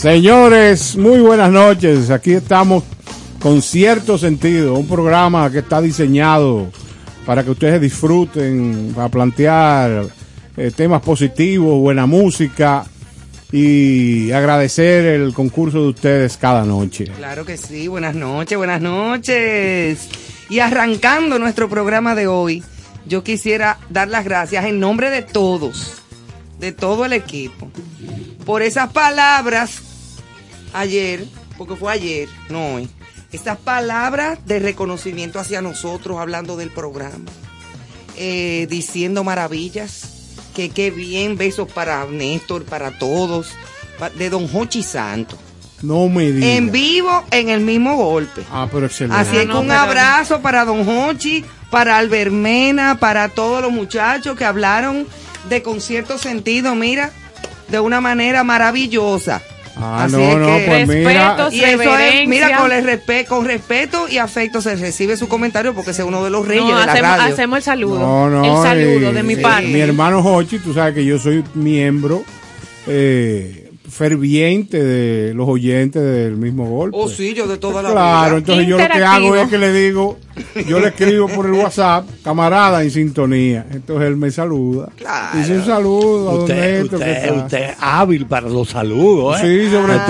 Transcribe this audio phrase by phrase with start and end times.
[0.00, 2.08] Señores, muy buenas noches.
[2.08, 2.84] Aquí estamos
[3.38, 6.70] con cierto sentido, un programa que está diseñado
[7.26, 10.06] para que ustedes disfruten, para plantear
[10.56, 12.82] eh, temas positivos, buena música
[13.52, 17.04] y agradecer el concurso de ustedes cada noche.
[17.18, 20.08] Claro que sí, buenas noches, buenas noches.
[20.48, 22.64] Y arrancando nuestro programa de hoy,
[23.04, 26.00] yo quisiera dar las gracias en nombre de todos,
[26.58, 27.70] de todo el equipo,
[28.46, 29.89] por esas palabras
[30.72, 31.24] ayer,
[31.58, 32.88] porque fue ayer, no hoy,
[33.32, 37.30] estas palabras de reconocimiento hacia nosotros, hablando del programa,
[38.16, 43.48] eh, diciendo maravillas, que qué bien, besos para Néstor, para todos,
[44.18, 45.36] de Don Jochi Santo.
[45.82, 46.50] No me digas.
[46.50, 48.42] En vivo, en el mismo golpe.
[48.50, 49.16] Ah, pero excelente.
[49.20, 53.72] Así es Ah, que no, un abrazo para Don Hochi, para Albermena, para todos los
[53.72, 55.06] muchachos que hablaron
[55.48, 57.12] de concierto sentido, mira,
[57.68, 59.40] de una manera maravillosa.
[59.76, 61.36] Ah, Así no, es no, pues mira.
[61.36, 62.26] Respeto, Y eso es, reverencia.
[62.28, 66.08] mira, con, el respe- con respeto y afecto se recibe su comentario porque ese es
[66.08, 67.32] uno de los reyes No, de la hacemos, radio.
[67.34, 67.98] hacemos el saludo.
[68.00, 69.68] No, no, el saludo y- de mi y- parte.
[69.68, 72.24] Mi hermano Hochi, tú sabes que yo soy miembro
[72.86, 76.96] eh, ferviente de los oyentes del mismo golpe.
[76.98, 78.38] Oh, sí, yo de toda la Claro, vida.
[78.38, 80.18] entonces yo lo que hago es que le digo,
[80.66, 83.66] yo le escribo por el WhatsApp, camarada en sintonía.
[83.70, 84.88] Entonces él me saluda.
[84.96, 85.38] Claro.
[85.38, 89.40] Dice un saludo a don Usted, Néstor, ¿qué usted, usted es hábil para los saludos,
[89.40, 89.64] ¿eh?
[89.66, 90.06] Sí, sobre Ah.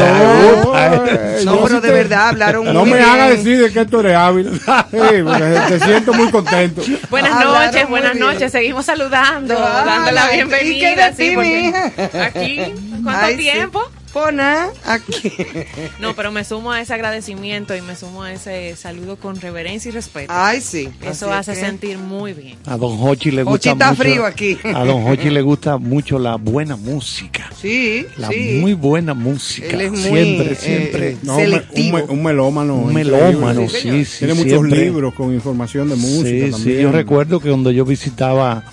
[0.63, 0.77] todo.
[0.79, 3.09] Eh, No, pero de te- verdad hablaron No muy me bien.
[3.09, 4.51] haga decir de que tú eres hábil.
[4.91, 6.83] Sí, porque te siento muy contento.
[7.11, 8.27] Buenas Hablaron noches, buenas bien.
[8.27, 8.53] noches.
[8.53, 11.13] Seguimos saludando, dando la ¿y qué bienvenida.
[11.15, 11.35] sí,
[12.19, 12.61] aquí,
[13.03, 13.83] ¿cuánto Ay, tiempo?
[14.33, 15.33] Nada, aquí.
[16.01, 19.89] No, pero me sumo a ese agradecimiento y me sumo a ese saludo con reverencia
[19.89, 20.33] y respeto.
[20.35, 20.89] Ay, sí.
[21.03, 22.59] Eso Así hace que- sentir muy bien.
[22.67, 24.03] A don Hochi le Hochi gusta está mucho.
[24.03, 24.59] frío aquí.
[24.65, 27.51] A don Hochi le gusta mucho la buena música.
[27.61, 28.59] Sí, La sí.
[28.61, 29.69] muy buena música.
[29.69, 31.17] Él es muy, siempre, eh, siempre.
[31.23, 31.97] No, un, me- Selectivo.
[31.99, 32.75] un me- un melómano.
[32.77, 34.19] un melómano, Sí, sí.
[34.21, 34.81] Tiene muchos siempre.
[34.85, 36.77] libros con información de música Sí, también.
[36.79, 38.65] sí, yo recuerdo que cuando yo visitaba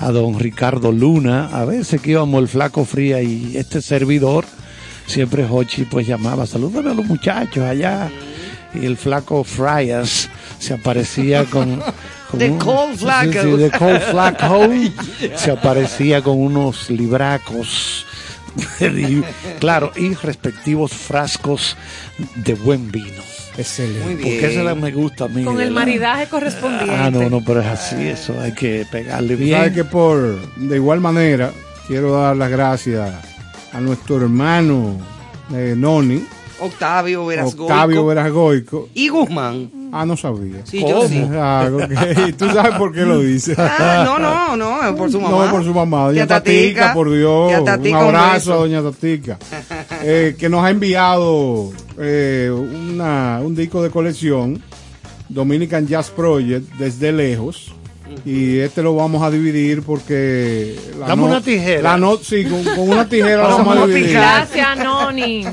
[0.00, 4.44] a don Ricardo Luna, a veces que íbamos el flaco fría y este servidor,
[5.06, 8.10] siempre Hochi pues llamaba, salúdame a los muchachos allá.
[8.72, 10.28] Y el flaco Fryas
[10.60, 11.82] se aparecía con...
[12.30, 13.32] con un- Cold Flaco.
[13.32, 14.68] sí, the Cold Flaco.
[15.36, 18.06] se aparecía con unos libracos.
[18.80, 19.22] y,
[19.58, 21.76] claro, y respectivos frascos
[22.36, 23.22] de buen vino.
[23.60, 24.04] Excelente.
[24.04, 24.28] Muy bien.
[24.40, 25.44] Porque esa la me gusta a mí.
[25.44, 26.90] Con el la- maridaje correspondiente.
[26.94, 29.74] Ah, no, no, pero es así, eso hay que pegarle Tú sabes bien.
[29.74, 31.50] que por, de igual manera,
[31.86, 33.12] quiero dar las gracias
[33.72, 34.96] a nuestro hermano
[35.54, 36.24] eh, Noni,
[36.62, 37.62] Octavio Verasgoico.
[37.64, 38.88] Octavio Verasgoico.
[38.94, 39.70] Y Guzmán.
[39.92, 40.58] Ah, no sabía.
[40.64, 41.26] Sí, yo sí.
[41.32, 42.36] Ah, ok.
[42.36, 43.54] ¿Tú sabes por qué lo dice?
[43.58, 45.46] Ah, no, no, no, por su mamá.
[45.46, 47.58] No, por su mamá, doña Tatica, por Dios.
[47.58, 49.38] Un Tatica, un abrazo a doña Tatica.
[50.02, 52.50] Eh, que nos ha enviado eh,
[53.00, 54.62] una, un disco de colección,
[55.28, 57.72] Dominican Jazz Project, desde lejos.
[58.24, 60.76] Y este lo vamos a dividir porque...
[60.98, 61.82] la Dame una tijera.
[61.82, 64.12] La no, sí, con, con una tijera lo Vamos a dividir.
[64.12, 65.44] Gracias, Noni.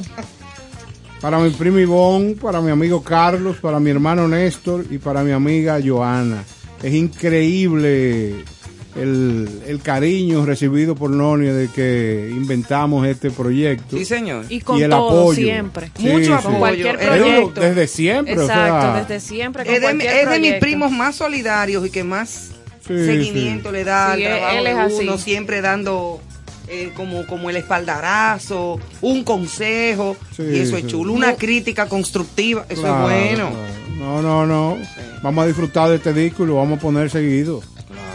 [1.21, 5.31] Para mi primo Ivonne, para mi amigo Carlos, para mi hermano Néstor y para mi
[5.31, 6.43] amiga Joana.
[6.83, 8.43] Es increíble
[8.99, 13.97] el, el cariño recibido por Noni de que inventamos este proyecto.
[13.97, 14.45] Sí, señor.
[14.49, 15.35] Y con y el todo, apoyo.
[15.41, 15.91] siempre.
[15.97, 16.31] Sí, Mucho sí.
[16.31, 16.43] apoyo.
[16.49, 17.61] Con cualquier Pero proyecto.
[17.61, 19.63] desde siempre, o Exacto, sea, desde siempre.
[19.65, 22.51] Con Es de, cualquier es de mis primos más solidarios y que más
[22.87, 24.95] Sí, seguimiento le da al trabajo él de es así.
[25.03, 26.21] uno, siempre dando
[26.69, 32.65] eh, como, como el espaldarazo, un consejo, Sí, y eso es chulo, una crítica constructiva,
[32.69, 33.49] eso Claro, es bueno.
[33.49, 33.87] claro.
[33.97, 34.77] No, no, no.
[35.23, 37.61] Vamos a disfrutar de este disco y lo vamos a poner seguido.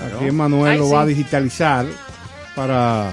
[0.07, 0.93] Aquí Manuel Ay, lo sí.
[0.93, 1.87] va a digitalizar
[2.55, 3.13] para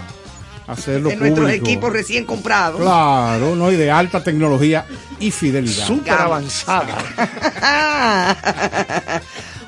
[0.67, 1.65] hacerlo En nuestros público.
[1.65, 2.81] equipos recién comprados.
[2.81, 4.85] Claro, no, y de alta tecnología
[5.19, 5.85] y fidelidad.
[5.85, 6.95] Súper avanzada.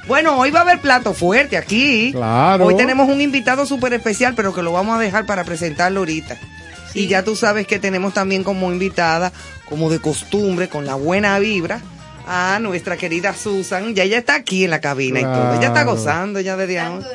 [0.08, 2.12] bueno, hoy va a haber plato fuerte aquí.
[2.13, 2.66] Claro.
[2.66, 6.38] Hoy tenemos un invitado súper especial, pero que lo vamos a dejar para presentarlo ahorita.
[6.94, 9.32] Y ya tú sabes que tenemos también como invitada,
[9.70, 11.80] como de costumbre, con la buena vibra,
[12.28, 13.94] a nuestra querida Susan.
[13.96, 15.54] Ya ella está aquí en la cabina y todo.
[15.56, 17.08] Ella está gozando ya desde ahora.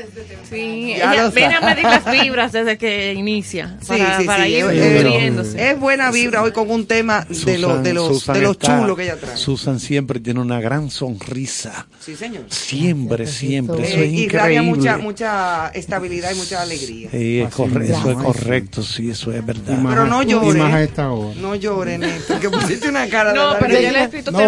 [0.49, 3.77] Sí, Ya ella lo viene a medir las vibras desde que inicia.
[3.81, 7.59] Sí, Para, sí, para sí, ir es- es- buena vibra hoy con un tema de
[7.59, 9.37] los de los Susan de los está- chulos que ella trae.
[9.37, 11.87] Susan siempre tiene una gran sonrisa.
[12.01, 12.45] Sí, señor.
[12.49, 13.83] Siempre, siempre.
[13.89, 14.77] Eso Eh, es irradia increíble.
[14.77, 17.09] mucha mucha estabilidad y mucha alegría.
[17.11, 17.67] Sí, es eso
[18.11, 19.79] es ay, correcto, sí, eso es Y verdad.
[19.79, 20.59] más- Pero no Y llore.
[20.59, 21.35] más a esta hora.
[21.41, 24.31] No llores, Néstor, que pusiste una cara de No, la pero yo le he escrito
[24.31, 24.39] No.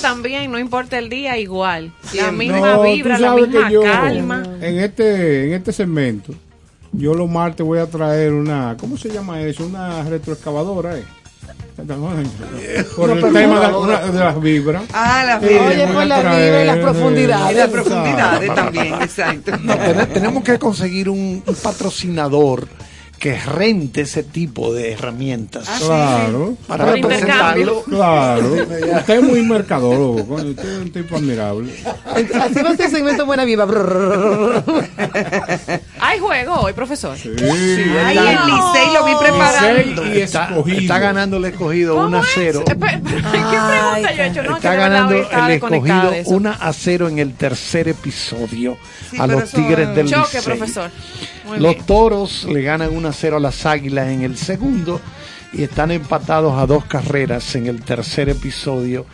[0.00, 1.92] También, no importa el día, igual.
[2.14, 4.42] La misma No, vibra, la misma yo, calma.
[4.60, 6.32] En este, en este segmento,
[6.92, 9.66] yo los martes voy a traer una, ¿cómo se llama eso?
[9.66, 11.04] Una retroexcavadora, ¿eh?
[12.96, 14.82] Por el tema de, una- de las vibras.
[14.92, 15.66] Ah, la Sí, vibra.
[15.66, 17.52] Oye, voy por a la traer, vibra y las eh, profundidades.
[17.52, 19.52] Y las profundidades también, exacto.
[19.62, 19.76] No,
[20.06, 22.68] tenemos que conseguir un, un patrocinador
[23.24, 25.64] que rente ese tipo de herramientas.
[25.66, 27.82] Ah, Claro, Para Por representarlo.
[27.84, 28.52] claro.
[28.98, 31.72] Usted es muy mercadólogo, coño, usted es un tipo admirable.
[31.86, 33.64] Va este segmento Buena Viva.
[36.00, 37.16] Hay juego hoy, profesor.
[37.16, 40.02] Sí, Ay, el Licey lo vi preparando.
[40.04, 40.80] Licey y Está, escogido.
[40.80, 42.62] está ganando el escogido 1 a 0.
[42.66, 43.10] ¿Qué pregunta
[44.12, 44.42] yo he hecho?
[44.42, 46.30] No, Está ganando el escogido de eso.
[46.30, 48.76] 1 a 0 en el tercer episodio
[49.10, 50.42] Sí, a los Tigres es- del Choque, Licey.
[50.42, 50.90] profesor.
[51.44, 51.86] Muy Los bien.
[51.86, 55.00] toros le ganan 1 a 0 a las águilas en el segundo
[55.52, 59.06] y están empatados a dos carreras en el tercer episodio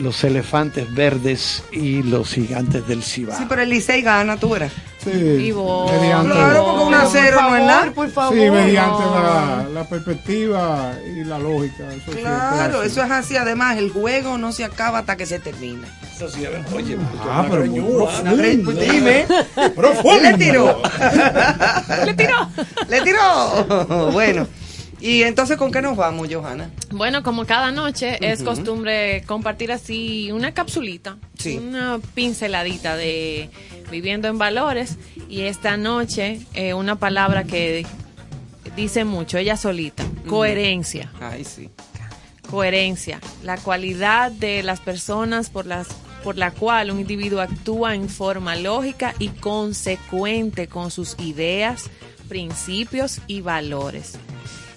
[0.00, 3.36] los elefantes verdes y los gigantes del Cibao.
[3.38, 4.72] Sí, pero el Licey gana, tú verás.
[5.04, 5.90] Sí, Y vos.
[5.90, 7.92] mediante, Claro, porque un a cero no es nada.
[7.92, 8.34] por favor.
[8.34, 11.84] sí, mediante la, la perspectiva y la lógica.
[11.92, 12.88] Eso Claro, así.
[12.88, 13.36] eso es así.
[13.36, 15.88] Además, el juego no se acaba hasta que se termina.
[16.14, 16.44] Eso sí,
[16.74, 16.96] oye,
[17.28, 17.64] Ah, pero
[18.64, 19.26] pues, dime.
[19.74, 20.20] Profundo.
[20.22, 20.82] Le tiró.
[22.04, 22.48] Le tiró.
[22.88, 24.10] Le tiró.
[24.12, 24.46] Bueno.
[25.00, 26.70] Y entonces, ¿con qué nos vamos, Johanna?
[26.92, 31.56] Bueno, como cada noche es costumbre compartir así una capsulita, Sí.
[31.58, 33.50] una pinceladita de
[33.92, 34.96] viviendo en valores
[35.28, 37.86] y esta noche eh, una palabra que
[38.74, 41.12] dice mucho, ella solita, coherencia.
[41.20, 41.70] Ay, sí.
[42.50, 45.86] coherencia, la cualidad de las personas por las
[46.22, 51.90] por la cual un individuo actúa en forma lógica y consecuente con sus ideas,
[52.28, 54.12] principios y valores.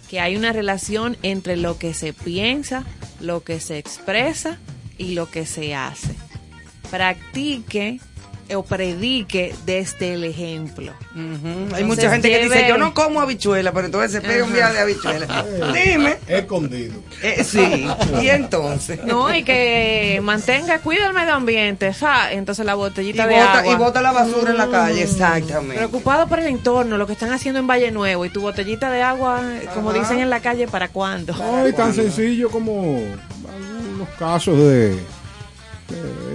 [0.10, 2.84] Que hay una relación entre lo que se piensa,
[3.19, 4.57] lo que se expresa
[4.98, 6.15] y lo que se hace.
[6.89, 8.00] Practique
[8.53, 10.93] o predique desde el ejemplo.
[11.15, 14.53] Hay Entonces, mucha gente que dice, yo no como habichuela, pero entonces se pega un
[14.53, 15.43] día de habichuela.
[15.73, 16.17] Dime.
[16.27, 16.93] Escondido.
[17.23, 17.87] Eh, sí.
[18.21, 19.03] Y entonces.
[19.03, 22.37] No, y que mantenga, cuida el medio ambiente, ¿sabes?
[22.37, 23.73] Entonces la Y botellita de bota, agua.
[23.73, 25.77] y bota la basura en la calle, exactamente.
[25.77, 29.01] Preocupado por el entorno, lo que están haciendo en Valle Nuevo y tu botellita de
[29.01, 29.41] agua,
[29.73, 29.99] como Ajá.
[29.99, 31.33] dicen en la calle, ¿para cuándo?
[31.33, 32.99] No, y tan sencillo como
[33.53, 34.99] algunos casos de, de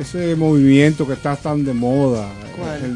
[0.00, 2.28] ese movimiento que está tan de moda,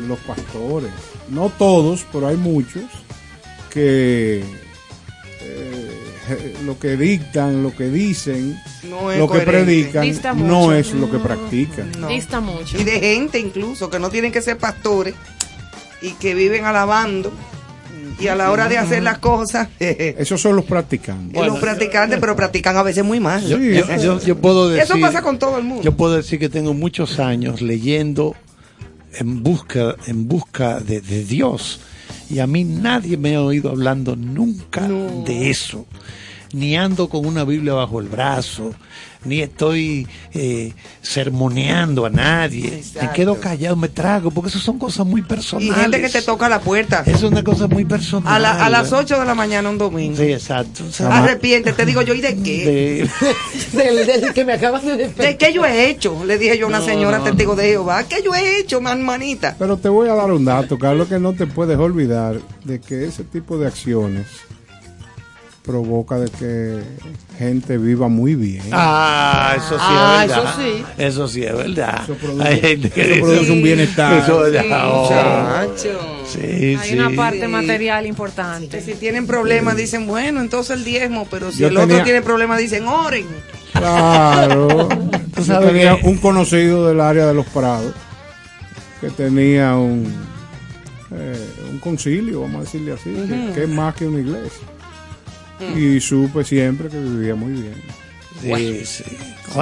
[0.06, 0.90] los pastores.
[1.28, 2.84] No todos, pero hay muchos
[3.70, 4.44] que
[5.40, 10.74] eh, lo que dictan, lo que dicen, No es lo que predican, Dista no mucho.
[10.74, 11.92] es lo que practican.
[11.98, 12.08] No.
[12.08, 12.78] Dista mucho.
[12.78, 15.14] Y de gente incluso, que no tienen que ser pastores
[16.02, 17.32] y que viven alabando.
[18.20, 21.46] Y a la hora de hacer las cosas, Esos son los practicantes.
[21.46, 23.46] los practicantes, pero practican a veces muy mal.
[23.46, 25.82] Yo, Sí, yo- yo- yo puedo decir, Eso pasa con todo el mundo.
[25.82, 28.34] Yo puedo decir que tengo muchos años leyendo
[29.18, 31.80] en busca, en busca de, de Dios.
[32.30, 34.88] Y a mí nadie me ha oído hablando nunca
[35.26, 35.86] de eso.
[36.52, 38.72] Ni ando con una Biblia bajo el brazo,
[39.24, 42.70] ni estoy eh, sermoneando a nadie.
[42.70, 43.12] Me Exacto.
[43.14, 45.74] quedo callado, me trago, porque eso son cosas muy y personales.
[45.74, 48.32] gente que te toca la puerta Eso es una cosa muy personal.
[48.34, 49.04] a, la- a las ¿verdad?
[49.04, 50.16] 8 de la mañana un domingo.
[50.16, 50.84] Sí, exacto.
[50.88, 53.08] O sea, Arrepiente, te digo yo, ¿y de qué?
[53.72, 55.30] de- Del, del que me acabas de despedir.
[55.30, 56.24] ¿De qué yo he hecho?
[56.24, 58.04] Le dije yo a una No, señora no, testigo de Jehová.
[58.04, 59.54] ¿Qué yo he hecho, man, manita?
[59.58, 63.04] Pero te voy a dar un dato, Carlos, que no te puedes olvidar de que
[63.04, 64.26] ese tipo de acciones
[65.64, 66.82] provoca de que
[67.38, 68.62] gente viva muy bien.
[68.70, 70.44] Ah, eso sí Ah, es verdad.
[70.54, 70.84] eso sí.
[70.98, 72.00] Eso sí es verdad.
[72.04, 74.22] Eso produce- Hay gente que eso dice- produce un bienestar.
[74.22, 74.88] Eso es verdad.
[74.92, 75.08] Oh,
[76.26, 76.38] sí,
[76.76, 76.94] Hay sí.
[76.98, 77.46] una parte Sí.
[77.48, 78.82] material importante.
[78.82, 82.58] si tienen problemas dicen, bueno, entonces el diezmo, pero si Yo el otro tiene problemas
[82.58, 83.24] dicen, oren.
[83.72, 84.88] Claro.
[85.44, 87.92] Sabes tenía que- un conocido del área de los Prados
[89.00, 90.12] que tenía un,
[91.10, 94.66] eh, un concilio, vamos a decirle así, que, que es más que una iglesia.
[95.76, 97.74] Y supe siempre que vivía muy bien.
[98.42, 99.04] Sí, sí.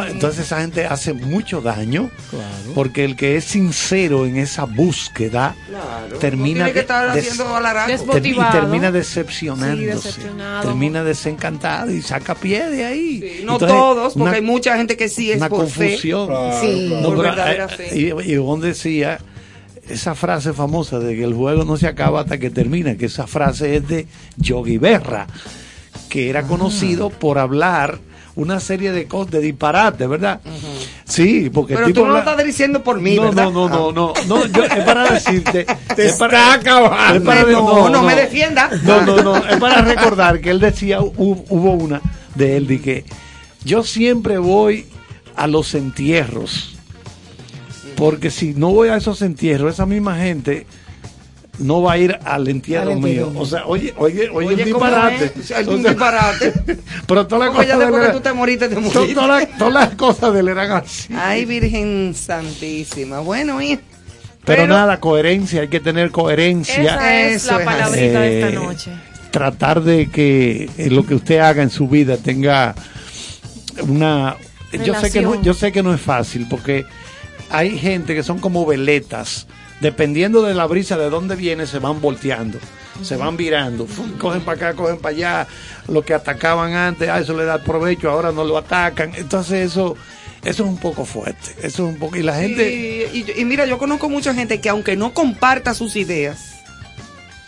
[0.08, 2.72] Entonces esa gente hace mucho daño Claro.
[2.74, 6.18] porque el que es sincero en esa búsqueda Claro.
[6.18, 10.20] termina no que des- termina decepcionándose, Sí,
[10.62, 13.20] termina desencantado y saca pie de ahí.
[13.20, 15.88] Sí, no Entonces, todos, porque una- hay mucha gente que sí es una por fe.
[15.90, 16.28] confusión.
[16.60, 16.88] Sí.
[16.90, 17.98] No, Por pero, verdadera eh, fe.
[17.98, 19.18] y, y Ivonne decía
[19.88, 23.26] esa frase famosa de que el juego no se acaba hasta que termina, que esa
[23.26, 24.06] frase es de
[24.38, 25.26] Yogi Berra,
[26.08, 26.30] que Ah.
[26.30, 27.98] era conocido por hablar
[28.34, 30.40] una serie de cosas, de disparates, ¿verdad?
[31.04, 33.50] Sí, porque Pero el tipo tú no lo estás diciendo por mí, no, ¿verdad?
[33.50, 35.66] no, no, no, no, no, yo- es para decirte.
[35.96, 38.70] Te es para, está es para- No, no me defienda.
[38.84, 42.00] No, no, no, es para recordar que él decía, hu- hubo una
[42.34, 43.04] de él, de que
[43.64, 44.86] yo siempre voy
[45.36, 46.76] a los entierros,
[47.96, 50.66] porque si no voy a esos entierros, esa misma gente
[51.58, 53.40] no va a ir al entierro, Al entierro mío.
[53.40, 55.32] O sea, oye, oye, oye, Oye, ¿cómo disparate.
[55.38, 55.50] es?
[55.50, 56.52] Es un disparate.
[57.06, 59.14] Pero todas las cosas de que tú te moriste, te moriste.
[59.14, 61.12] todas las- todas las cosas de él eran así.
[61.14, 63.20] Ay, Virgen Santísima.
[63.20, 63.78] Bueno, y...
[64.44, 66.82] Pero, nada, coherencia, hay que tener coherencia.
[66.82, 68.90] Esa es Eso la es palabrita de Eh, esta noche.
[69.30, 72.74] tratar de que eh, lo que usted haga en su vida tenga
[73.88, 74.36] una
[74.84, 76.84] yo sé que no, yo sé que no es fácil porque
[77.50, 79.46] hay gente que son como veletas
[79.82, 82.58] dependiendo de la brisa de dónde viene se van volteando
[83.02, 85.46] se van virando fum, cogen para acá cogen para allá
[85.88, 89.96] lo que atacaban antes a eso le da provecho ahora no lo atacan entonces eso
[90.44, 93.44] eso es un poco fuerte eso es un poco y la gente Y, y- y
[93.44, 96.38] mira, yo conozco mucha gente que aunque no comparta sus ideas,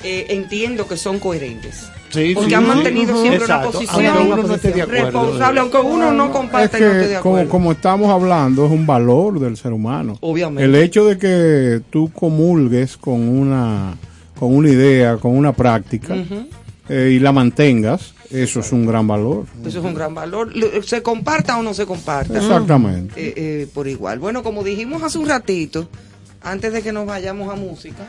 [0.02, 1.88] eh, entiendo que son coherentes.
[2.14, 2.68] Sí, porque sí, han sí.
[2.68, 5.04] mantenido siempre Exacto, una posición aunque uno no esté de acuerdo.
[5.04, 7.38] responsable, aunque uno no Es comparta y no esté de que acuerdo.
[7.40, 10.16] como, como estamos hablando es un valor del ser humano.
[10.20, 10.64] Obviamente.
[10.64, 13.94] El hecho de que tú comulgues con una
[14.38, 16.16] con una idea, con una práctica
[16.88, 19.44] eh, y la mantengas, eso es un gran valor.
[19.64, 20.54] Eso es un gran valor.
[20.56, 22.36] Lo- Se comparta o no se comparta.
[22.36, 23.14] Exactamente.
[23.16, 24.18] Eh, eh, por igual.
[24.18, 25.88] Bueno, como dijimos hace un ratito,
[26.42, 28.04] antes de que nos vayamos a música,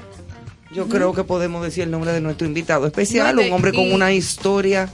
[0.75, 3.72] yo creo que podemos decir el nombre de nuestro invitado especial, No, de- un hombre
[3.72, 4.89] con y- una historia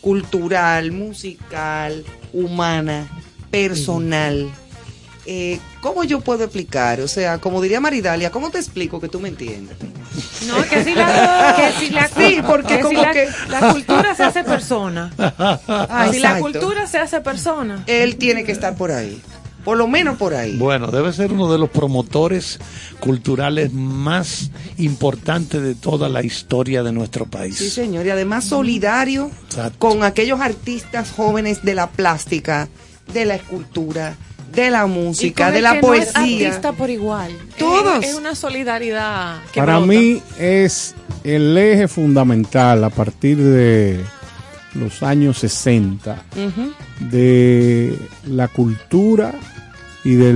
[0.00, 3.08] cultural, musical, humana,
[3.50, 4.48] personal.
[5.28, 7.00] Eh, ¿Cómo yo puedo explicar?
[7.00, 9.76] O sea, como diría Maridalia, ¿cómo te explico que tú me entiendas?
[10.46, 13.72] No, que si la, que si la, Sí, porque que como si la, que- la
[13.72, 15.12] cultura se hace persona.
[15.68, 17.82] Ah, si la cultura se hace persona.
[17.88, 19.20] Él tiene que estar por ahí.
[19.66, 20.56] Por lo menos por ahí.
[20.56, 22.58] Bueno, debe ser uno de los promotores
[23.00, 27.56] culturales más importantes de toda la historia de nuestro país.
[27.56, 29.76] Sí, señor, y además solidario Exacto.
[29.80, 32.68] con aquellos artistas jóvenes de la plástica,
[33.12, 34.14] de la escultura,
[34.54, 36.46] de la música, de la que no es poesía.
[36.48, 37.32] artista por igual.
[37.58, 38.04] Todos.
[38.04, 39.86] Es, es una solidaridad que Para brota.
[39.92, 40.94] mí es
[41.24, 44.00] el eje fundamental a partir de
[44.74, 46.72] los años 60 Ujú.
[47.10, 49.32] de la cultura
[50.06, 50.32] y de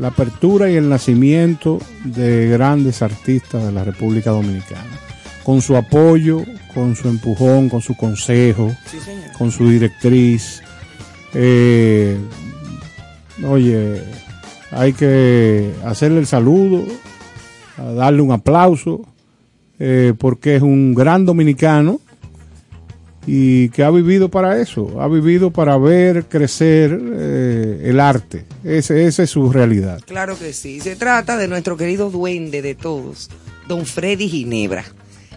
[0.00, 4.96] la apertura y el nacimiento de grandes artistas de la República Dominicana.
[5.42, 8.98] Con su apoyo, con su empujón, con su consejo, Sí,
[9.36, 10.62] con su directriz.
[11.34, 12.16] Eh,
[13.44, 14.04] oye,
[14.70, 16.84] hay que hacerle el saludo,
[17.76, 19.04] darle un aplauso,
[19.80, 21.98] eh, porque es un gran dominicano
[23.26, 28.44] y que ha vivido para eso, ha vivido para ver crecer eh, el arte.
[28.64, 30.00] Ese- esa es su realidad.
[30.06, 30.80] Claro que sí.
[30.80, 33.30] Se trata de nuestro querido duende de todos,
[33.68, 34.84] don Freddy Ginebra.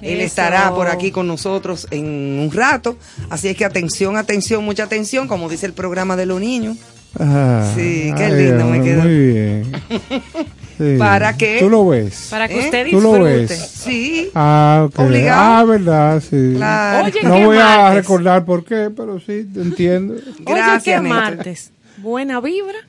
[0.02, 0.26] Él Eso.
[0.28, 2.98] estará por aquí con nosotros en un rato.
[3.30, 6.78] Así es que atención, atención, mucha atención, como dice el programa de los niños.
[7.18, 9.04] Ah, Sí, qué ay, lindo me quedó.
[9.04, 9.72] Muy bien.
[10.78, 10.96] Sí.
[10.98, 11.58] ¿Para qué?
[11.60, 12.28] Tú lo ves.
[12.30, 12.66] Para que ¿Eh?
[12.66, 13.32] usted Tú lo disfrute.
[13.48, 13.68] ves.
[13.72, 15.00] Sí, Ah, ok.
[15.00, 15.42] Obligado.
[15.42, 16.54] Ah, verdad, sí.
[16.56, 17.06] claro.
[17.06, 17.96] Oye, no qué voy a martes.
[17.96, 20.14] recordar por qué, pero sí, te entiendo.
[20.46, 21.08] Oye, Gracias, qué Néstor.
[21.22, 21.72] martes.
[21.98, 22.80] Buena vibra.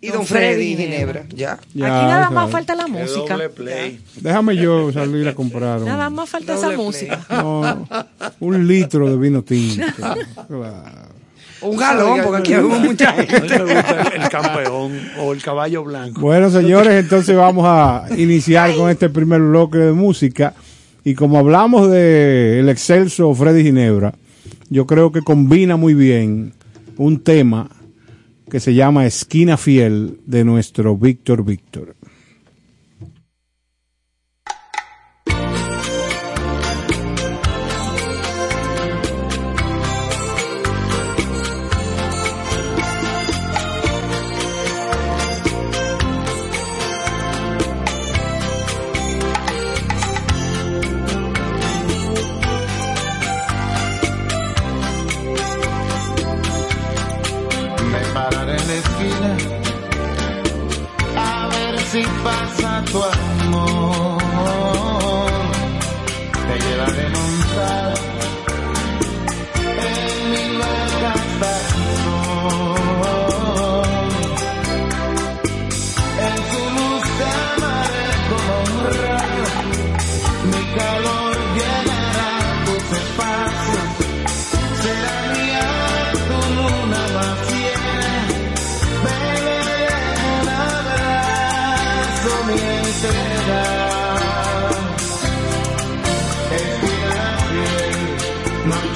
[0.00, 1.24] Y don Freddy Ginebra.
[1.30, 1.58] Ya.
[1.74, 3.36] Ya, Aquí nada más falta la música.
[4.20, 6.86] Déjame yo salir a comprar un, Nada más falta Doble esa play.
[6.86, 7.26] música.
[7.30, 7.88] no,
[8.40, 9.84] un litro de vino tinto.
[10.48, 11.15] Claro.
[11.66, 13.54] Un galón, porque aquí hay mucha gente.
[14.14, 16.20] el campeón o el caballo blanco.
[16.20, 20.54] Bueno, señores, entonces vamos a iniciar con este primer bloque de música.
[21.04, 24.14] Y como hablamos de el excelso Freddy Ginebra,
[24.68, 26.52] yo creo que combina muy bien
[26.96, 27.68] un tema
[28.50, 31.95] que se llama Esquina Fiel de nuestro Víctor Víctor.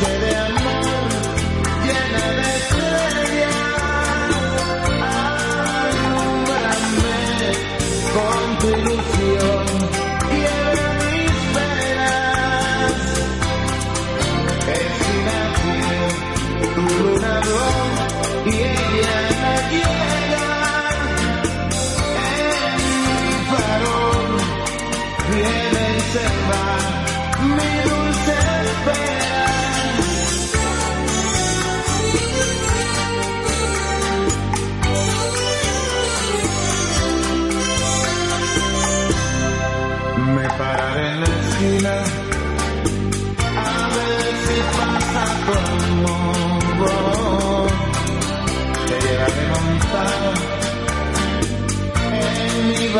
[0.00, 0.19] Fiel,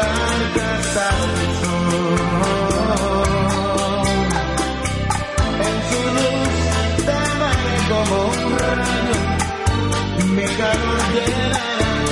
[0.01, 2.01] barcas al sol.
[5.67, 6.55] En su luz
[7.07, 7.41] tan
[7.91, 9.19] como un rayo,
[10.35, 11.65] mi calor llena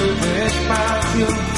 [0.02, 0.12] el
[0.46, 1.57] espacio.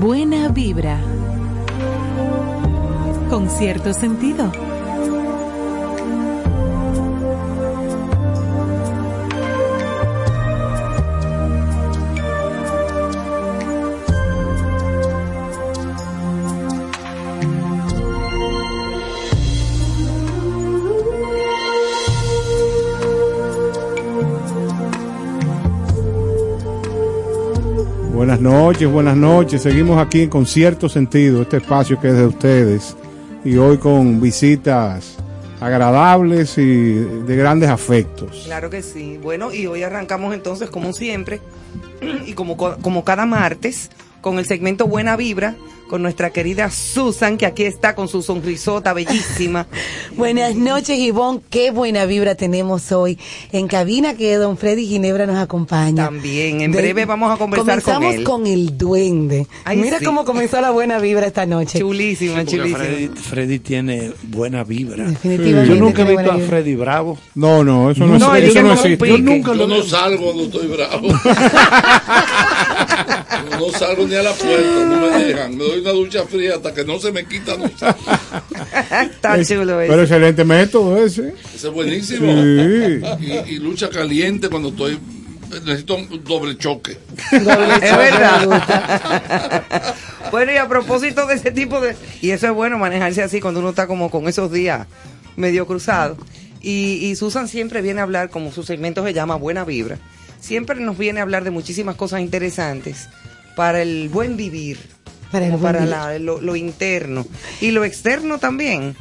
[0.00, 0.98] Buena Vibra.
[3.28, 4.69] Con cierto sentido.
[28.40, 29.60] Buenas noches, buenas noches.
[29.62, 32.96] Seguimos aquí con cierto sentido, este espacio que es de ustedes.
[33.44, 35.16] Y hoy con visitas
[35.60, 38.44] agradables y de grandes afectos.
[38.46, 39.18] Claro que sí.
[39.22, 41.42] Bueno, y hoy arrancamos entonces, como siempre,
[42.26, 43.90] y como, co- como cada martes,
[44.22, 45.54] con el segmento Buena Vibra,
[45.90, 49.66] con nuestra querida Susan, que aquí está con su sonrisota bellísima.
[50.16, 51.40] Buenas noches, Ivonne.
[51.50, 53.18] Qué buena vibra tenemos hoy.
[53.50, 56.04] En cabina que don Freddy Ginebra nos acompaña.
[56.04, 58.24] También, en breve vamos a conversar con Comenzamos él.
[58.24, 59.48] con el duende.
[59.64, 60.04] Ay, Mira sí.
[60.04, 61.80] cómo comenzó la buena vibra esta noche.
[61.80, 62.78] Chulísima, chulísima.
[62.78, 65.04] Freddy, Freddy tiene buena vibra.
[65.08, 66.38] Definitivamente Yo nunca he visto a.
[66.38, 67.18] Freddy Bravo.
[67.34, 69.08] No, no, eso no, No, es- eso no existe.
[69.08, 71.08] Yo nunca lo Yo no salgo cuando estoy bravo.
[73.60, 75.56] No salgo ni a la puerta, no me dejan.
[75.56, 77.56] Me doy una ducha fría hasta que no se me quita.
[77.56, 77.66] No.
[77.66, 79.90] Está Es- chulo eso.
[79.90, 81.34] Pero excelente método ese.
[81.54, 82.32] Ese es buenísimo.
[82.32, 83.00] Sí.
[83.26, 84.98] Y, y lucha caliente cuando estoy.
[85.64, 86.96] Necesito un doble choque.
[87.32, 88.64] es verdad.
[90.30, 91.96] bueno, y a propósito de ese tipo de...
[92.22, 94.86] Y eso es bueno, manejarse así cuando uno está como con esos días
[95.36, 96.18] medio cruzados.
[96.60, 99.98] Y, y Susan siempre viene a hablar, como su segmento se llama Buena Vibra,
[100.40, 103.08] siempre nos viene a hablar de muchísimas cosas interesantes
[103.60, 104.78] para el buen vivir,
[105.30, 105.90] Para el buen para vivir.
[105.94, 107.26] la- lo, lo interno
[107.60, 108.96] y lo externo también.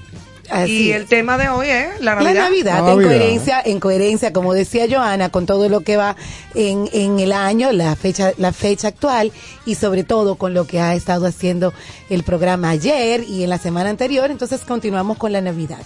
[0.52, 0.98] Así y es.
[0.98, 2.44] el tema de hoy es la La Navidad.
[2.44, 2.94] Navidad, Navidad.
[2.94, 6.18] en coherencia, en coherencia, como decía Joana, con todo lo que va
[6.56, 9.32] en, en el año, la fecha, la fecha actual,
[9.66, 11.72] y sobre todo con lo que ha estado haciendo
[12.10, 15.84] el programa ayer y en la semana anterior, entonces continuamos con la Navidad.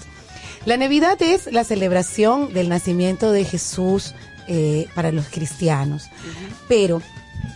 [0.66, 4.16] La Navidad es la celebración del nacimiento de Jesús
[4.48, 6.06] eh, para los cristianos.
[6.70, 7.02] Pero,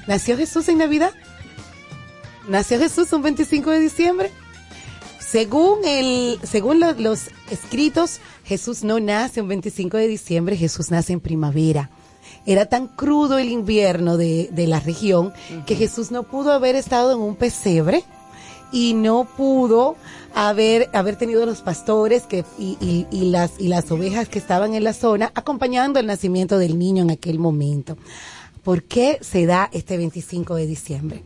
[0.08, 1.12] ¿nació Jesús en Navidad?
[2.48, 4.32] ¿Nació Jesús un 25 de diciembre?
[5.20, 11.12] Según el, según lo- los escritos, Jesús no nace un 25 de diciembre, Jesús nace
[11.14, 11.90] en primavera.
[12.46, 15.34] Era tan crudo el invierno de, de la región
[15.66, 18.04] que Jesús no pudo haber estado en un pesebre
[18.72, 19.96] y no pudo
[20.34, 24.76] haber, haber tenido los pastores que, y, y- y las, y las ovejas que estaban
[24.76, 27.98] en la zona acompañando el nacimiento del niño en aquel momento.
[28.68, 31.24] ¿Por qué se da este 25 de diciembre?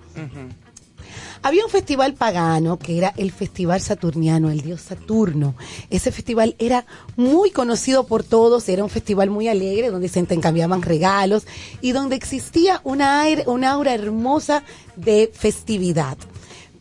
[1.42, 5.56] Había un festival pagano que era el Festival Saturniano, el dios Saturno.
[5.90, 10.84] Ese festival era muy conocido por todos, era un festival muy alegre donde se intercambiaban
[10.84, 11.48] regalos
[11.82, 14.62] y donde existía una, aire- una aura hermosa
[14.96, 16.20] de festividad.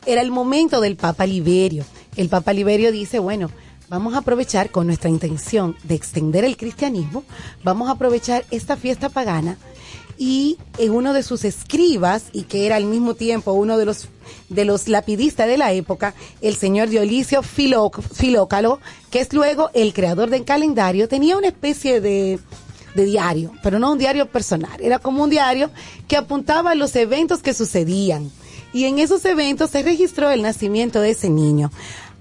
[0.04, 1.86] Era el momento del Papa Liberio.
[2.16, 3.50] El Papa Liberio dice, bueno,
[3.88, 7.24] vamos a aprovechar con nuestra intención de extender el cristianismo,
[7.64, 9.56] vamos a aprovechar esta fiesta pagana
[10.22, 14.08] y en uno de sus escribas, y que era al mismo tiempo uno de los,
[14.50, 18.80] de los lapidistas de la época, el señor Dionisio Filó- Filócalo,
[19.10, 22.38] que es luego el creador del calendario, tenía una especie de,
[22.94, 25.70] de diario, pero no un diario personal, era como un diario
[26.06, 28.30] que apuntaba a los eventos que sucedían.
[28.74, 31.72] Y en esos eventos se registró el nacimiento de ese niño.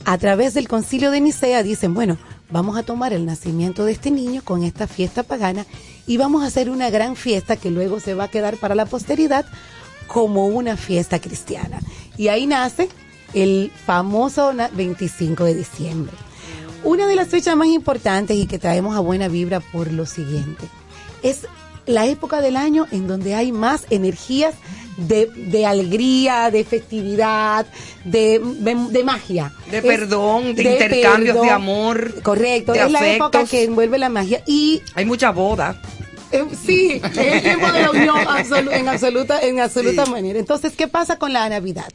[0.06, 2.18] A través del concilio de Nicea dicen, bueno,
[2.50, 5.66] vamos a tomar el nacimiento de este niño con esta fiesta pagana
[6.10, 8.86] y vamos a hacer una gran fiesta que luego se va a quedar para la
[8.88, 9.46] posteridad
[10.08, 11.80] como una fiesta cristiana.
[12.18, 12.90] Y ahí nace
[13.36, 16.14] el famoso na- 25 de diciembre.
[16.84, 20.66] Una de las fechas más importantes y que traemos a buena vibra por lo siguiente,
[21.22, 21.46] es
[21.86, 24.56] la época del año en donde hay más energías
[24.98, 27.66] de, de alegría, de festividad,
[28.04, 29.54] de, de, de magia.
[29.70, 34.42] De Es- perdón, de intercambios de amor, Correcto, es la época que envuelve la magia.
[34.48, 35.80] Y Hay mucha boda.
[36.32, 40.12] Eh, sí, es el tiempo de la unión absolu- en absoluta, en absoluta Sí.
[40.12, 40.40] manera.
[40.40, 41.92] Entonces, ¿qué pasa con la Navidad?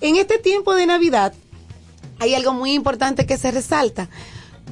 [0.00, 1.34] En este tiempo de Navidad
[2.18, 4.08] hay algo muy importante que se resalta.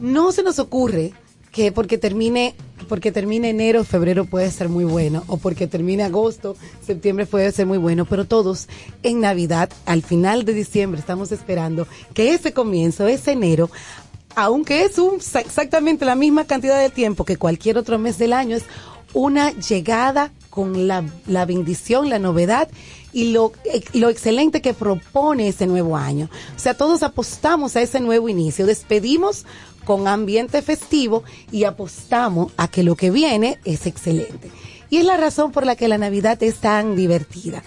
[0.01, 1.13] No se nos ocurre
[1.53, 2.55] que porque termine
[2.89, 6.57] porque termine enero, febrero puede ser muy bueno, o porque termine agosto,
[6.87, 8.67] septiembre puede ser muy bueno, pero todos
[9.03, 13.69] en Navidad, al final de diciembre, estamos esperando que ese comienzo, ese enero,
[14.35, 18.57] aunque es un, exactamente la misma cantidad de tiempo que cualquier otro mes del año,
[18.57, 18.65] es
[19.15, 22.69] una llegada con la, la bendición, la novedad
[23.13, 23.53] y lo,
[23.95, 26.29] lo excelente que propone ese nuevo año.
[26.57, 29.47] O sea, todos apostamos a ese nuevo inicio, despedimos
[29.85, 34.51] con ambiente festivo y apostamos a que lo que viene es excelente.
[34.91, 37.63] Y es la razón por la que la Navidad es tan divertida.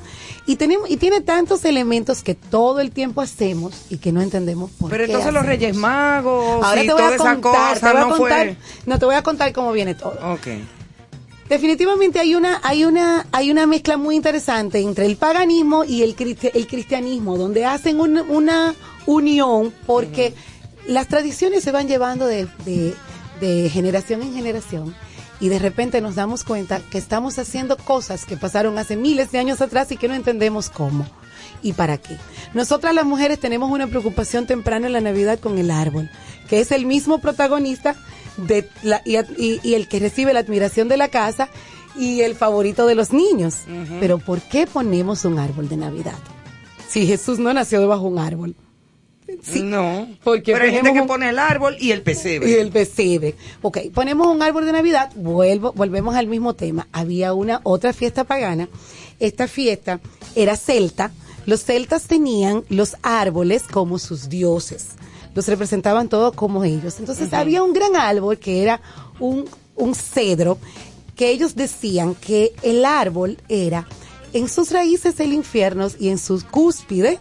[0.48, 4.72] Y, tenemos, y tiene tantos elementos que todo el tiempo hacemos y que no entendemos
[4.72, 5.12] por Pero qué.
[5.12, 5.60] entonces los hacemos.
[5.60, 8.46] Reyes Magos Ahora y te voy toda a esa contar, te voy a no contar,
[8.48, 8.58] fue.
[8.88, 10.18] no te voy a contar cómo viene todo.
[10.34, 10.48] Ok.
[11.50, 16.16] Definitivamente hay una, hay una, hay una mezcla muy interesante entre el paganismo y el,
[16.16, 18.74] cristi- el cristianismo, donde hacen una, una
[19.06, 20.34] unión porque
[20.88, 22.94] las tradiciones se van llevando de, de-
[23.42, 24.96] de generación en generación
[25.42, 29.40] y de repente nos damos cuenta que estamos haciendo cosas que pasaron hace miles de
[29.40, 31.06] años atrás y que no entendemos cómo
[31.64, 32.16] y para qué.
[32.54, 36.10] Nosotras las mujeres tenemos una preocupación temprana en la Navidad con el árbol,
[36.48, 37.96] que es el mismo protagonista
[38.38, 41.50] de la- y, y- y el que recibe la admiración de la casa
[41.98, 43.56] y el favorito de los niños.
[44.00, 46.18] Pero ¿por qué ponemos un árbol de Navidad?
[46.88, 48.56] Si Jesús no nació debajo de un árbol.
[49.42, 49.62] Sí.
[49.64, 50.08] No.
[50.24, 52.50] Porque Pero hay gente que un- pone el árbol y el pesebre.
[52.50, 53.36] y el pesebre.
[53.62, 56.88] Ok, ponemos un árbol de Navidad, vuelvo, volvemos al mismo tema.
[56.92, 58.68] Había una otra fiesta pagana.
[59.20, 60.00] Esta fiesta
[60.36, 61.12] era celta.
[61.46, 64.90] Los celtas tenían los árboles como sus dioses.
[65.34, 67.00] Los representaban todos como ellos.
[67.00, 68.82] Entonces había un gran árbol que era
[69.20, 70.58] un, un cedro
[71.16, 73.88] que ellos decían que el árbol era
[74.34, 77.20] en sus raíces el infierno y en sus cúspide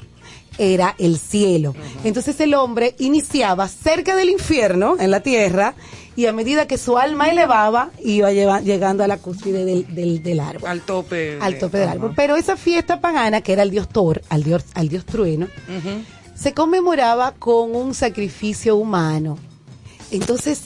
[0.61, 1.75] era el cielo.
[2.05, 5.75] Entonces el hombre iniciaba cerca del infierno, en la tierra,
[6.17, 10.23] y a medida que su alma elevaba, iba lleva- llegando a la cúspide del, del,
[10.23, 10.69] del árbol.
[10.69, 11.39] Al tope.
[11.41, 12.13] Al tope del árbol.
[12.15, 15.49] Pero esa fiesta pagana, que era el dios Thor, al dios, al dios trueno,
[16.35, 19.39] se conmemoraba con un sacrificio humano.
[20.11, 20.65] Entonces,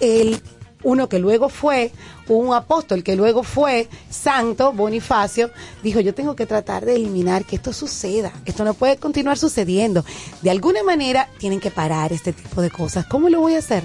[0.00, 0.40] el,
[0.84, 1.90] uno que luego fue
[2.28, 5.50] un apóstol, que luego fue santo, Bonifacio,
[5.82, 8.32] dijo, yo tengo que tratar de eliminar que esto suceda.
[8.44, 10.04] Esto no puede continuar sucediendo.
[10.40, 13.06] De alguna manera tienen que parar este tipo de cosas.
[13.06, 13.84] ¿Cómo lo voy a hacer?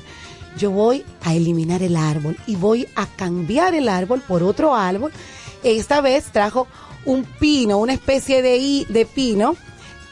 [0.57, 5.11] Yo voy a eliminar el árbol y voy a cambiar el árbol por otro árbol.
[5.63, 6.67] Esta vez trajo
[7.05, 9.55] un pino, una especie de, de pino,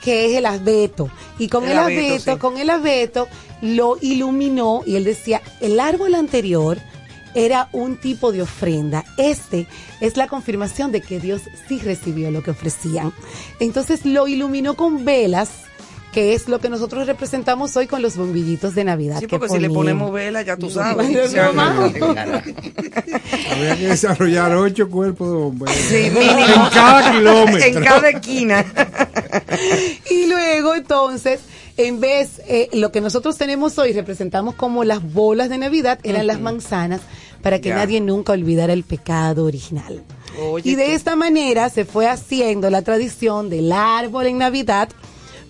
[0.03, 1.09] que es el abeto.
[1.39, 2.39] Y con El el, abeto, abeto, sí.
[2.39, 3.27] con el abeto
[3.61, 6.77] lo iluminó y él decía, el árbol anterior
[7.35, 9.05] era un tipo de ofrenda.
[9.17, 9.67] Este
[10.01, 13.13] es la confirmación de que Dios sí recibió lo que ofrecían.
[13.59, 15.49] Entonces lo iluminó con velas,
[16.13, 19.19] que es lo que nosotros representamos hoy con los bombillitos de Navidad.
[19.19, 21.07] Sí, que porque si le ponemos vela, ya tú sabes.
[23.51, 25.75] Habría que desarrollar ocho cuerpos de bomberos.
[25.75, 26.39] Sí, mínimo.
[26.55, 27.67] En cada kilómetro.
[27.67, 28.65] En cada esquina.
[30.09, 31.41] Y luego entonces,
[31.77, 36.27] en vez, eh, lo que nosotros tenemos hoy, representamos como las bolas de Navidad, eran
[36.27, 37.01] las manzanas,
[37.45, 37.75] para que Ya.
[37.75, 40.01] nadie nunca olvidara el pecado original.
[40.41, 40.91] Oye, y de tú.
[40.93, 44.89] esta manera se fue haciendo la tradición del árbol en Navidad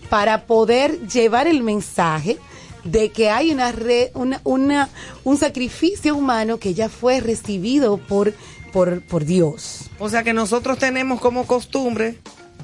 [0.09, 2.37] para poder llevar el mensaje
[2.83, 4.89] de que hay una, re- una, una-
[5.23, 8.33] un sacrificio humano que ya fue recibido por,
[8.73, 9.89] por, por Dios.
[9.97, 12.17] O sea que nosotros tenemos como costumbre,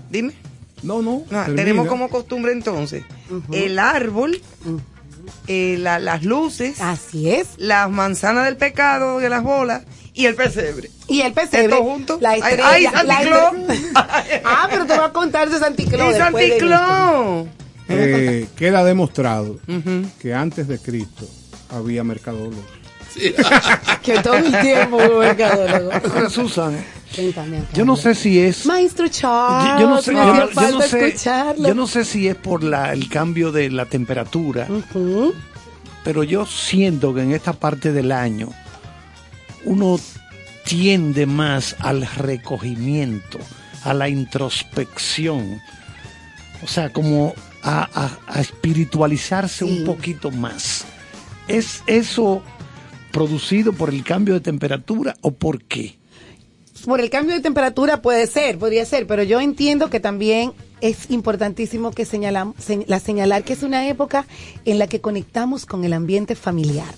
[0.09, 0.33] dime.
[0.83, 1.23] No, no.
[1.29, 1.55] No, termina.
[1.55, 3.03] tenemos como costumbre entonces
[3.53, 4.41] el árbol,
[5.47, 7.49] eh, la- las luces, Así es.
[7.57, 10.89] las manzanas del pecado de las bolas y el pesebre.
[11.07, 11.69] Y el pesebre.
[11.69, 12.17] ¿Todo junto?
[12.21, 12.67] La estrella.
[12.69, 12.85] ay,
[14.45, 17.47] ah, pero te voy a contar de Santi Claus ¡Y después de!
[17.89, 19.59] Eh, queda demostrado
[20.21, 21.27] que antes de Cristo
[21.69, 22.63] había mercadólogos.
[24.03, 26.29] Que todo el tiempo mercadólogo.
[26.29, 26.75] Susan,
[27.15, 27.67] Cuéntame acá.
[27.73, 29.81] yo no sé si es Maestro Charles.
[29.81, 30.47] yo no sé, yo yo no
[30.81, 31.15] sé-
[31.57, 34.67] yo no sé si es por la, el cambio de la temperatura,
[36.03, 38.49] pero yo siento que en esta parte del año
[39.65, 39.99] uno
[40.65, 43.39] tiende más al recogimiento,
[43.83, 45.61] a la introspección,
[46.63, 49.79] o sea, como a, a- a espiritualizarse Sí.
[49.79, 50.85] un poquito más.
[51.47, 52.41] ¿Es eso
[53.11, 55.95] producido por el cambio de temperatura o por qué?
[56.85, 60.51] por el cambio de temperatura puede ser, podría ser, pero yo entiendo que también
[60.81, 64.25] es importantísimo que señalam- se- la señalar que es una época
[64.65, 66.91] en la que conectamos con el ambiente familiar.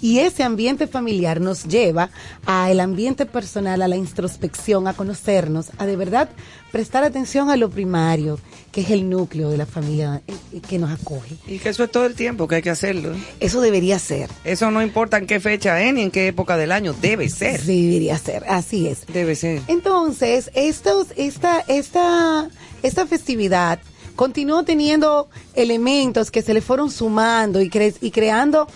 [0.00, 2.10] Y ese ambiente familiar nos lleva
[2.46, 6.28] al ambiente personal, a la introspección, a conocernos, a de verdad
[6.72, 8.38] prestar atención a lo primario,
[8.72, 11.34] que es el núcleo de la familia eh, que nos acoge.
[11.48, 13.12] Y que eso es todo el tiempo que hay que hacerlo.
[13.40, 14.30] Eso debería ser.
[14.44, 17.60] Eso no importa en qué fecha es ni en qué época del año, debe ser.
[17.60, 19.04] Sí, debería ser, así es.
[19.12, 19.62] Debe ser.
[19.66, 22.48] Entonces, estos, esta, esta,
[22.84, 23.80] esta festividad
[24.14, 28.68] continuó teniendo elementos que se le fueron sumando y, cre- y creando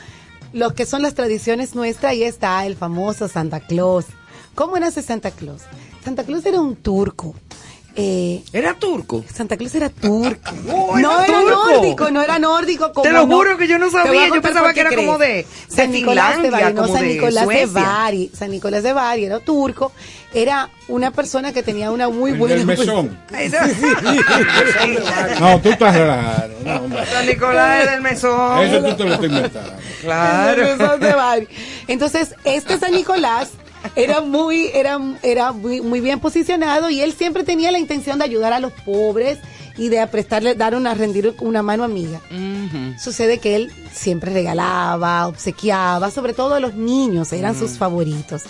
[0.54, 2.14] lo que son las tradiciones nuestras.
[2.14, 4.06] Y está el famoso Santa Claus.
[4.54, 5.62] ¿Cómo nace Santa Claus?
[6.02, 7.34] Santa Claus era un turco.
[7.96, 9.24] Eh, ¿Era turco?
[9.32, 10.50] Santa Claus era turco.
[10.72, 11.70] Oh, no era era turco.
[11.70, 12.92] nórdico, no era nórdico.
[12.92, 15.46] Como Te lo no- juro que yo no sabía, yo pensaba que era como crees.
[15.46, 17.82] de- de San Nicolás de Bari, no, como San de Nicolás de Suecia.
[17.82, 18.30] Bari.
[18.36, 19.92] San Nicolás de Bari era turco,
[20.32, 22.56] era una persona que tenía una muy buena...
[22.56, 23.16] El mesón.
[25.40, 26.54] No, tú estás raro.
[26.64, 27.04] No.
[27.06, 28.60] San Nicolás del Mesón.
[28.62, 29.72] Eso tú te lo estás inventando.
[30.02, 30.62] Claro.
[30.66, 31.48] El mesón de Bari.
[31.88, 33.50] Entonces, este San Nicolás
[33.96, 38.24] era muy, era, era muy, muy bien posicionado y él siempre tenía la intención de
[38.24, 39.38] ayudar a los pobres
[39.76, 42.20] y de prestarle, dar una, rendir una mano amiga.
[42.98, 48.42] Sucede que él siempre regalaba, obsequiaba, sobre todo a los niños, eran sus favoritos.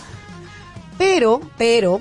[0.98, 2.00] Pero, pero,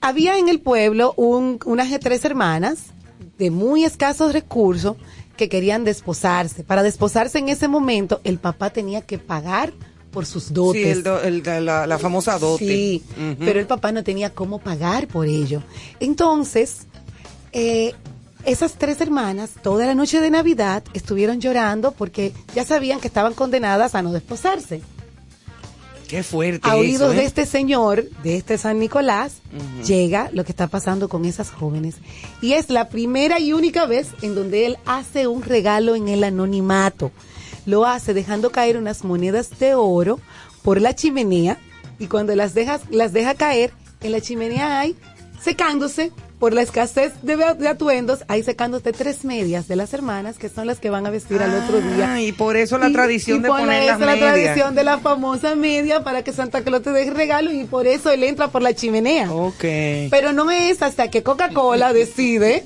[0.00, 2.78] había en el pueblo un- unas tres hermanas
[3.38, 4.96] de muy escasos recursos
[5.36, 6.64] que querían desposarse.
[6.64, 9.72] Para desposarse en ese momento, el papá tenía que pagar
[10.10, 10.82] por sus dotes.
[10.82, 12.66] Sí, el do- el de la, la famosa dote.
[12.66, 13.02] Sí,
[13.38, 15.62] pero el papá no tenía cómo pagar por ello.
[16.00, 16.86] Entonces,
[17.52, 17.94] eh,
[18.44, 23.34] esas tres hermanas, toda la noche de Navidad, estuvieron llorando porque ya sabían que estaban
[23.34, 24.80] condenadas a no desposarse.
[26.08, 27.16] Qué fuerte A oídos eso, ¿eh?
[27.16, 29.42] de este señor, de este San Nicolás,
[29.86, 31.96] llega lo que está pasando con esas jóvenes.
[32.40, 36.24] Y es la primera y única vez en donde él hace un regalo en el
[36.24, 37.12] anonimato.
[37.68, 40.18] Lo hace dejando caer unas monedas de oro
[40.62, 41.58] por la chimenea
[41.98, 44.96] y cuando las dejas, las deja caer, en la chimenea hay
[45.42, 50.48] secándose por la escasez de, de atuendos, hay secándose tres medias de las hermanas que
[50.48, 52.12] son las que van a vestir al otro día.
[52.14, 54.32] Ah, y por eso la Y- tradición y de por poner eso las la medias.
[54.32, 58.10] tradición de la famosa media para que Santa Claus te deje regalo y por eso
[58.12, 59.32] él entra por la chimenea.
[59.32, 59.60] Ok.
[60.10, 62.64] Pero no es hasta que Coca-Cola decide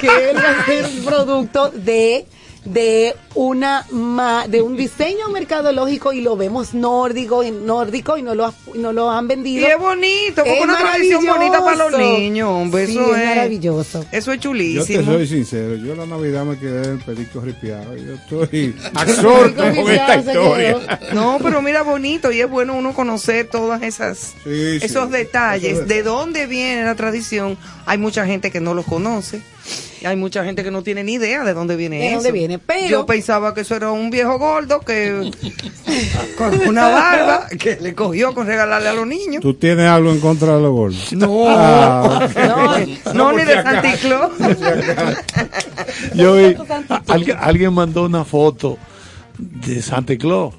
[0.00, 2.24] que él va a ser un producto de
[2.72, 8.34] de una ma- de un diseño mercadológico y lo vemos nórdico y nórdico y no
[8.34, 9.66] lo ha- no lo han Y vendido.
[9.68, 12.86] es bonito, Es una tradición bonita para los niños, hombre.
[12.86, 14.04] Sí, eso es es, maravilloso.
[14.12, 15.00] Eso es Yo chulísimo.
[15.00, 17.96] te soy sincero, yo la Navidad me quedé en perico ripiado.
[17.96, 21.00] Yo estoy absorto con esta historia.
[21.14, 24.86] No, pero mira bonito y es bueno uno conocer todas esas Sí, sí.
[24.86, 27.56] esos detalles, es de dónde viene la tradición.
[27.86, 29.40] Hay mucha gente que no los conoce.
[30.00, 32.14] Y hay mucha gente que no tiene ni idea de dónde viene De eso.
[32.16, 35.30] dónde viene, pero- yo pensaba que eso era un viejo gordo que
[36.38, 39.42] con una barba que le cogió con regalarle a los niños.
[39.42, 41.12] ¿Tú tienes algo en contra de los gordos?
[41.12, 42.28] No, Ah,
[43.04, 43.82] no, no, ni de acaso.
[43.82, 44.32] Santi Claus.
[46.14, 46.56] Yo vi,
[47.08, 48.78] alguien, alguien mandó una foto
[49.38, 50.54] de Santa Claus,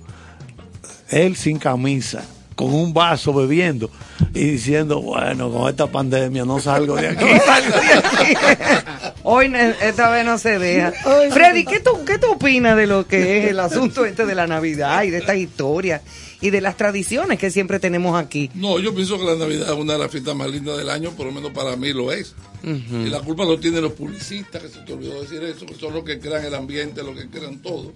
[1.10, 2.24] él sin camisa,
[2.60, 3.90] con un vaso bebiendo
[4.34, 7.24] y diciendo, bueno, con esta pandemia no salgo de aquí.
[9.24, 9.50] Hoy
[9.82, 10.92] esta vez no se deja.
[11.32, 14.46] Freddy, ¿qué tú, ¿qué tú opinas de lo que es el asunto este de la
[14.46, 16.02] Navidad y de estas historias
[16.42, 18.52] y de las tradiciones que siempre tenemos aquí?
[18.56, 21.12] No, yo pienso que la Navidad es una de las fiestas más lindas del año,
[21.12, 22.36] por lo menos para mí lo es.
[22.62, 25.94] Y la culpa lo tienen los publicistas, que se te olvidó decir eso, que son
[25.94, 27.94] los que crean el ambiente, los que crean todo.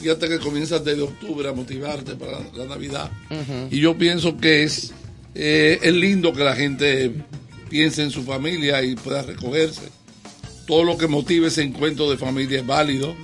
[0.00, 3.10] Fíjate que comienzas desde octubre a motivarte para la Navidad.
[3.70, 4.92] Y yo pienso que es,
[5.34, 7.12] eh, es lindo que la gente
[7.68, 9.82] piense en su familia y pueda recogerse.
[10.66, 13.14] Todo lo que motive ese encuentro de familia es válido.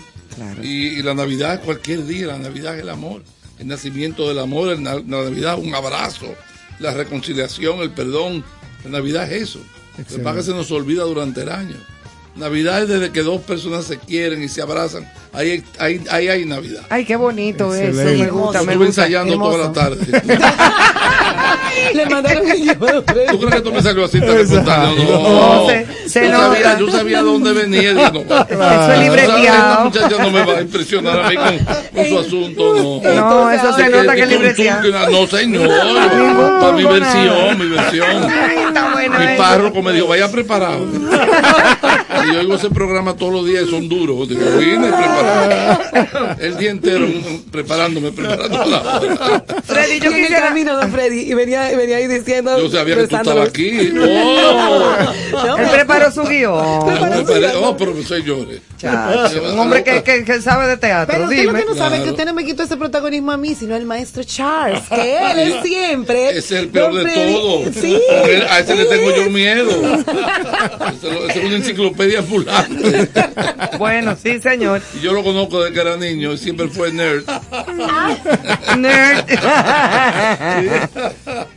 [0.64, 3.22] Y, y la Navidad es cualquier día, la Navidad es el amor,
[3.60, 6.26] el nacimiento del amor, el na- la Navidad es un abrazo,
[6.80, 8.42] la reconciliación, el perdón.
[8.84, 9.60] La Navidad es eso.
[9.98, 11.76] Lo que se nos olvida durante el año.
[12.36, 15.08] Navidad es desde que dos personas se quieren y se abrazan.
[15.34, 16.82] Ahí, ahí, ahí hay Navidad.
[16.90, 18.24] Ay, qué bonito eso, Excelente.
[18.24, 19.02] me gusta, me Estuve gusta.
[19.02, 19.80] ensayando toda la Hermoso.
[19.80, 20.22] tarde.
[21.94, 22.76] Le mandaron el.
[22.76, 22.84] ¿Tú
[23.16, 25.04] crees que esto me salió así tan espontáneo?
[25.04, 26.46] No, No, se- se yo, nota.
[26.46, 27.90] sabía, yo sabía dónde venía.
[27.90, 28.02] y no,
[28.48, 29.42] Eso es libreteado.
[29.42, 31.58] Esta muchacha no me va a impresionar a mí con,
[31.94, 32.74] con su asunto.
[33.02, 34.82] No, No, eso se nota que es libreteado.
[34.82, 35.68] tú, No, señor.
[36.60, 37.54] Para mi versión, nada.
[37.54, 38.06] mi versión.
[38.30, 39.42] Ay, está bueno Mi eso.
[39.42, 40.86] párroco me dijo, vaya preparado.
[42.26, 44.26] Y yo oigo ese programa todos los días y son duros.
[44.28, 45.23] Digo, vine preparado.
[46.38, 47.06] El día entero
[47.50, 49.44] preparándome, preparando la hora.
[49.64, 50.48] Freddy, yo en el quisiera.
[50.48, 52.58] camino, don Freddy, y venía, y venía ahí diciendo.
[52.58, 53.92] Yo sabía que tú estabas aquí.
[54.00, 54.96] ¡Oh!
[55.34, 56.86] No, Él preparó su guion.
[56.86, 56.94] Me
[57.24, 58.60] preparé- Oh, profesor Llores.
[59.52, 61.60] Un hombre que, que, que sabe de teatro, Pero usted lo dime.
[61.60, 63.84] que no sabe es que usted no me quitó ese protagonismo a mí, sino el
[63.84, 66.30] maestro Charles, que él es siempre.
[66.30, 67.32] Ese es el peor don de Freddy.
[67.34, 67.64] todo.
[67.80, 68.00] Sí.
[68.48, 69.70] A ese le tengo yo miedo.
[71.28, 73.08] Es una enciclopedia ambulante.
[73.78, 74.82] Bueno, sí, señor.
[74.96, 77.24] Y yo lo conozco desde que era niño y siempre fue nerd.
[78.78, 79.24] Nerd.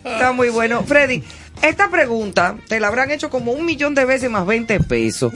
[0.06, 0.84] Está muy bueno.
[0.84, 1.24] Freddy,
[1.62, 5.34] esta pregunta te la habrán hecho como un millón de veces más 20 pesos.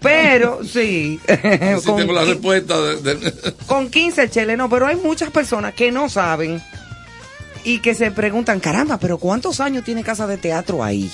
[0.00, 1.20] Pero sí.
[1.28, 2.80] Así con, tengo la respuesta.
[2.80, 6.62] de- de- con 15 cheles, no, pero hay muchas personas que no saben
[7.64, 11.10] y que se preguntan, caramba, pero ¿cuántos años tiene Casa de Teatro ahí?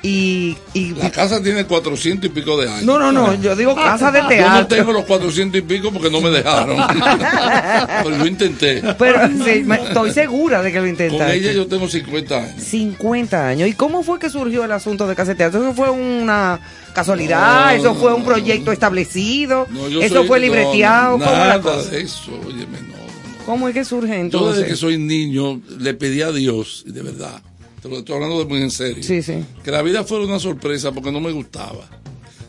[0.00, 2.84] Y, y La casa tiene 400 y pico de años.
[2.84, 4.66] no, no, no, yo digo Casa de Yo no Teatro.
[4.76, 6.76] tengo los 400 y pico porque no me dejaron.
[8.04, 8.80] Pero yo intenté.
[8.96, 11.34] Pero sí, estoy segura de que lo Con intentaste.
[11.36, 12.62] ella yo tengo 50 años.
[12.62, 13.68] 50 años.
[13.68, 15.60] ¿Y cómo fue que surgió el asunto de Casa de Teatro?
[15.62, 16.60] ¿Eso fue una
[16.94, 17.64] casualidad?
[17.66, 19.66] No, ¿Eso fue un no, proyecto establecido?
[19.70, 21.12] No, yo ¿Eso soy- fue libreteado?
[21.18, 21.90] ¿Cómo nada la cosa?
[21.90, 22.98] de eso, óyeme, no.
[23.44, 24.56] ¿Cómo es que surge Yo entonces?
[24.58, 27.40] desde que soy niño le pedí a Dios, y de verdad,
[27.82, 29.44] te lo estoy hablando de muy en serio, Sí, sí.
[29.64, 31.88] que la vida fuera una sorpresa porque no me gustaba.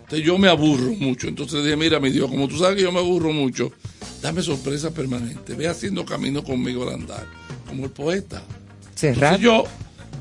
[0.03, 1.27] Entonces yo me aburro mucho.
[1.27, 3.71] Entonces dije, mira, mi Dios, como tú sabes que yo me aburro mucho,
[4.23, 5.53] dame sorpresa permanente.
[5.53, 7.27] Ve haciendo camino conmigo al andar,
[7.67, 8.41] como el poeta.
[8.95, 9.35] Cerrar.
[9.35, 9.63] Entonces yo,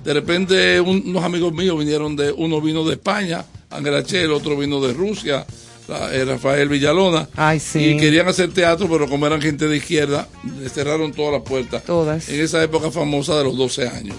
[0.05, 4.57] de repente, un- unos amigos míos vinieron de, uno vino de España, Angelache, el otro
[4.59, 5.47] vino de Rusia,
[5.89, 7.29] Rafael Villalona.
[7.37, 7.79] Ay, sí.
[7.81, 10.29] Y querían hacer teatro, pero como eran gente de izquierda,
[10.73, 11.83] cerraron todas las puertas.
[11.85, 12.29] Todas.
[12.29, 14.17] En esa época famosa de los 12 años.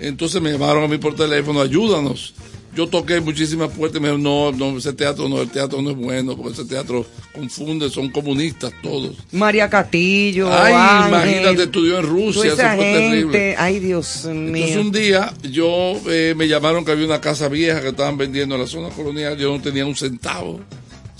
[0.00, 2.34] Entonces me llamaron a mí por teléfono, ayúdanos.
[2.74, 5.90] Yo toqué muchísimas puertas y me dijeron, no, no, ese teatro no, el teatro no
[5.90, 9.14] es bueno, porque ese teatro confunde, son comunistas todos.
[9.30, 10.48] María Castillo.
[10.50, 12.92] Ay, Ángel, imagínate, estudió en Rusia, eso fue gente.
[13.10, 13.54] terrible.
[13.58, 14.80] Ay, Dios Entonces mío.
[14.80, 18.62] un día yo eh, me llamaron que había una casa vieja que estaban vendiendo en
[18.62, 20.58] la zona colonial, yo no tenía un centavo,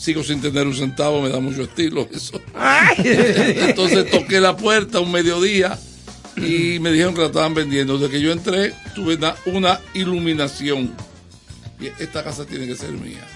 [0.03, 2.41] sigo sin tener un centavo, me da mucho estilo eso.
[2.99, 5.79] Entonces toqué la puerta un mediodía
[6.37, 7.99] y me dijeron que la estaban vendiendo.
[7.99, 10.93] Desde que yo entré tuve una, una iluminación.
[11.81, 13.27] Y esta casa tiene que ser mía.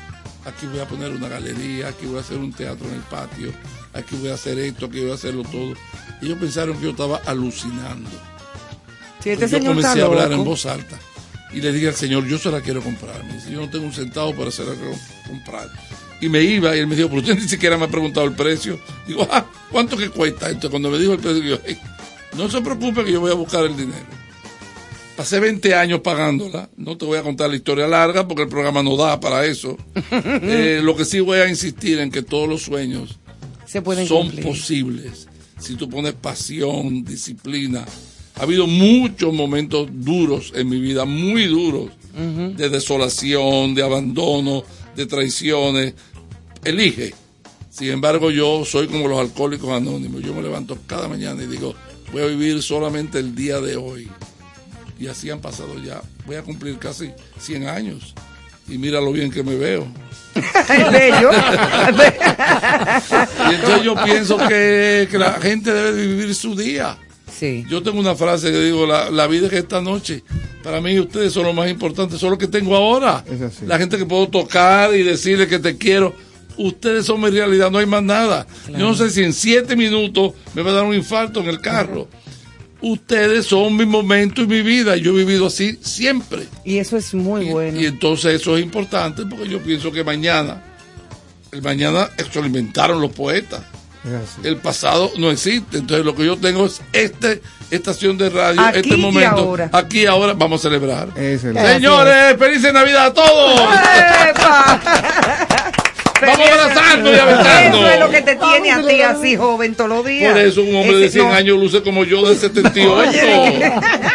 [0.45, 3.53] Aquí voy a poner una galería, aquí voy a hacer un teatro en el patio,
[3.93, 5.73] aquí voy a hacer esto, aquí voy a hacerlo todo.
[6.23, 8.09] Y ellos pensaron que yo estaba alucinando.
[9.23, 10.43] Si este yo comencé a hablar loco.
[10.43, 10.97] en voz alta
[11.53, 13.25] y le dije al señor, yo se la quiero comprar.
[13.25, 15.69] Me dice, yo no tengo un centavo para hacerla co- comprar.
[16.21, 18.35] Y me iba y él me dijo, pero usted ni siquiera me ha preguntado el
[18.35, 18.79] precio.
[19.07, 20.47] Digo, ah, ¿cuánto que cuesta?
[20.47, 21.77] Entonces cuando me dijo el precio, yo, "Ey,
[22.37, 24.07] no se preocupe que yo voy a buscar el dinero.
[25.17, 26.69] Pasé 20 años pagándola.
[26.77, 29.77] No te voy a contar la historia larga porque el programa no da para eso.
[30.13, 33.19] Eh, lo que sí voy a insistir en que todos los sueños
[33.67, 34.45] Se pueden son cumplir.
[34.45, 35.27] posibles
[35.59, 37.85] si tú pones pasión, disciplina.
[38.39, 44.65] Ha habido muchos momentos duros en mi vida, muy duros, de desolación, de abandono,
[44.97, 45.95] de traiciones.
[46.65, 47.15] Elige.
[47.71, 50.23] Sin embargo, yo soy como los alcohólicos anónimos.
[50.23, 51.75] Yo me levanto cada mañana y digo,
[52.13, 54.09] voy a vivir solamente el día de hoy.
[54.99, 56.01] Y así han pasado ya.
[56.25, 58.15] Voy a cumplir casi 100 años.
[58.69, 59.87] Y mira lo bien que me veo.
[60.35, 61.31] Es bello.
[63.51, 66.99] Y entonces yo pienso que, que la gente debe vivir su día.
[67.39, 67.65] Sí.
[67.69, 70.23] Yo tengo una frase que digo, la, la vida es esta noche.
[70.63, 73.25] Para mí ustedes son lo más importante, son lo que tengo ahora.
[73.31, 73.67] Es así.
[73.67, 76.15] La gente que puedo tocar y decirle que te quiero.
[76.59, 78.47] Ustedes son mi realidad, no hay más nada.
[78.69, 81.61] Yo no sé si en siete minutos me va a dar un infarto en el
[81.61, 82.09] carro.
[82.81, 84.97] Ustedes son mi momento y mi vida.
[84.97, 86.47] Yo he vivido así siempre.
[86.65, 87.81] Y eso es muy Y- bueno.
[87.81, 90.63] Y, entonces eso es importante porque yo pienso que mañana,
[91.53, 92.09] el mañana
[92.45, 93.63] inventaron los poetas.
[94.45, 95.79] El pasado no existe.
[95.79, 97.41] Entonces lo que yo tengo es este
[97.71, 99.37] estación de radio, Aquí este y momento.
[99.37, 99.71] ahora.
[99.73, 101.09] Aquí y ahora vamos a celebrar.
[101.17, 103.61] Es el- Señores, feliz Navidad a todos.
[106.19, 107.79] Vamos abrazando y aventando.
[107.79, 110.33] Eso es lo que te tiene a ti así joven todos los días.
[110.33, 111.35] Por eso un hombre de Ese- 100 no.
[111.35, 113.11] años luce como yo de 78.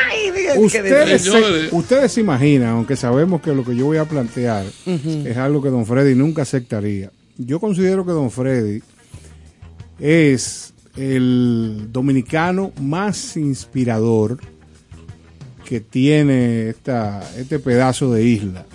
[0.10, 3.98] Ay, Dios, qué Ustedes se, ustedes se imaginan, aunque sabemos que lo que yo voy
[3.98, 4.66] a plantear
[5.26, 7.12] es algo que don Freddy nunca aceptaría.
[7.38, 8.82] Yo considero que don Freddy
[10.02, 14.40] es el dominicano más inspirador
[15.66, 18.66] que tiene esta, este pedazo de isla.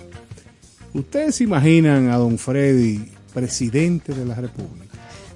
[0.93, 3.01] ¿Ustedes se imaginan a don Freddy
[3.33, 4.85] presidente de la República?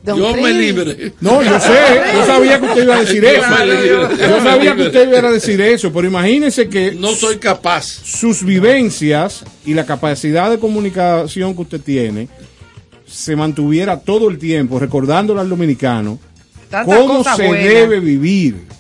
[0.04, 0.58] Don Yo me Freddy.
[0.58, 1.14] libre.
[1.22, 1.70] No, yo sé,
[2.16, 3.50] yo sabía que usted iba a decir Yo eso.
[3.52, 4.18] me.
[4.18, 7.84] Yo sabía que usted iba a decir eso, pero imagínese que No soy capaz.
[7.86, 12.28] sus vivencias y la capacidad de comunicación que usted tiene
[13.12, 16.18] se mantuviera todo el tiempo recordándole al dominicano
[16.86, 18.72] cómo se debe vivir.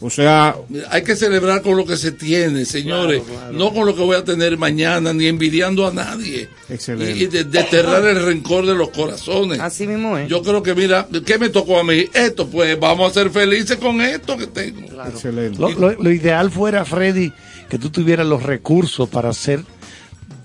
[0.00, 0.54] O sea,
[0.90, 3.20] Hay que celebrar con lo que se tiene, señores.
[3.52, 6.48] No con lo que voy a tener mañana, ni envidiando a nadie.
[6.68, 7.16] Excelente.
[7.18, 9.58] Y, y de- desterrar el rencor de los corazones.
[9.58, 10.28] Así mismo es.
[10.28, 12.04] Yo creo que, mira, ¿qué me tocó a mí?
[12.14, 14.86] Esto, pues vamos a ser felices con esto que tengo.
[15.04, 15.58] excelente.
[15.58, 17.32] Lo, lo- lo ideal fuera, Freddy,
[17.68, 19.64] que tú tuvieras los recursos para hacer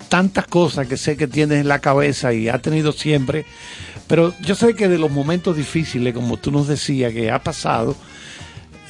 [0.10, 3.46] tantas cosas que sé que tienes en la cabeza y has tenido siempre.
[4.08, 7.96] Pero yo sé que de los momentos difíciles, como tú nos decías, que ha pasado,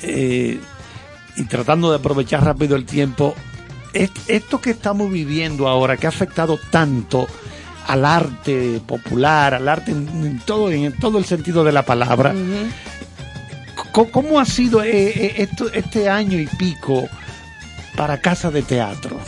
[0.02, 0.60] eh,
[1.38, 3.34] y tratando de aprovechar rápido el tiempo,
[3.94, 7.28] es- esto que estamos viviendo ahora, que ha afectado tanto
[7.88, 12.34] al arte popular, al arte en, en todo, en todo el sentido de la palabra,
[13.92, 17.08] ¿Cómo, cómo ha sido eh, eh, esto, este año y pico
[17.96, 19.20] para Casa de Teatro?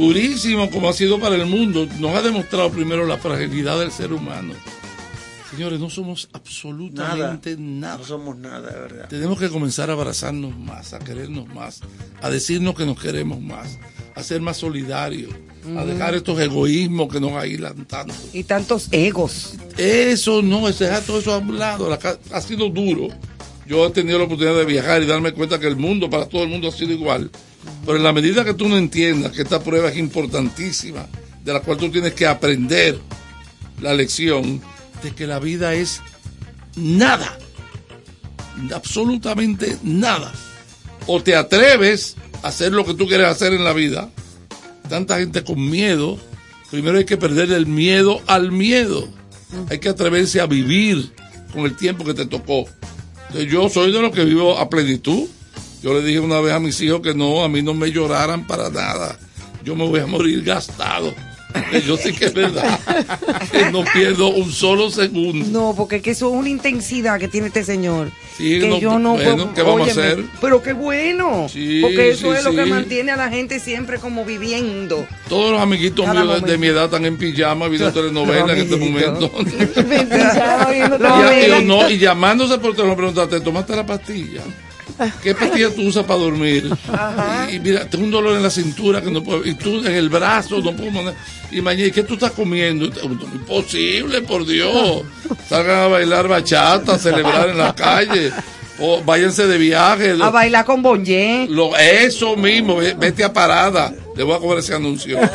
[0.00, 1.86] Durísimo como ha sido para el mundo.
[1.98, 4.54] Nos ha demostrado primero la fragilidad del ser humano.
[5.50, 8.02] Señores, no somos absolutamente nada.
[8.04, 9.08] somos nada, de verdad.
[9.08, 11.80] Tenemos que comenzar a abrazarnos más, a querernos más,
[12.22, 13.78] a decirnos que nos queremos más,
[14.14, 15.34] a ser más solidarios,
[15.76, 18.14] a dejar estos egoísmos que nos aíslan tanto.
[18.32, 19.54] Y tantos egos.
[19.76, 21.98] Eso no, es dejar todo eso a un lado.
[22.32, 23.08] Ha sido duro.
[23.66, 26.44] Yo he tenido la oportunidad de viajar y darme cuenta que el mundo, para todo
[26.44, 27.30] el mundo, ha sido igual.
[27.84, 31.06] Pero en la medida que tú no entiendas que esta prueba es importantísima,
[31.44, 32.98] de la cual tú tienes que aprender
[33.80, 34.60] la lección
[35.02, 36.00] de que la vida es
[36.76, 37.38] nada,
[38.74, 40.32] absolutamente nada.
[41.06, 44.10] O te atreves a hacer lo que tú quieres hacer en la vida.
[44.88, 46.18] Tanta gente con miedo.
[46.70, 49.08] Primero hay que perder el miedo al miedo.
[49.70, 51.12] Hay que atreverse a vivir
[51.52, 52.66] con el tiempo que te tocó.
[53.48, 55.28] Yo soy de los que vivo a plenitud.
[55.82, 58.46] Yo le dije una vez a mis hijos que no, a mí no me lloraran
[58.46, 59.18] para nada.
[59.64, 61.14] Yo me voy a morir gastado.
[61.84, 62.78] Yo sé que es verdad.
[63.50, 65.44] Que no pierdo un solo segundo.
[65.50, 68.10] No, porque es que eso es una intensidad que tiene este señor.
[68.36, 70.24] Sí, que no, yo no bueno, puedo- ¿qué vamos a hacer?
[70.40, 71.48] Pero qué bueno.
[71.48, 75.04] Sí, porque eso sí, es lo que mantiene a la gente siempre como viviendo.
[75.28, 76.60] Todos los amiguitos Cada míos de, de momento.
[76.60, 79.32] mi edad están en pijama viendo telenovelas en este momento.
[81.60, 84.42] Y, no, y llamándose por teléfono preguntaste, ¿tomaste la pastilla?
[85.22, 86.70] ¿Qué pastilla tú usas para dormir?
[87.50, 89.94] Y, y mira, tengo un dolor en la cintura que no puedo, y tú en
[89.94, 91.14] el brazo no puedo poner.
[91.50, 92.86] Y mañana, ¿y qué tú estás comiendo?
[92.86, 95.02] Imposible, por Dios.
[95.48, 98.32] Salgan a bailar bachata, a celebrar en la calle.
[98.82, 100.12] O váyanse de viaje.
[100.22, 101.46] A bailar con Bonje.
[101.50, 103.92] Lo, eso mismo, ve- vete a parada.
[104.16, 105.18] Le voy a cobrar ese anuncio.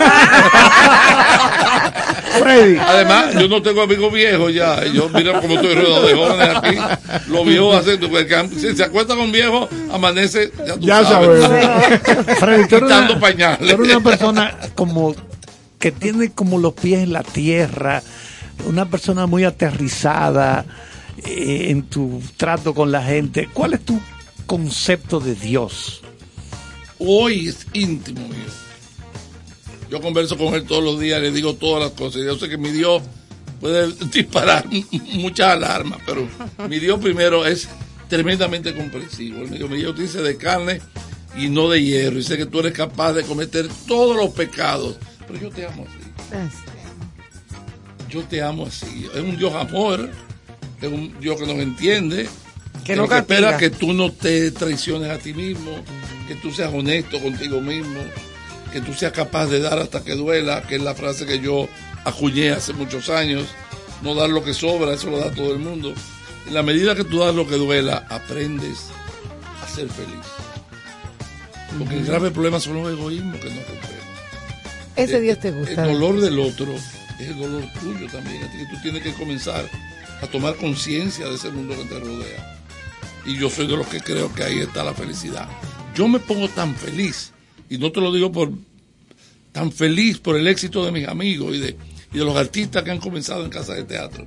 [2.40, 2.78] Freddy.
[2.78, 4.86] Además, yo no tengo amigos viejos ya.
[4.86, 6.78] Yo, mira cómo estoy rodeado de jóvenes aquí.
[7.32, 8.00] Los viejos hacen.
[8.00, 10.52] porque Si se acuesta con viejos, amanece.
[10.66, 11.42] Ya, tú Ya sabes.
[11.44, 12.38] sabemos.
[12.40, 13.60] Freddy, tú eres una, pañales.
[13.60, 15.16] tú eres una persona como
[15.80, 18.02] que tiene como los pies en la tierra,
[18.66, 20.66] una persona muy aterrizada
[21.24, 23.50] eh, en tu trato con la gente.
[23.54, 24.00] ¿Cuál es tu
[24.46, 26.02] concepto de Dios?
[26.98, 28.65] Hoy es íntimo mío.
[29.96, 32.22] Yo converso con él todos los días, le digo todas las cosas.
[32.26, 33.02] Yo sé que mi Dios
[33.62, 34.66] puede disparar
[35.14, 36.28] muchas alarmas, pero
[36.68, 37.70] mi Dios primero es
[38.10, 39.42] tremendamente comprensivo.
[39.42, 40.82] Él me dijo, mi Dios te dice de carne
[41.38, 42.20] y no de hierro.
[42.20, 44.98] Y sé que tú eres capaz de cometer todos los pecados.
[45.28, 46.50] Pero yo te amo así.
[48.10, 49.08] Yo te amo así.
[49.16, 50.10] Es un Dios amor,
[50.82, 52.28] es un Dios que nos entiende,
[52.84, 55.72] Que no que espera que tú no te traiciones a ti mismo,
[56.28, 58.02] que tú seas honesto contigo mismo,
[58.76, 61.70] que tú seas capaz de dar hasta que duela, que es la frase que yo
[62.04, 63.46] acuñé hace muchos años.
[64.02, 65.94] No dar lo que sobra, eso lo da todo el mundo.
[66.46, 68.90] En la medida que tú das lo que duela, aprendes
[69.64, 70.26] a ser feliz.
[71.80, 74.06] Porque el grave problema son los egoísmos que no rompemos.
[74.98, 75.86] Ese Eh, Dios te gusta.
[75.86, 76.76] El dolor del otro
[77.18, 78.44] es el dolor tuyo también.
[78.44, 79.70] Así que tú tienes que comenzar
[80.22, 82.60] a tomar conciencia de ese mundo que te rodea.
[83.26, 85.48] Y yo soy de los que creo que ahí está la felicidad.
[85.96, 87.32] Yo me pongo tan feliz,
[87.70, 88.52] y no te lo digo por
[89.52, 91.78] tan feliz por el éxito de mis amigos y de,
[92.14, 94.26] y de los artistas que han comenzado en casa de teatro,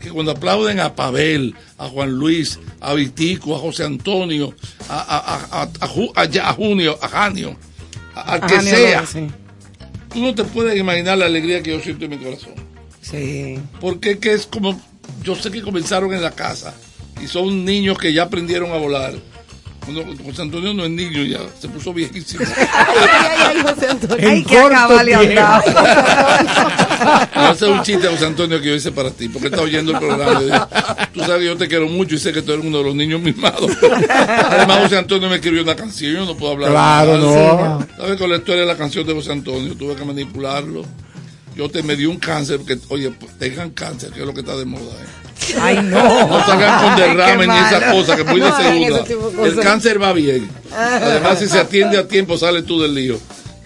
[0.00, 4.54] que cuando aplauden a Pavel, a Juan Luis, a Vitico, a José Antonio,
[4.88, 7.56] a, a, a, a, a Ju- a- a Junio, a Janio,
[8.14, 9.26] a- al que sea, sí.
[10.12, 12.54] tú no te puedes imaginar la alegría que yo siento en mi corazón.
[13.02, 13.58] Sí.
[13.80, 14.80] Porque que es como,
[15.22, 16.74] yo sé que comenzaron en la casa
[17.22, 19.12] y son niños que ya aprendieron a volar
[20.24, 22.44] José Antonio no es niño ya, se puso viejísimo.
[22.72, 24.28] Ay, ay, José Antonio.
[24.28, 25.40] Ay, En que corto acaba le tiempo.
[25.40, 25.62] andado.
[27.34, 29.60] Voy a hacer un chiste a José Antonio que yo hice para ti, porque está
[29.60, 30.40] oyendo el programa.
[30.40, 30.68] Digo,
[31.12, 32.94] tú sabes que yo te quiero mucho y sé que tú eres uno de los
[32.94, 33.70] niños mimados.
[34.18, 36.70] Además, José Antonio me escribió una canción, yo no puedo hablar.
[36.70, 37.86] Claro, no.
[37.96, 39.74] ¿Sabes con la historia de la canción de José Antonio?
[39.76, 40.84] Tuve que manipularlo.
[41.56, 44.40] Yo te me dio un cáncer, porque, oye, pues, tengan cáncer, que es lo que
[44.40, 44.82] está de moda.
[44.82, 45.23] ¿eh?
[45.60, 46.28] Ay, no.
[46.28, 49.10] No salgan con derrame ni esas cosas, que muy de cosas.
[49.44, 50.48] El cáncer va bien.
[50.72, 53.18] Además, si se atiende a tiempo, sale tú del lío.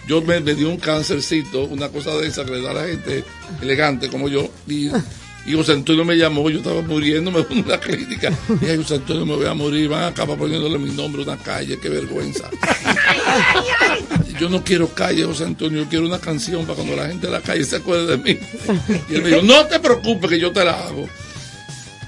[0.07, 2.87] Yo me, me dio un cáncercito, una cosa de esa que le da a la
[2.87, 3.23] gente
[3.61, 4.49] elegante como yo.
[4.67, 4.89] Y,
[5.45, 8.31] y José Antonio me llamó, yo estaba muriendo, me a una clínica.
[8.61, 9.87] Y ay, José Antonio, me voy a morir.
[9.87, 12.49] Van a acabar poniéndole mi nombre a una calle, qué vergüenza.
[14.39, 17.33] Yo no quiero calle, José Antonio, yo quiero una canción para cuando la gente de
[17.33, 18.39] la calle se acuerde de mí.
[19.09, 21.09] Y él me dijo, no te preocupes que yo te la hago.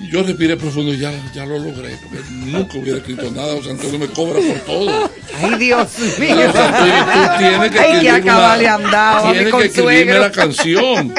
[0.10, 3.56] Yo respiré profundo y ya, ya lo logré, porque nunca hubiera escrito nada.
[3.56, 5.10] José Antonio me cobra por todo.
[5.41, 5.88] Ay, Dios
[6.20, 6.36] mío.
[6.36, 11.14] José Antonio, tú tienes que Ay, que andado Tienes que escribirme la canción.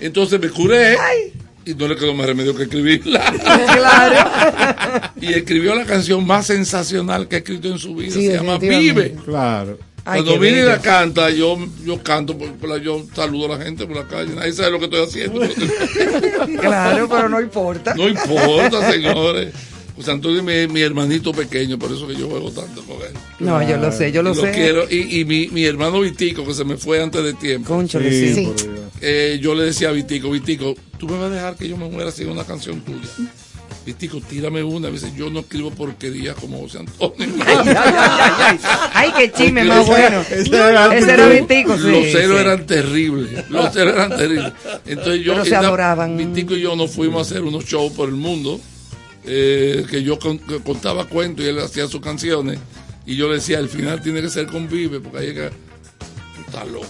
[0.00, 0.96] Entonces me curé
[1.66, 3.32] y no le quedó más remedio que escribirla.
[3.74, 5.10] Claro.
[5.20, 8.12] Y escribió la canción más sensacional que ha escrito en su vida.
[8.12, 8.58] Sí, Se llama.
[8.58, 9.16] Vive.
[9.24, 9.78] Claro.
[10.06, 13.56] Ay, Cuando viene y la canta, yo, yo canto, por, por la- yo saludo a
[13.58, 14.34] la gente por la calle.
[14.34, 15.40] Nadie sabe lo que estoy haciendo.
[16.60, 17.94] Claro, pero no importa.
[17.94, 19.52] No importa, señores.
[19.96, 23.12] José Antonio es mi, mi hermanito pequeño, por eso que yo juego tanto con él.
[23.38, 24.50] No, yo lo sé, yo lo Y sé.
[24.50, 24.84] quiero.
[24.90, 28.34] Y, y mi, mi hermano Vitico, que se me fue antes de tiempo, Cónchale, Sí,
[28.34, 28.52] sí.
[29.00, 31.88] eh, yo le decía a Vitico, Vitico, tú me vas a dejar que yo me
[31.88, 33.08] muera sin una canción tuya.
[33.86, 34.88] Vitico, tírame una.
[34.88, 37.16] Dice, yo no escribo porquería como José Antonio.
[37.46, 38.58] Ay, ay, ay, ay.
[38.94, 40.20] Ay, qué chisme más bueno.
[40.22, 41.90] Ese era- Ese era Vitico, sí.
[41.90, 42.44] Los celos sí.
[42.44, 43.50] eran terribles.
[43.50, 44.52] Los celos eran terribles.
[44.86, 46.16] Entonces yo, Pero se adoraban.
[46.16, 48.60] Vitico y yo nos fuimos a hacer unos shows por el mundo.
[49.26, 52.58] eh, que yo con- que contaba cuentos y él hacía sus canciones.
[53.06, 56.40] Y yo le decía, al final tiene que ser con Vive, porque ahí que tú
[56.46, 56.86] estás loco.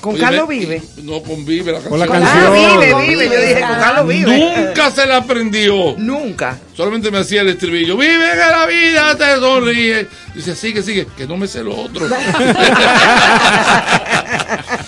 [0.00, 0.82] Con Oye, Carlos me- Vive.
[1.02, 1.90] No, con Vive la canción.
[1.90, 2.52] Con la Ah, canción.
[2.52, 3.24] vive, vive.
[3.26, 4.38] Yo dije, con Carlos Vive.
[4.66, 5.94] Nunca se la aprendió.
[5.98, 6.58] Nunca.
[6.76, 7.96] Solamente me hacía el estribillo.
[7.96, 10.08] Vive que la vida te sonríe.
[10.34, 12.08] Dice, sigue, sigue, que no me sé lo otro.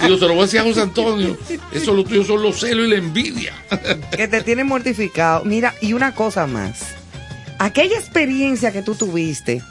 [0.02, 1.36] Digo, se lo voy a decir a José Antonio.
[1.72, 3.52] Eso lo tuyo son los celos y la envidia.
[4.16, 5.44] Que te tiene mortificado.
[5.44, 6.80] Mira, y una cosa más.
[7.58, 9.62] Aquella experiencia que tú tuviste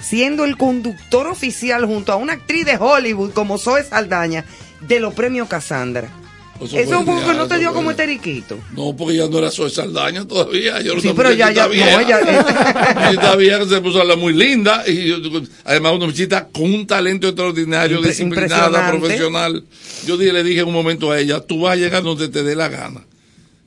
[0.00, 4.44] siendo el conductor oficial junto a una actriz de Hollywood como Zoe Saldaña
[4.80, 6.10] de los premios Cassandra.
[6.58, 8.58] Eso, fue que no te dio como esteriquito.
[8.74, 10.80] No, porque ya no era Soy Saldaña todavía.
[10.80, 12.18] Yo Sí, pero ya, ya, no, ella,
[13.12, 14.82] Esta vieja se puso a hablar muy linda.
[14.86, 15.16] Y yo-
[15.64, 19.64] además, una muchachita con un talento extraordinario, Impre- disciplinada, profesional.
[20.06, 22.42] Yo dije- le dije en un momento a ella: tú vas a llegar donde te
[22.42, 23.02] dé la gana.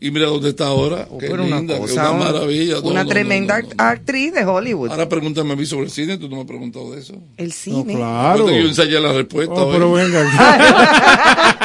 [0.02, 1.08] Y mira dónde está ahora.
[1.20, 2.76] Qué pero una linda, qué una maravilla.
[2.76, 3.74] No, una no, tremenda no, no.
[3.84, 4.92] actriz de Hollywood.
[4.92, 7.16] Ahora pregúntame a mí sobre el cine, tú no me has preguntado de eso.
[7.36, 7.96] el cine.
[7.96, 8.48] Claro.
[8.50, 9.54] Yo ensayé la respuesta.
[9.56, 10.24] Oh, pero venga.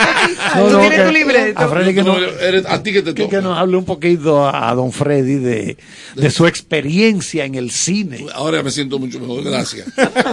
[0.55, 1.61] Tú no, tienes que- tu libreto.
[1.61, 3.37] A Freddy que, no- no- eres- a ti que te que, toca.
[3.37, 5.77] que nos hable un poquito a, a don Freddy de,
[6.17, 8.25] de su experiencia en el cine.
[8.35, 9.87] Ahora me siento mucho mejor, gracias.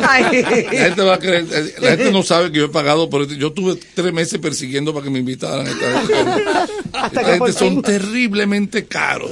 [0.08, 0.44] Ay.
[0.72, 3.22] La gente va a creer, eh, la gente no sabe que yo he pagado por
[3.24, 3.34] esto.
[3.36, 6.66] Yo tuve tres meses persiguiendo para que me invitaran a esta
[7.08, 7.82] Esta que por gente son fin.
[8.00, 9.32] Terriblemente caros,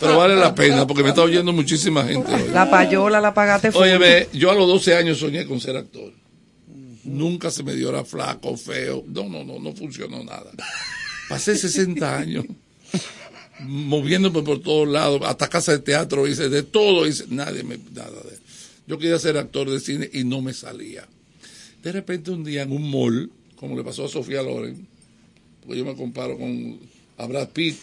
[0.00, 2.48] pero vale la pena porque me está oyendo muchísima gente hoy.
[2.52, 3.82] La payola la pagaste full.
[3.82, 6.12] Óyeme, yo a los 12 años soñé con ser actor.
[7.04, 9.04] Nunca se me dio era flaco, feo.
[9.06, 10.50] No, no, no, no funcionó nada.
[11.28, 12.44] Pasé 60 años
[13.60, 18.08] moviéndome por todos lados, hasta casa de teatro, hice de todo, hice nadie me nada
[18.08, 18.38] de
[18.86, 21.06] Yo quería ser actor de cine y no me salía.
[21.82, 24.88] De repente un día en un mall, como le pasó a Sofía Loren,
[25.60, 26.80] porque yo me comparo con
[27.20, 27.76] a Brad Pitt,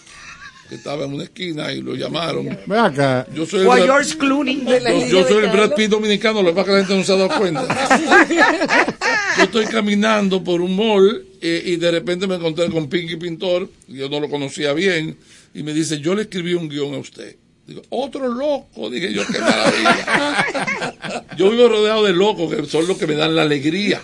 [0.67, 2.45] que estaba en una esquina y lo llamaron.
[2.65, 3.25] Ven acá.
[3.33, 4.63] Yo soy O a el- George Clooney.
[4.65, 7.03] yo, yo soy el Brad Pitt dominicano, lo que pasa es que la gente no
[7.03, 8.67] se ha dado cuenta.
[9.37, 13.69] Yo estoy caminando por un mall eh, y de repente me encontré con Pinky Pintor,
[13.87, 15.17] yo no lo conocía bien,
[15.53, 17.35] y me dice, yo le escribí un guion a usted.
[17.67, 20.45] Digo, otro loco, dije yo, qué maravilla.
[21.37, 24.01] Yo vivo rodeado de locos, que son los que me dan la alegría.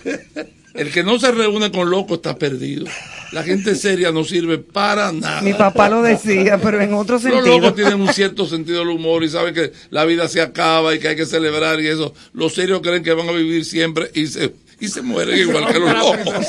[0.74, 2.86] El que no se reúne con locos está perdido.
[3.30, 5.40] La gente seria no sirve para nada.
[5.40, 7.46] Mi papá lo decía, pero en otro Los sentido.
[7.58, 10.98] locos tienen un cierto sentido del humor y saben que la vida se acaba y
[10.98, 12.12] que hay que celebrar y eso.
[12.32, 15.78] Los serios creen que van a vivir siempre y se, y se mueren igual que
[15.78, 16.46] los locos.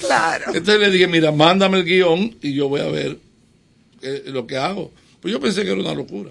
[0.00, 0.44] Claro.
[0.48, 3.18] Entonces le dije, mira, mándame el guion y yo voy a ver
[4.02, 4.92] eh, lo que hago.
[5.20, 6.30] Pues yo pensé que era una locura.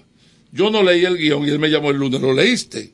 [0.51, 2.91] Yo no leí el guion y él me llamó el lunes, ¿lo leíste?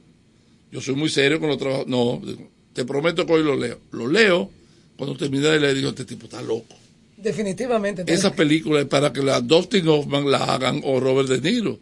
[0.71, 1.87] Yo soy muy serio con los trabajos.
[1.87, 3.79] No, digo, te prometo que hoy lo leo.
[3.91, 4.49] Lo leo,
[4.97, 6.75] cuando terminé de leer, digo, este tipo está loco.
[7.17, 8.03] Definitivamente.
[8.07, 11.79] Esa película es para que la Dustin Hoffman la hagan o Robert De Niro.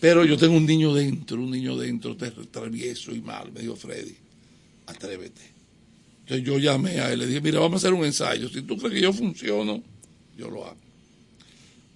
[0.00, 3.52] Pero yo tengo un niño dentro, un niño dentro, travieso y mal.
[3.52, 4.16] Me dijo Freddy,
[4.86, 5.42] atrévete.
[6.22, 8.48] Entonces yo llamé a él, le dije, mira, vamos a hacer un ensayo.
[8.48, 9.82] Si tú crees que yo funciono,
[10.36, 10.78] yo lo hago.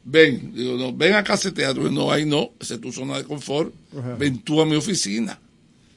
[0.05, 1.91] Ven, digo, no, ven acá a ese teatro.
[1.91, 3.73] No, ahí no, esa es tu zona de confort.
[3.97, 4.17] Ajá.
[4.17, 5.39] Ven tú a mi oficina.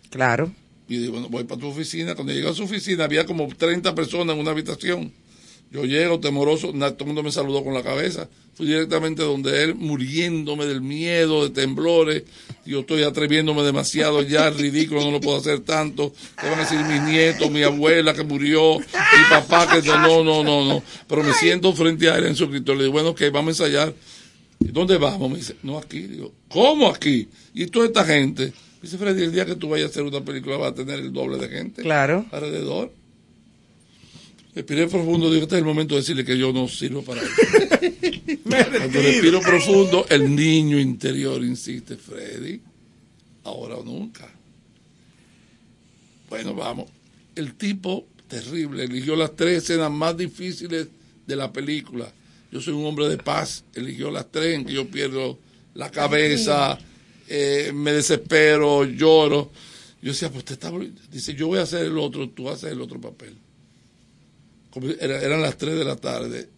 [0.09, 0.53] Claro.
[0.87, 2.15] Y digo, bueno, voy para tu oficina.
[2.15, 5.11] Cuando llegué a su oficina había como 30 personas en una habitación.
[5.69, 8.29] Yo llego temoroso, todo el mundo me saludó con la cabeza.
[8.53, 12.23] Fui directamente donde él, muriéndome del miedo, de temblores.
[12.65, 16.13] Yo estoy atreviéndome demasiado ya, ridículo, no lo puedo hacer tanto.
[16.39, 20.23] ¿Qué van a decir mis nietos, mi abuela que murió, mi papá que no, no,
[20.23, 20.83] no, no, no.
[21.07, 22.79] Pero me siento frente a él en su escritorio.
[22.79, 23.93] Le digo, bueno, ok, vamos a ensayar.
[24.59, 25.29] ¿Y dónde vamos?
[25.29, 25.99] Me dice, no aquí.
[25.99, 27.27] Digo, ¿cómo aquí?
[27.53, 28.53] Y toda esta gente.
[28.87, 31.11] Dice Freddy, el día que tú vayas a hacer una película va a tener el
[31.11, 31.81] doble de gente.
[31.81, 32.25] Claro.
[32.31, 32.89] Alrededor.
[34.55, 37.29] Respiré profundo, digo, este es el momento de decirle que yo no sirvo para eso.
[38.43, 42.61] Cuando respiro profundo, el niño interior insiste, Freddy,
[43.43, 44.25] ahora o nunca.
[46.29, 46.89] Bueno, vamos.
[47.35, 50.87] El tipo, terrible, eligió las tres escenas más difíciles
[51.25, 52.09] de la película.
[52.53, 55.37] Yo soy un hombre de paz, eligió las tres en que yo pierdo
[55.73, 56.79] la cabeza,
[57.27, 59.51] eh, me desespero, lloro.
[60.01, 60.71] Yo decía, pues te está...
[61.11, 63.35] Dice, yo voy a hacer el otro, tú haces el otro papel.
[64.99, 66.49] Era- eran las 3 de la tarde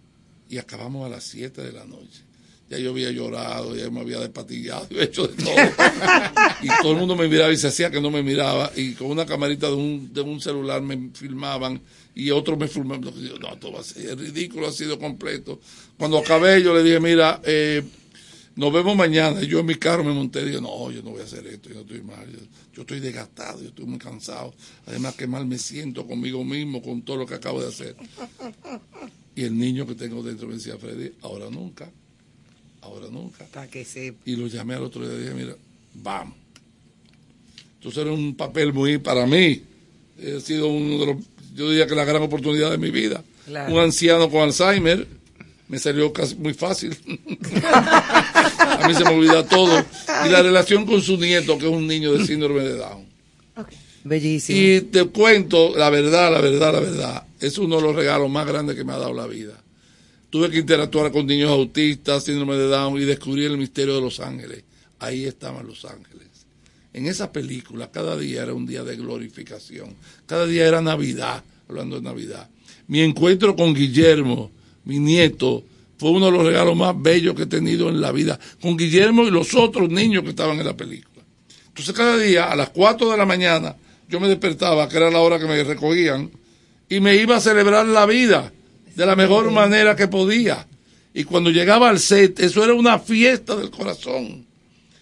[0.50, 2.24] y acabamos a las 7 de la noche.
[2.70, 5.56] Ya yo había llorado, ya me había despatillado, yo he hecho de todo.
[6.62, 8.72] y todo el mundo me miraba y se hacía que no me miraba.
[8.76, 11.82] Y con una camarita de un, de un celular me filmaban
[12.14, 13.02] y otros me filmaban.
[13.40, 15.60] No, todo va a ser ridículo, ha sido completo.
[15.98, 17.82] Cuando acabé, yo le dije, mira, eh,
[18.56, 19.42] nos vemos mañana.
[19.42, 21.46] Y yo en mi carro me monté y dije, no, yo no voy a hacer
[21.48, 22.32] esto, yo no estoy mal.
[22.32, 22.40] Yo,
[22.74, 24.54] yo estoy desgastado, yo estoy muy cansado.
[24.86, 27.96] Además, que mal me siento conmigo mismo, con todo lo que acabo de hacer.
[29.36, 31.90] Y el niño que tengo dentro me decía, Freddy, ahora nunca,
[32.82, 33.46] ahora nunca.
[33.46, 34.20] Para que sepa.
[34.26, 35.56] Y lo llamé al otro día y dije, mira,
[35.94, 36.36] vamos.
[37.76, 39.64] Entonces era un papel muy para mí.
[40.36, 41.26] Ha sido uno de los,
[41.56, 43.24] yo diría que la gran oportunidad de mi vida.
[43.46, 43.74] Claro.
[43.74, 45.08] Un anciano con Alzheimer,
[45.70, 46.98] me salió casi muy fácil.
[47.64, 49.86] a mí se me olvida todo.
[50.26, 53.06] Y la relación con su nieto, que es un niño de síndrome de Down.
[54.04, 54.60] Bellísimo.
[54.60, 58.48] Y te cuento, la verdad, la verdad, la verdad, es uno de los regalos más
[58.48, 59.62] grandes que me ha dado la vida.
[60.32, 64.20] Tuve que interactuar con niños autistas, síndrome de Down y descubrí el misterio de Los
[64.20, 64.64] Ángeles.
[65.00, 66.28] Ahí estaban Los Ángeles.
[66.94, 69.96] En esa película, cada día era un día de glorificación.
[70.26, 72.50] Cada día era Navidad, hablando de Navidad.
[72.88, 74.52] Mi encuentro con Guillermo,
[74.90, 75.64] mi nieto,
[76.00, 78.40] fue uno de los regalos más bellos que he tenido en la vida.
[78.60, 81.24] Con Guillermo y los otros niños que estaban en la película.
[81.68, 83.76] Entonces cada día a las 4 de la mañana
[84.10, 86.32] yo me despertaba, que era la hora que me recogían,
[86.90, 88.52] y me iba a celebrar la vida
[88.96, 90.66] de la mejor manera que podía.
[91.14, 94.48] Y cuando llegaba al set, eso era una fiesta del corazón.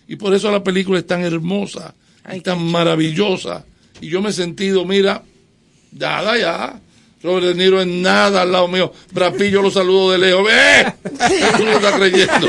[0.10, 1.96] Y por eso la película es tan hermosa
[2.36, 3.66] y tan maravillosa.
[4.02, 5.24] Y yo me he sentido, mira,
[5.94, 6.82] nada ya.
[7.28, 8.92] Robert De Niro en nada al lado mío.
[9.12, 10.46] Brapillo lo saludo de lejos.
[10.46, 10.94] ¡Ve!
[11.58, 12.48] Tú no estás creyendo.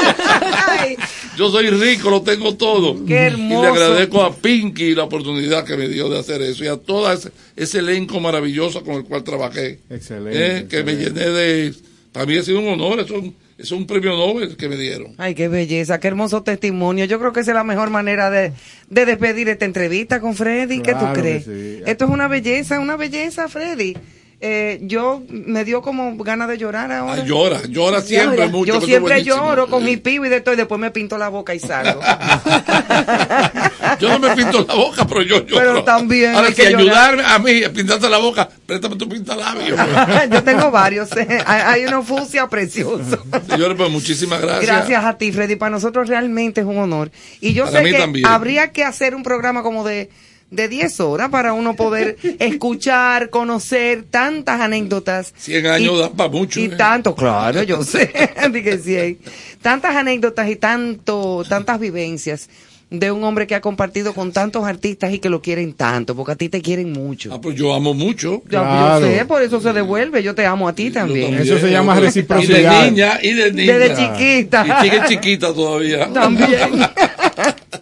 [1.37, 3.05] Yo soy rico, lo tengo todo.
[3.07, 3.61] Qué hermoso.
[3.61, 6.77] Y le agradezco a Pinky la oportunidad que me dio de hacer eso y a
[6.77, 9.79] todo ese, ese elenco maravilloso con el cual trabajé.
[9.91, 11.75] Excelente, Eh, Que me llené de...
[12.13, 13.27] Para mí ha sido un honor, eso es un,
[13.59, 15.15] eso es un premio Nobel que me dieron.
[15.19, 17.05] Ay, qué belleza, qué hermoso testimonio.
[17.05, 18.53] Yo creo que esa es la mejor manera de,
[18.89, 20.79] de despedir esta entrevista con Freddy.
[20.79, 21.45] ¿Qué Claro tú que crees?
[21.45, 21.83] sí.
[21.87, 23.95] Esto es una belleza, una belleza, Freddy.
[24.41, 27.23] Eh, yo me dio como ganas de llorar ahora.
[27.23, 28.75] Ah, llora, llora siempre mucho.
[28.75, 31.55] Yo siempre lloro con mi pibo y de todo, y después me pinto la boca
[31.57, 32.01] y salgo.
[34.01, 35.57] Yo no me pinto la boca, pero yo lloro.
[35.59, 37.15] Pero también Ahora, hay si que llorar.
[37.15, 39.79] ayudarme a mí a pintarte la boca, préstame tu pintalabios.
[40.31, 41.11] yo tengo varios.
[41.17, 41.43] eh.
[41.47, 43.23] Hay, uno fucsia precioso.
[43.49, 44.67] Señores, pues muchísimas gracias.
[44.67, 45.57] Gracias a ti, Freddy.
[45.57, 47.11] Para nosotros realmente es un honor.
[47.41, 48.27] Y yo Para sé que también.
[48.27, 50.11] habría que hacer un programa como de,
[50.51, 55.35] de 10 horas para uno poder escuchar, conocer tantas anécdotas.
[55.37, 56.61] 100 años dan para mucho.
[56.61, 56.69] Y ¿eh?
[56.77, 58.11] tanto, claro, yo sé.
[58.53, 59.19] Dije 100.
[59.63, 62.49] Tantas anécdotas y tanto, tantas vivencias
[62.91, 66.33] de un hombre que ha compartido con tantos artistas y que lo quieren tanto, porque
[66.33, 67.35] a ti te quieren mucho.
[67.35, 68.41] Ah, pues yo amo mucho.
[68.49, 69.07] Claro.
[69.07, 70.23] Yo sé, por eso se devuelve.
[70.23, 71.35] Yo te amo a ti también.
[71.35, 72.87] Eso se llama Y de reciprocidad.
[72.87, 73.79] niña, y de niña.
[73.79, 74.67] Desde chiquita.
[74.67, 76.11] Y sigue chiquita todavía.
[76.13, 76.49] También.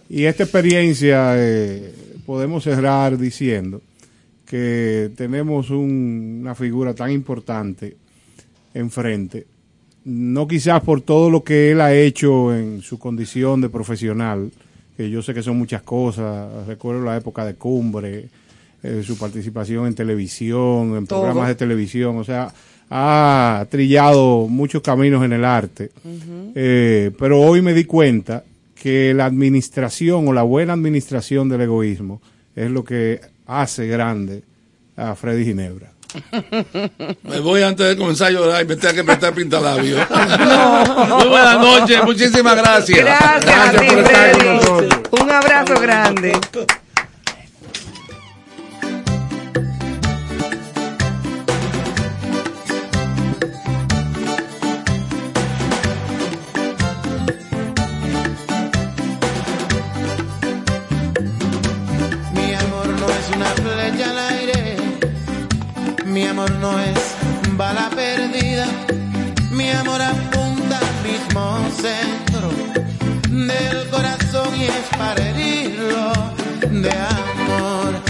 [0.09, 1.93] Y esta experiencia eh,
[2.27, 3.81] podemos cerrar diciendo
[4.45, 7.95] que tenemos un- una figura tan importante
[8.73, 9.47] enfrente,
[10.05, 14.51] no quizás por todo lo que él ha hecho en su condición de profesional,
[14.95, 18.27] que yo sé que son muchas cosas, recuerdo la época de Cumbre,
[18.83, 21.21] eh, su participación en televisión, en Todo.
[21.21, 22.53] programas de televisión, o sea,
[22.89, 25.91] ha trillado muchos caminos en el arte.
[26.55, 28.43] Eh, pero hoy me di cuenta
[28.81, 32.21] que la administración o la buena administración del egoísmo
[32.55, 34.43] es lo que hace grande
[34.95, 35.91] a Freddy Ginebra.
[37.23, 40.07] Me voy antes de comenzar a llorar y me tengo que meter pintalabios.
[40.37, 41.19] No.
[41.19, 42.99] Muy buenas noches, muchísimas gracias.
[42.99, 45.21] Gracias, gracias a ti, por.
[45.21, 46.33] Un abrazo grande.
[66.59, 67.15] no es
[67.53, 68.67] bala perdida,
[69.51, 72.49] mi amor apunta al mismo centro
[73.29, 76.13] del corazón y es para herirlo
[76.69, 78.06] de amor.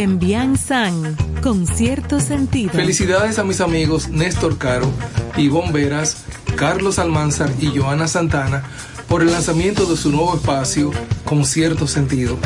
[0.00, 2.72] Pembian San, con cierto sentido.
[2.72, 4.90] Felicidades a mis amigos Néstor Caro,
[5.36, 6.24] y Bomberas,
[6.56, 8.64] Carlos Almanzar y Joana Santana
[9.10, 10.90] por el lanzamiento de su nuevo espacio,
[11.26, 12.38] Con cierto sentido.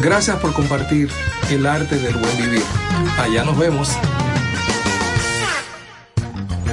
[0.00, 1.10] Gracias por compartir
[1.50, 2.62] el arte del buen vivir.
[3.18, 3.88] Allá nos vemos.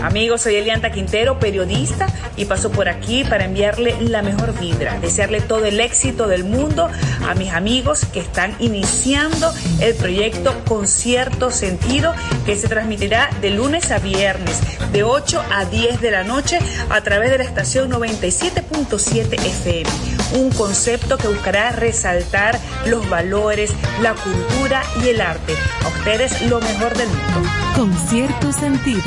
[0.03, 2.05] Amigos, soy Elianta Quintero, periodista,
[2.38, 6.88] y paso por aquí para enviarle la mejor vibra, desearle todo el éxito del mundo
[7.28, 12.13] a mis amigos que están iniciando el proyecto Concierto Sentido,
[12.45, 14.59] que se transmitirá de lunes a viernes,
[14.91, 16.59] de 8 a 10 de la noche,
[16.89, 19.89] a través de la estación 97.7 FM.
[20.34, 25.53] Un concepto que buscará resaltar los valores, la cultura y el arte.
[25.84, 27.49] A ustedes lo mejor del mundo.
[27.76, 29.03] Con cierto sentido.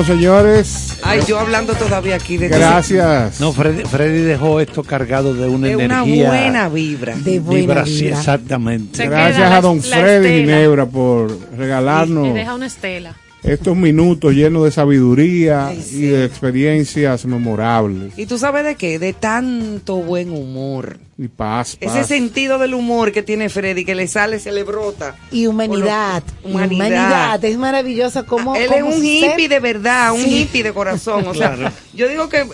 [0.00, 0.98] Bueno, señores.
[1.02, 3.38] Ay, yo hablando todavía aquí de Gracias.
[3.38, 6.28] No, Freddy, Freddy dejó esto cargado de una de una energía.
[6.28, 7.14] buena vibra.
[7.16, 9.06] De vibra, sí, exactamente.
[9.06, 13.14] Gracias a don Freddy Ginebra por regalarnos Y deja una estela.
[13.42, 18.12] Estos minutos llenos de sabiduría y de experiencias memorables.
[18.18, 18.98] ¿Y tú sabes de qué?
[18.98, 20.98] De tanto buen humor.
[21.18, 21.96] Y paz, paz.
[21.96, 25.16] Ese sentido del humor que tiene Freddy, que le sale, se le brota.
[25.30, 26.22] Y humanidad.
[26.42, 26.76] Lo- humanidad.
[26.86, 27.44] humanidad.
[27.44, 28.56] Es maravilloso como.
[28.56, 31.26] Él es un hippie de verdad, un hippie de corazón.
[31.28, 31.72] O sea, Claro.
[31.92, 32.46] yo digo que eh,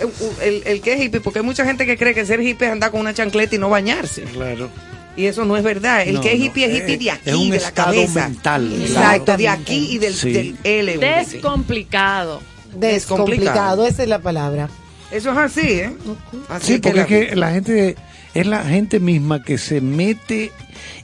[0.43, 2.73] el, el que es hippie, porque hay mucha gente que cree que ser hippie es
[2.73, 4.23] andar con una chancleta y no bañarse.
[4.23, 4.69] Claro.
[5.17, 6.03] Y eso no es verdad.
[6.07, 7.93] El No, que es no, hippie es hippie de aquí, es un de la estado
[7.95, 8.29] cabeza.
[8.29, 8.73] mental.
[8.83, 10.33] Exacto, de aquí y del, Sí.
[10.33, 10.99] del L.
[10.99, 12.43] Descomplicado.
[12.75, 14.69] Descomplicado, esa es la palabra.
[15.11, 15.93] Eso es así, ¿eh?
[16.49, 17.97] Así Sí, porque la es que la gente
[18.35, 20.51] es la gente misma que se mete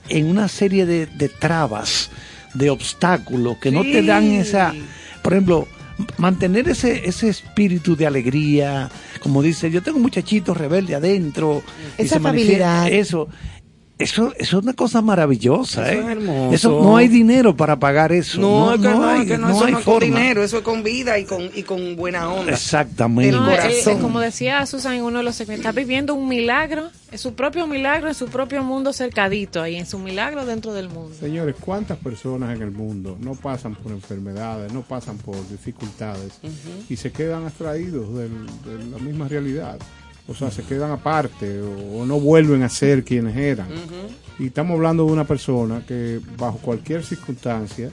[0.09, 2.11] en una serie de, de trabas,
[2.53, 4.73] de obstáculos que no te dan esa,
[5.23, 5.67] por ejemplo,
[6.17, 8.89] mantener ese ese espíritu de alegría,
[9.21, 11.63] como dice, yo tengo un muchachito rebelde adentro,
[11.97, 12.99] y Esa se manifiesta- afabilidad.
[12.99, 13.29] eso
[13.99, 16.03] eso, eso es una cosa maravillosa, Eso ¿eh?
[16.03, 16.55] es hermoso.
[16.55, 18.41] Eso no hay dinero para pagar eso.
[18.41, 20.05] No, es que no, hay, es que no, no eso hay no es con forma.
[20.19, 22.51] dinero, eso es con vida y con, y con buena onda.
[22.51, 23.37] Exactamente.
[23.37, 27.21] Eh, eh, como decía Susan en uno de los segmentos, está viviendo un milagro, es
[27.21, 31.15] su propio milagro, en su propio mundo cercadito, ahí en su milagro dentro del mundo.
[31.19, 36.39] Señores, ¿cuántas personas en el mundo no pasan por enfermedades, no pasan por dificultades
[36.89, 38.29] y se quedan abstraídos de
[38.91, 39.77] la misma realidad?
[40.27, 43.67] O sea, se quedan aparte o, o no vuelven a ser quienes eran.
[44.39, 47.89] Y estamos hablando de una persona que bajo cualquier circunstancia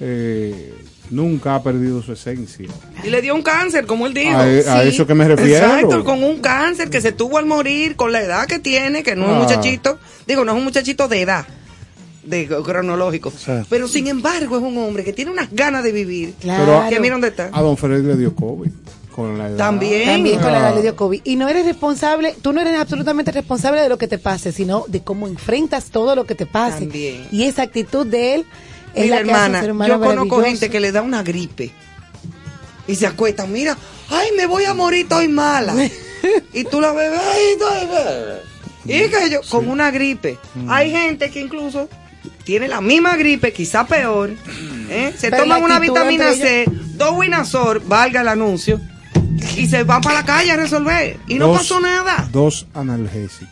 [0.00, 0.74] eh,
[1.10, 2.68] nunca ha perdido su esencia.
[3.04, 4.36] Y le dio un cáncer, como él dijo.
[4.36, 5.64] A e- a eso que me refiero.
[5.64, 9.16] Exacto, con un cáncer que se tuvo al morir, con la edad que tiene, que
[9.16, 11.46] no es un muchachito, digo, no es un muchachito de edad,
[12.24, 13.32] de cronológico.
[13.68, 16.34] Pero sin embargo es un hombre que tiene unas ganas de vivir.
[16.40, 17.50] Pero que mira dónde está.
[17.52, 18.70] a don Freddy le dio COVID
[19.12, 19.56] con la edad.
[19.56, 20.06] También.
[20.06, 20.68] También con la Ah.
[20.68, 21.20] edad le dio COVID.
[21.24, 24.84] Y no eres responsable, tú no eres absolutamente responsable de lo que te pase, sino
[24.88, 26.80] de cómo enfrentas todo lo que te pase.
[26.80, 27.28] También.
[27.30, 28.46] Y esa actitud de él
[28.94, 31.02] es Mira, la que hace un hermana, ser humano yo conozco gente que le da
[31.02, 31.70] una gripe
[32.86, 33.76] y se acuestan, mira,
[34.10, 35.74] ay, me voy a morir, estoy mala.
[36.52, 38.40] y tú la ves, ay, estoy mala.
[38.84, 40.38] Y que yo, con una gripe.
[40.56, 40.70] Mm.
[40.70, 41.88] Hay gente que incluso
[42.44, 44.30] tiene la misma gripe, quizá peor.
[44.90, 45.12] ¿eh?
[45.16, 46.64] Se Pero toman una vitamina C,
[46.94, 48.80] dos Winazor, valga el anuncio,
[49.56, 51.18] y se van para la calle a resolver.
[51.28, 52.28] Y no Dos- pasó nada.
[52.32, 53.48] Dos analgésicos.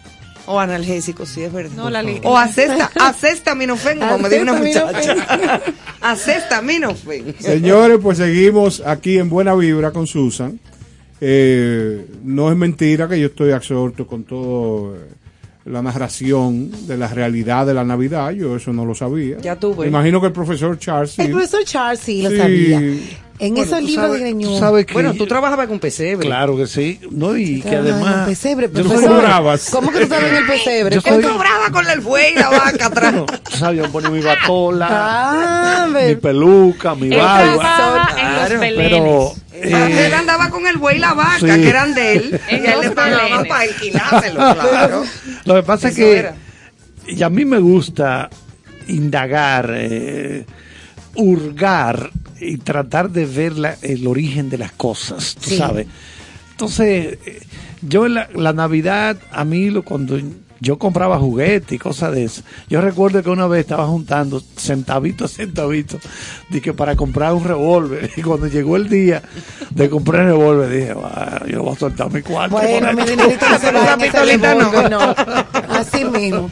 [0.46, 1.76] O analgésicos, sí, es verdad.
[1.76, 5.60] No, la o acesta, acetaminofén, como me dijo una muchacha.
[6.00, 7.34] acetaminofén.
[7.38, 10.58] Señores, pues seguimos aquí en Buena Vibra con Susan.
[11.20, 15.00] Eh, no es mentira que yo estoy absorto con todo eh,
[15.66, 18.30] la narración de la realidad de la Navidad.
[18.30, 19.38] Yo eso no lo sabía.
[19.40, 19.58] Ya.
[19.78, 21.22] Me imagino que el profesor Charles sí.
[21.22, 22.36] El profesor Charles sí lo Sí.
[22.38, 22.80] sabía.
[23.40, 24.48] En Bueno, esos tú libros sabes- de Greñú.
[24.48, 26.26] tú sabes que Bueno, tú trabajabas con pesebre.
[26.26, 27.00] Claro que sí.
[27.10, 28.26] No, y que además.
[28.28, 28.84] pesebre, yo.
[28.84, 30.94] ¿Cómo que tú sabes en el pesebre?
[30.96, 33.14] Yo ¿Cómo soy- tú- Cobraba con el buey y la vaca atrás.
[33.50, 38.08] Tú sabes, yo ponía mi batola, Ah, mi peluca, mi barba.
[38.14, 39.32] Claro, los Pero.
[39.54, 41.46] eh, él andaba con el buey y la vaca, sí.
[41.46, 42.40] que eran de él.
[42.50, 45.02] y él le pagaba para alquilárselo, claro.
[45.46, 46.18] Lo que pasa es que.
[46.18, 46.34] era.
[47.06, 48.28] Y a mí me gusta
[48.86, 50.44] indagar, eh,
[51.14, 52.10] hurgar
[52.40, 55.56] y tratar de ver la- el origen de las cosas, tú Sí.
[55.58, 55.86] sabes.
[56.52, 57.40] Entonces, eh,
[57.82, 60.18] yo la, la Navidad, a mí lo, cuando
[60.60, 65.24] yo compraba juguetes y cosas de eso, yo recuerdo que una vez estaba juntando centavito
[65.24, 65.98] a centavito,
[66.50, 68.10] dije para comprar un revólver.
[68.16, 69.22] Y cuando llegó el día
[69.70, 72.56] de comprar el revólver, dije, "Ah, yo voy a soltar mi cuarto.
[72.56, 73.10] Bueno, mi esto".
[73.16, 74.60] dinerito no se va pistolita no.
[74.70, 75.14] revólver, no.
[75.74, 76.50] Así mismo.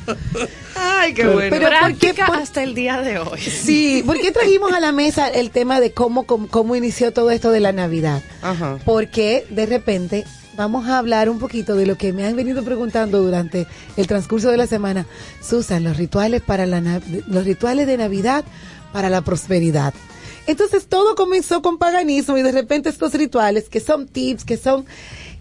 [0.74, 1.50] Ay, qué Pero- bueno.
[1.58, 2.14] Pero ¿por qué?
[2.14, 3.40] Por- hasta el día de hoy.
[3.40, 7.30] Sí, ¿por qué trajimos a la mesa el tema de cómo, cómo, cómo inició todo
[7.30, 8.22] esto de la Navidad?
[8.42, 8.78] Ajá.
[8.84, 10.24] Porque de repente
[10.58, 14.50] vamos a hablar un poquito de lo que me han venido preguntando durante el transcurso
[14.50, 15.06] de la semana.
[15.40, 18.44] Susan, los rituales para la los rituales de Navidad
[18.92, 19.94] para la prosperidad.
[20.48, 24.84] Entonces todo comenzó con paganismo y de repente estos rituales que son tips, que son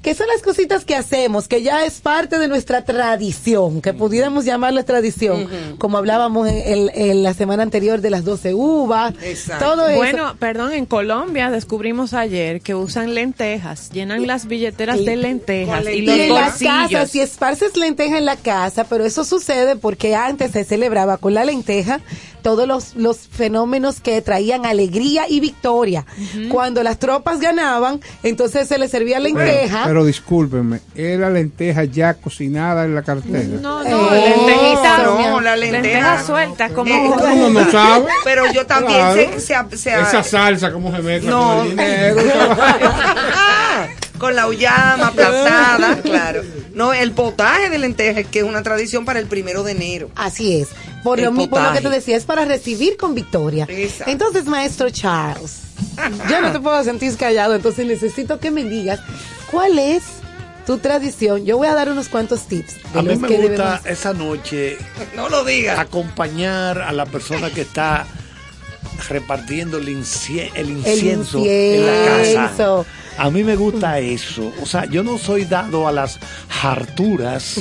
[0.08, 4.46] que son las cositas que hacemos, que ya es parte de nuestra tradición, que pudiéramos
[4.46, 9.14] llamarla tradición, como hablábamos en, en- en la semana anterior de las 12 uvas,
[9.60, 9.98] todo eso.
[9.98, 15.90] Bueno, perdón, en Colombia descubrimos ayer que usan lentejas, llenan las billeteras de lentejas y
[15.98, 16.74] Y los en bolsillos.
[16.92, 21.34] casas, si esparces lenteja en la casa, pero eso sucede porque antes se celebraba con
[21.34, 22.00] la lenteja
[22.42, 26.06] todos los, los fenómenos que traían alegría y victoria.
[26.50, 29.84] Cuando las tropas ganaban, entonces se les servía lenteja.
[29.86, 33.44] Pero discúlpenme, ¿era lenteja ya cocinada en la cartera?
[33.62, 35.82] No, Eh, no, lentejita, no, la lenteja.
[35.84, 38.06] lenteja suelta, como Eh, no sabe.
[38.24, 39.22] Pero yo también Claro.
[39.38, 41.48] se, se, se- Esa salsa, ¿cómo se mezcla No.
[41.58, 42.22] con el dinero?
[44.18, 46.42] con la uyama aplastada, claro.
[46.74, 50.10] No, el potaje de lentejas, que es una tradición para el primero de enero.
[50.16, 50.70] Así es.
[51.08, 53.66] Por lo, mi- por lo que te decía, es para recibir con victoria.
[53.70, 54.12] Exacto.
[54.12, 55.60] Entonces, maestro Charles,
[56.30, 59.00] yo no te puedo sentir callado, entonces necesito que me digas
[59.52, 60.04] cuál es
[60.66, 61.46] tu tradición.
[61.46, 62.76] Yo voy a dar unos cuantos tips.
[62.94, 64.78] A mí me que gusta debemos- esa noche
[65.16, 65.80] No lo digas.
[65.80, 68.06] acompañar a la persona que está
[69.10, 72.86] repartiendo el, incie- el El incienso, en la casa.
[73.18, 74.52] A mí me gusta eso.
[74.62, 76.20] O sea, yo no soy dado a las
[76.64, 77.60] harturas,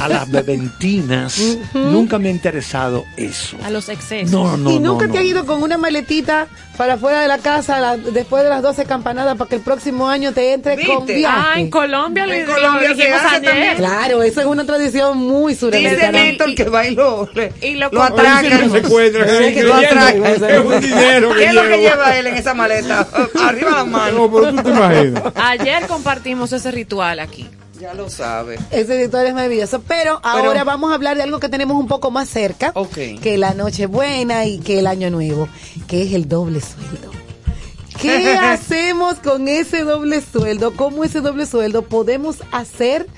[0.00, 1.40] a las bebentinas.
[1.74, 3.56] Nunca me ha interesado eso.
[3.64, 4.30] a los excesos.
[4.30, 5.12] No, no, y no, nunca no.
[5.12, 6.46] te has ido con una maletita
[6.76, 10.08] para afuera de la casa la- después de las 12 campanadas para que el próximo
[10.08, 11.26] año te entre con viaje.
[11.54, 13.76] Ah, en Colombia lo, En lo Colombia se hace también.
[13.76, 16.10] Claro, eso es una tradición muy Dice suramericana.
[16.12, 17.28] Néstor que va y lo,
[17.60, 18.42] Y lo lo atraca.
[18.70, 20.30] Se encuentra, Sí, que que lo atraca.
[20.30, 21.80] es un dinero que ¿Qué es lo que lleva.
[21.96, 23.06] lleva él en esa maleta?
[23.44, 24.18] Arriba la mano.
[24.18, 25.22] No, pero tú te imaginas.
[25.36, 27.48] Ayer compartimos ese ritual aquí.
[27.80, 28.58] Ya lo sabe.
[28.70, 29.82] Ese ritual es maravilloso.
[29.88, 32.96] Pero, ahora vamos a hablar de algo que tenemos un poco más cerca Ok.
[33.20, 35.48] que la Nochebuena y que el Año Nuevo,
[35.88, 37.10] que es el doble sueldo.
[38.00, 40.74] ¿Qué hacemos con ese doble sueldo?
[40.76, 43.08] ¿Cómo ese doble sueldo podemos hacer?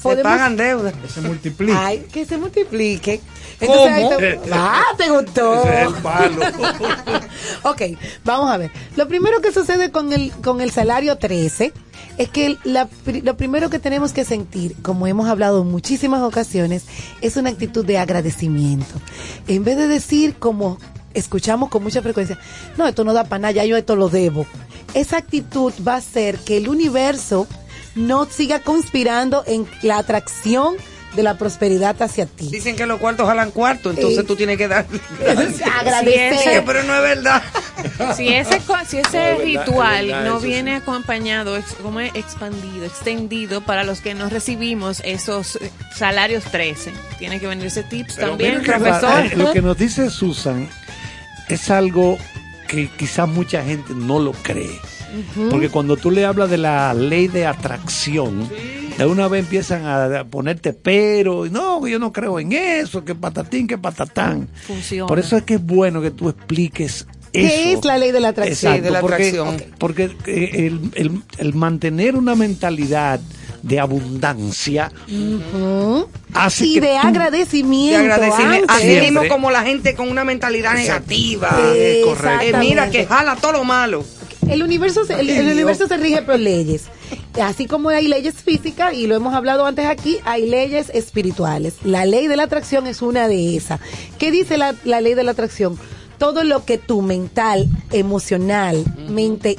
[0.00, 0.94] Se pagan deudas.
[1.12, 1.86] Se multiplica.
[1.86, 3.20] Ay, que se multiplique.
[3.60, 3.84] ¿Cómo?
[3.86, 5.62] ahí te- Ah, te gustó.
[5.64, 6.40] Ese es el palo.
[7.64, 7.82] ok,
[8.24, 8.70] vamos a ver.
[8.96, 11.72] Lo primero que sucede con el, con el salario 13
[12.18, 12.88] es que la
[13.22, 16.84] lo primero que tenemos que sentir, como hemos hablado en muchísimas ocasiones,
[17.20, 18.94] es una actitud de agradecimiento.
[19.48, 20.78] En vez de decir como
[21.12, 22.38] escuchamos con mucha frecuencia,
[22.76, 24.46] no, esto no da para nada, ya yo esto lo debo.
[24.94, 27.46] Esa actitud va a hacer que el universo
[27.96, 30.76] no siga conspirando en la atracción
[31.14, 32.48] de la prosperidad hacia ti.
[32.50, 34.86] Dicen que los cuartos jalan cuartos, entonces Eh, tú tienes que dar.
[35.80, 36.34] Agradecer.
[36.38, 37.42] Sí, pero no es verdad.
[38.16, 42.86] Si ese, si ese No, ritual verdad, no eso viene acompañado, ex- como es expandido,
[42.86, 48.14] extendido para los que no recibimos esos eh, salarios 13, tiene que venir ese tips
[48.16, 49.04] Pero también, que profesor.
[49.04, 50.66] va- Lo que nos dice Susan
[51.48, 52.16] es algo
[52.68, 54.80] que quizás mucha gente no lo cree.
[55.50, 58.48] Porque cuando tú le hablas de la ley de atracción,
[58.98, 63.04] de una vez empiezan a a ponerte pero, y no, yo no creo en eso,
[63.04, 64.48] que patatín, que patatán.
[64.66, 65.06] Funciona.
[65.06, 67.78] Por eso es que es bueno que tú expliques ¿Qué eso.
[67.80, 68.74] es la ley de la atracción?
[68.74, 69.64] Exacto, de la porque, atracción.
[69.78, 73.18] porque eh, el, el- el mantener una mentalidad
[73.62, 74.92] de abundancia
[76.34, 77.98] hace y que de agradecimiento.
[77.98, 78.66] De agradecimiento.
[78.72, 81.10] Así mismo como la gente con una mentalidad Exacto.
[81.10, 81.58] negativa.
[81.74, 82.58] Eh, Eh, correcto.
[82.58, 84.04] mira, que jala todo lo malo.
[84.48, 86.84] El universo, se, el, universo se rige por leyes.
[87.40, 91.74] Así como hay leyes físicas, y lo hemos hablado antes aquí, hay leyes espirituales.
[91.84, 93.80] La ley de la atracción es una de esas.
[94.18, 95.78] ¿Qué dice la, la ley de la atracción?
[96.18, 99.56] Todo lo que tu mental, emocional, mente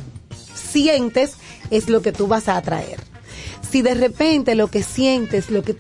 [0.54, 1.34] sientes
[1.70, 3.00] es lo que tú vas a atraer.
[3.70, 5.76] Si de repente lo que sientes, lo que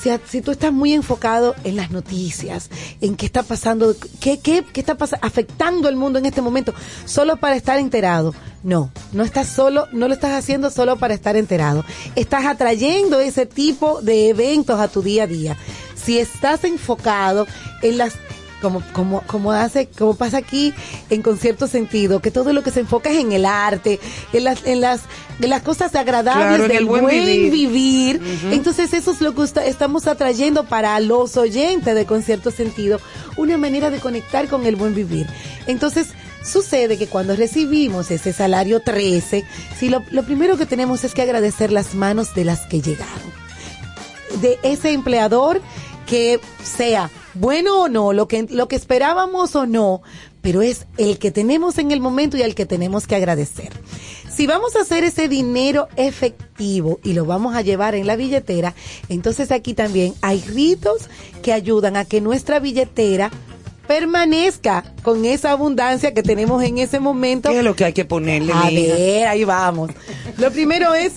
[0.00, 2.70] si, si tú estás muy enfocado en las noticias,
[3.00, 6.72] en qué está pasando, qué, qué, qué está pas- afectando el mundo en este momento,
[7.04, 8.34] solo para estar enterado.
[8.62, 11.84] No, no estás solo, no lo estás haciendo solo para estar enterado.
[12.16, 15.56] Estás atrayendo ese tipo de eventos a tu día a día.
[15.94, 17.46] Si estás enfocado
[17.82, 18.14] en las
[18.60, 20.74] como, como, como hace, como pasa aquí
[21.10, 24.00] en con cierto sentido, que todo lo que se enfoca es en el arte,
[24.32, 25.02] en las, en las,
[25.40, 27.52] en las cosas agradables Claro, del el buen buen vivir.
[28.18, 28.20] vivir.
[28.52, 33.00] Entonces eso es lo que usta- estamos atrayendo para los oyentes de con cierto sentido,
[33.36, 35.26] una manera de conectar con el buen vivir.
[35.66, 36.08] Entonces
[36.44, 39.44] sucede que cuando recibimos ese salario 13,
[39.78, 43.28] si lo, lo primero que tenemos es que agradecer las manos de las que llegaron
[44.40, 45.60] de ese empleador
[46.06, 50.02] que sea bueno o no, lo que, lo que esperábamos o no,
[50.42, 53.70] pero es el que tenemos en el momento y al que tenemos que agradecer.
[54.30, 58.74] Si vamos a hacer ese dinero efectivo y lo vamos a llevar en la billetera,
[59.08, 61.08] entonces aquí también hay ritos
[61.42, 63.30] que ayudan a que nuestra billetera
[63.88, 67.48] permanezca con esa abundancia que tenemos en ese momento.
[67.48, 68.52] ¿Qué es lo que hay que ponerle?
[68.52, 69.90] A ver, ahí vamos.
[70.36, 71.14] Lo primero es,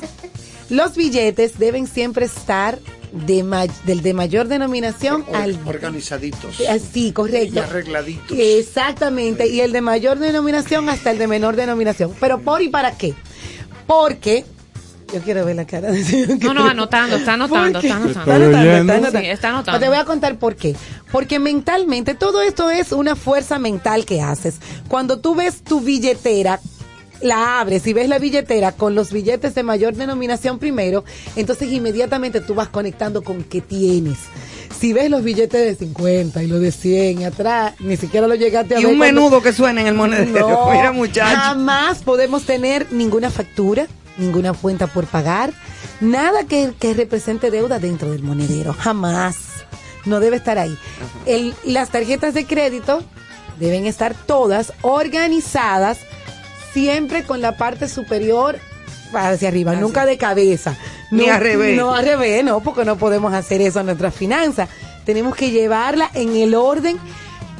[0.69, 2.80] los billetes deben siempre estar
[3.11, 5.59] de ma- del de mayor denominación al...
[5.65, 6.55] Organizaditos.
[6.93, 7.55] Sí, correcto.
[7.55, 8.38] Y arregladitos.
[8.38, 12.13] Exactamente, y el de mayor denominación hasta el de menor denominación.
[12.19, 13.13] Pero ¿por y para qué?
[13.88, 14.45] Porque...
[15.13, 16.41] Yo quiero ver la cara de señor.
[16.41, 18.21] No, no, anotando, está anotando, está anotando.
[18.21, 19.19] Está anotando, está Sí, anotando.
[19.33, 19.79] está anotando.
[19.81, 20.73] Te voy a contar por qué.
[21.11, 24.55] Porque mentalmente todo esto es una fuerza mental que haces.
[24.88, 26.61] Cuando tú ves tu billetera,
[27.22, 31.03] la abres y ves la billetera con los billetes de mayor denominación primero,
[31.35, 34.18] entonces inmediatamente tú vas conectando con qué tienes.
[34.80, 38.34] Si ves los billetes de 50 y los de 100 y atrás, ni siquiera lo
[38.35, 38.93] llegaste a Y ver.
[38.93, 40.49] un cuando- menudo que suena en el monedero.
[40.49, 41.35] no, Mira, muchacho.
[41.38, 43.88] Jamás podemos tener ninguna factura,
[44.18, 45.53] ninguna cuenta por pagar,
[45.99, 48.73] nada que, que represente deuda dentro del monedero.
[48.73, 49.35] Jamás.
[50.06, 50.76] No debe estar ahí.
[51.27, 53.03] El- las tarjetas de crédito
[53.60, 55.99] deben estar todas organizadas,
[56.73, 58.60] siempre con la parte superior
[59.14, 60.77] hacia arriba, nunca de cabeza.
[61.11, 61.77] Ni No- al revés.
[61.77, 64.69] No al revés, no, porque no podemos hacer eso en nuestras finanzas.
[65.06, 66.98] Tenemos que llevarla en el orden.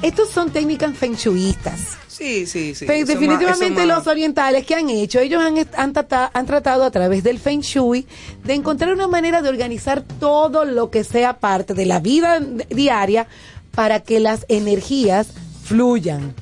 [0.02, 1.80] Estos son técnicas feng shuistas.
[2.08, 2.86] Sí, sí, sí.
[2.86, 7.24] Definitivamente más- los orientales que han hecho, ellos han, han, trata- han tratado a través
[7.24, 8.06] del Feng Shui
[8.44, 12.40] de encontrar una manera de organizar todo lo que sea parte de la vida
[12.70, 13.26] diaria
[13.74, 15.30] para que las energías
[15.64, 16.36] fluyan.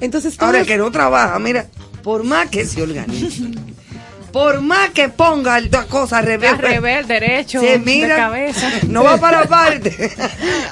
[0.00, 1.66] Entonces, Ahora, el que no trabaja, mira,
[2.02, 3.28] por más que se organice,
[4.32, 8.70] por más que ponga la cosa al revés, Al revés, derecho, se de mira, cabeza.
[8.88, 10.10] no va para la parte.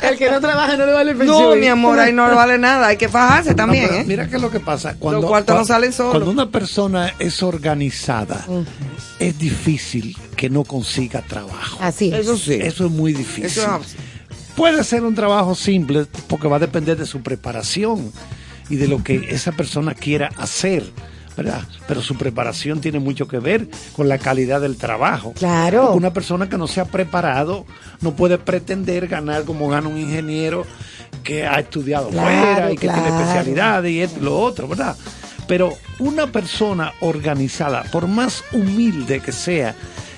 [0.02, 2.34] el que no trabaja no le vale el Feng No, mi amor, ahí no le
[2.34, 4.04] vale nada, hay que fajarse también, No, ¿eh?
[4.06, 4.94] Mira qué es lo que pasa.
[4.98, 6.12] Cuando, cuartos no salen solos.
[6.12, 8.46] Cuando una persona es organizada,
[9.18, 11.78] es difícil que no consiga trabajo.
[11.82, 12.20] Así es.
[12.20, 12.54] Eso sí.
[12.54, 13.44] Eso es muy difícil.
[13.44, 13.96] Eso es así.
[14.56, 18.10] Puede ser un trabajo simple porque va a depender de su preparación
[18.70, 20.82] y de lo que esa persona quiera hacer.
[21.36, 21.62] ¿Verdad?
[21.86, 25.32] Pero su preparación tiene mucho que ver con la calidad del trabajo.
[25.34, 25.82] Claro.
[25.82, 27.66] Porque una persona que no se ha preparado
[28.00, 30.64] no puede pretender ganar como gana un ingeniero
[31.22, 34.96] que ha estudiado Claro, fuera y que tiene especialidades y esto y lo otro, ¿verdad?
[35.46, 39.74] Pero una persona organizada, por más humilde que sea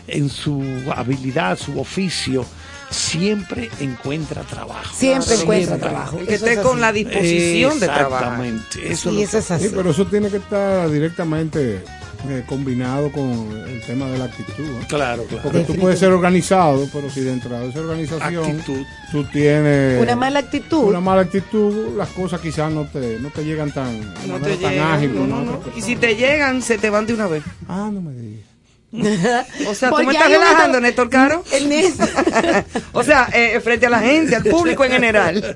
[0.06, 0.62] en su
[0.94, 2.44] habilidad, su oficio,
[2.92, 4.94] siempre encuentra trabajo.
[4.94, 6.18] Siempre encuentra trabajo.
[6.18, 8.44] Que Eso esté es con la disposición de trabajar.
[8.44, 8.92] Exactamente.
[8.92, 9.64] Eso Sí, es lo eso es así.
[9.68, 11.82] Sí, pero eso tiene que estar directamente
[12.28, 14.64] eh, combinado con el tema de la actitud.
[14.64, 14.84] ¿eh?
[14.88, 15.42] Claro, claro.
[15.42, 18.82] Porque tú puedes ser organizado, pero si dentro de esa organización Actitud.
[19.10, 20.84] tú tienes Una mala actitud.
[20.84, 24.54] una mala actitud, las cosas quizás no te, no te llegan tan, de No manera
[24.54, 25.78] te tan llegan, ágil no, como no, otras no.
[25.78, 27.42] Y si te llegan, se te van de una vez.
[27.68, 28.46] Ah, no me digas.
[29.66, 31.44] O sea, tú Porque me estás relajando, otro- Néstor Caro.
[31.52, 32.04] En eso.
[32.92, 35.54] o sea, eh, frente a la gente, al público en general.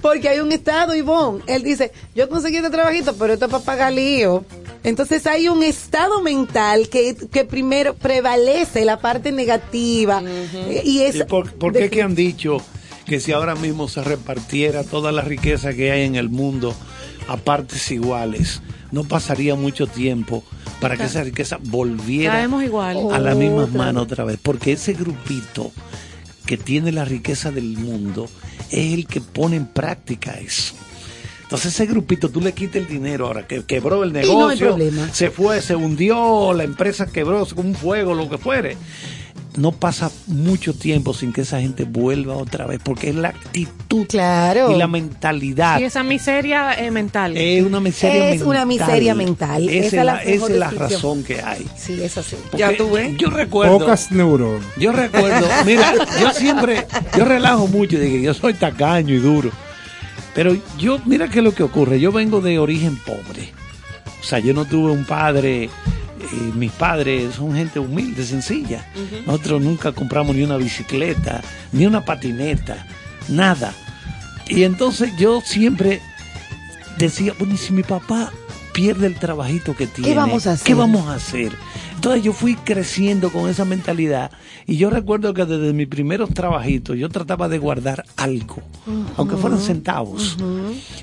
[0.00, 1.42] Porque hay un estado, Ivonne.
[1.46, 4.44] Él dice, yo conseguí este trabajito, pero esto es para pagar lío.
[4.82, 10.22] Entonces hay un estado mental que, que primero prevalece la parte negativa.
[10.84, 11.16] Y es...
[11.16, 12.58] ¿Y por, por qué que han dicho
[13.04, 16.74] que si ahora mismo se repartiera toda la riqueza que hay en el mundo
[17.28, 18.62] a partes iguales,
[18.92, 20.44] no pasaría mucho tiempo
[20.80, 23.12] para que esa riqueza volviera igual.
[23.12, 24.38] a las mismas manos otra vez?
[24.42, 25.72] Porque ese grupito
[26.46, 28.28] que tiene la riqueza del mundo
[28.70, 30.74] es el que pone en práctica eso.
[31.42, 34.76] Entonces ese grupito, tú le quitas el dinero ahora, que quebró el no negocio,
[35.12, 38.76] se fue, se hundió, la empresa quebró con un fuego, lo que fuere.
[39.56, 44.06] No pasa mucho tiempo sin que esa gente vuelva otra vez, porque es la actitud
[44.06, 44.70] Claro.
[44.70, 45.80] y la mentalidad.
[45.80, 47.36] Y esa miseria eh, mental.
[47.36, 48.48] Es una miseria Es mental.
[48.48, 49.68] una miseria mental.
[49.68, 51.66] Esa Esa es es la esa es razón que hay.
[51.76, 52.36] Sí, es así.
[52.44, 53.16] Porque Ya tú ves.
[53.16, 53.78] Yo recuerdo.
[53.80, 54.64] Pocas neuronas.
[54.76, 56.86] Yo recuerdo, mira, yo siempre,
[57.18, 59.50] yo relajo mucho, de que yo soy tacaño y duro.
[60.32, 61.98] Pero yo, mira qué es lo que ocurre.
[61.98, 63.52] Yo vengo de origen pobre.
[64.20, 65.68] O sea, yo no tuve un padre.
[66.20, 68.86] Eh, mis padres son gente humilde, sencilla.
[69.26, 71.42] Nosotros nunca compramos ni una bicicleta,
[71.72, 72.86] ni una patineta,
[73.28, 73.72] nada.
[74.48, 76.00] Y entonces yo siempre
[76.98, 78.32] decía, bueno, y si mi papá
[78.72, 80.66] pierde el trabajito que tiene, vamos a hacer?
[80.66, 81.52] ¿Qué vamos a hacer?
[81.94, 84.30] Entonces yo fui creciendo con esa mentalidad
[84.66, 88.62] y yo recuerdo que desde mis primeros trabajitos yo trataba de guardar algo,
[89.16, 90.36] aunque fueran centavos,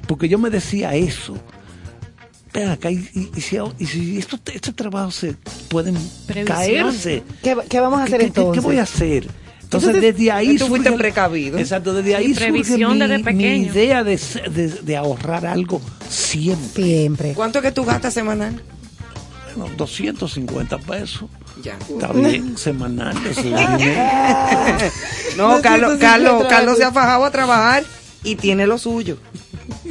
[0.08, 1.38] porque yo me decía eso.
[2.54, 5.36] Ven acá, y, y- y si, y si estos, estos trabajos se
[5.70, 5.96] pueden
[6.26, 6.46] Previsión.
[6.58, 8.64] caerse, ¿Qué, qué vamos a hacer ¿Qué, qué- qué entonces?
[8.64, 9.28] voy a hacer?
[9.64, 11.58] Entonces, Entonces, desde ahí tú fuiste surge- precavido.
[11.58, 13.72] Exacto, desde ahí surge previsión mi, desde mi pequeño.
[13.72, 16.84] idea de, se- de- de ahorrar algo siempre.
[16.84, 17.34] Siempre.
[17.34, 18.62] ¿Cuánto es que tú gastas semanal?
[19.56, 21.26] bueno, 250 pesos.
[21.64, 21.76] Ya.
[21.90, 23.16] Está bien, semanal.
[25.38, 27.84] No, Carlos, 250 Carlos, Carlos se ha fajado a trabajar
[28.24, 29.18] y tiene lo suyo.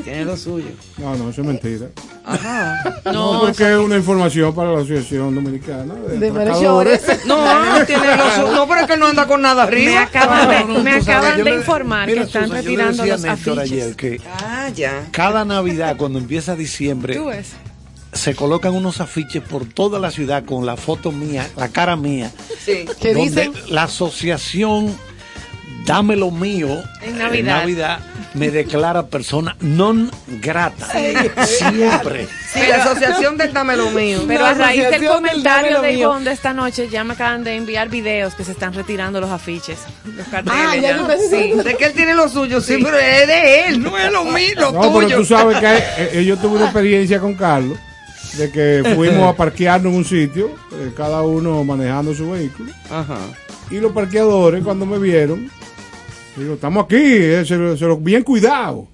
[0.04, 0.66] Tiene lo suyo.
[0.98, 1.86] No, no, eso es mentira.
[2.24, 3.00] Ajá.
[3.12, 6.30] No, porque es una información para la Asociación Dominicana de, De.
[6.30, 8.52] No, no tiene lo suyo.
[8.52, 9.92] No, pero es que no anda con nada arriba.
[9.92, 12.26] Me acaban de, No, no, me tú sabes, acaban yo de le- informar mira, que
[12.26, 13.82] están Susan, yo le retirando decía a los Néstor afiches.
[13.82, 15.08] ayer que Ah, ya.
[15.12, 17.52] cada Navidad, cuando empieza diciembre, Tú ves.
[18.12, 22.32] se colocan unos afiches por toda la ciudad con la foto mía, la cara mía,
[22.64, 22.86] Sí.
[23.00, 23.52] ¿Qué donde dicen?
[23.68, 24.96] la asociación
[25.86, 28.00] Dame lo mío En Navidad.
[28.34, 30.10] me declara persona non
[30.42, 30.84] grata.
[31.46, 32.26] Siempre.
[32.52, 34.24] Sí, la asociación del Dame lo mío.
[34.26, 35.92] Pero La a raíz del comentario de.
[35.92, 39.30] Ivonne de esta noche, ya me acaban de enviar videos que se están retirando los
[39.30, 40.58] afiches, los carteles.
[40.60, 41.16] Ah, ya ya.
[41.30, 44.24] Sí, de que él tiene lo suyo, sí, pero es de él, no es lo
[44.24, 45.16] mío, lo No, pero tuyo.
[45.18, 47.78] tú sabes que eh, eh, yo tuve una experiencia con Carlos
[48.36, 53.16] de que fuimos a parquearnos en un sitio, eh, cada uno manejando su vehículo, Ajá.
[53.70, 55.50] y los parqueadores cuando me vieron,
[56.36, 58.88] digo, estamos aquí, eh, se, lo- se lo bien cuidado.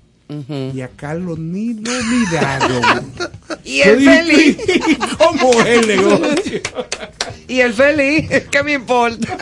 [0.74, 3.12] Y a Carlos ni lo miraron.
[3.64, 4.56] Y Yo el dije, feliz.
[5.18, 6.60] ¿Cómo es el negocio?
[7.46, 9.36] Y el feliz, ¿qué me importa?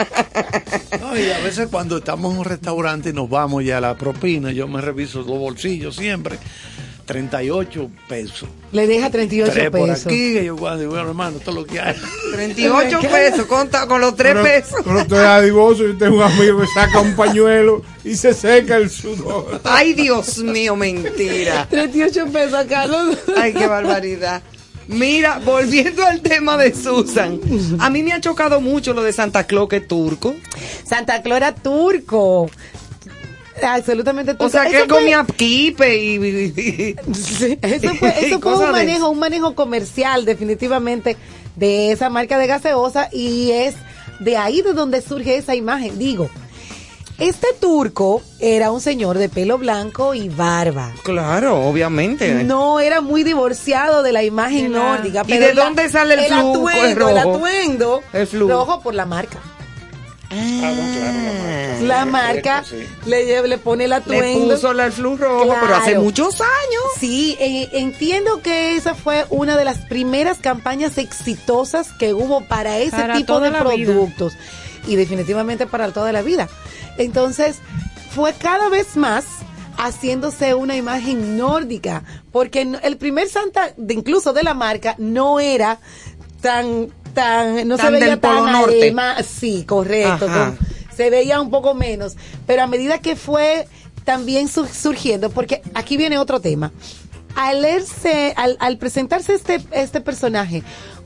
[1.00, 3.96] No, y a veces cuando estamos en un restaurante y nos vamos ya a la
[3.96, 6.36] propina, yo me reviso los bolsillos siempre.
[7.10, 8.48] 38 pesos.
[8.70, 10.06] Le deja 38 Tres por pesos.
[10.06, 11.96] aquí, y yo cuando digo, bueno, hermano, esto es lo que hay.
[12.34, 14.80] 38 pesos, con, con los 3 Pero- pesos.
[14.84, 18.88] Pero estoy adivoso, yo tengo un amigo que saca un pañuelo y se seca el
[18.90, 19.60] sudor.
[19.64, 21.66] Ay, Dios mío, mentira.
[21.68, 23.18] 38 pesos, Carlos.
[23.36, 24.42] Ay, qué barbaridad.
[24.86, 27.40] Mira, volviendo al tema de Susan,
[27.80, 30.34] a mí me ha chocado mucho lo de Santa Claus que es turco.
[30.84, 32.48] Santa Clara turco.
[33.64, 34.44] Absolutamente turco.
[34.46, 36.14] O sea, que él fue- comía pipe y...
[36.16, 41.16] y- Sí, eso fue, eso fue un de manejo, un manejo comercial definitivamente
[41.56, 43.74] de esa marca de gaseosa y es
[44.20, 45.98] de ahí de donde surge esa imagen.
[45.98, 46.28] Digo,
[47.18, 50.90] este turco era un señor de pelo blanco y barba.
[51.02, 52.44] Claro, obviamente.
[52.44, 55.22] No era muy divorciado de la imagen nórdica.
[55.26, 56.68] ¿Y de la- dónde sale el flujo?
[56.68, 57.10] atuendo, rojo.
[57.10, 58.52] El atuendo El flujo.
[58.52, 59.38] rojo por la marca.
[60.32, 62.62] Ah, La marca
[63.06, 64.54] le, lleva- le pone el Le atuendo.
[64.54, 66.02] puso la- el flu rojo, pero hace Claro.
[66.02, 66.82] muchos años.
[66.98, 72.78] Sí, eh, entiendo que esa fue una de las primeras campañas exitosas que hubo para
[72.78, 73.60] ese Para tipo de vida.
[73.60, 74.34] productos
[74.86, 76.48] y definitivamente para toda la vida.
[76.98, 77.56] Entonces,
[78.14, 79.24] fue cada vez más
[79.78, 82.02] haciéndose una imagen nórdica,
[82.32, 85.78] porque el primer Santa, de, incluso de la marca, no era
[86.42, 88.92] tan, tan, no Tan se veía del Polo tan Norte.
[88.92, 90.58] arema- sí, correcto, con-
[90.96, 92.16] se veía un poco menos,
[92.46, 93.66] pero a medida que fue
[94.04, 96.72] también su- surgiendo, porque aquí viene otro tema.
[97.36, 100.62] Al, leerse- al, al presentarse este, este personaje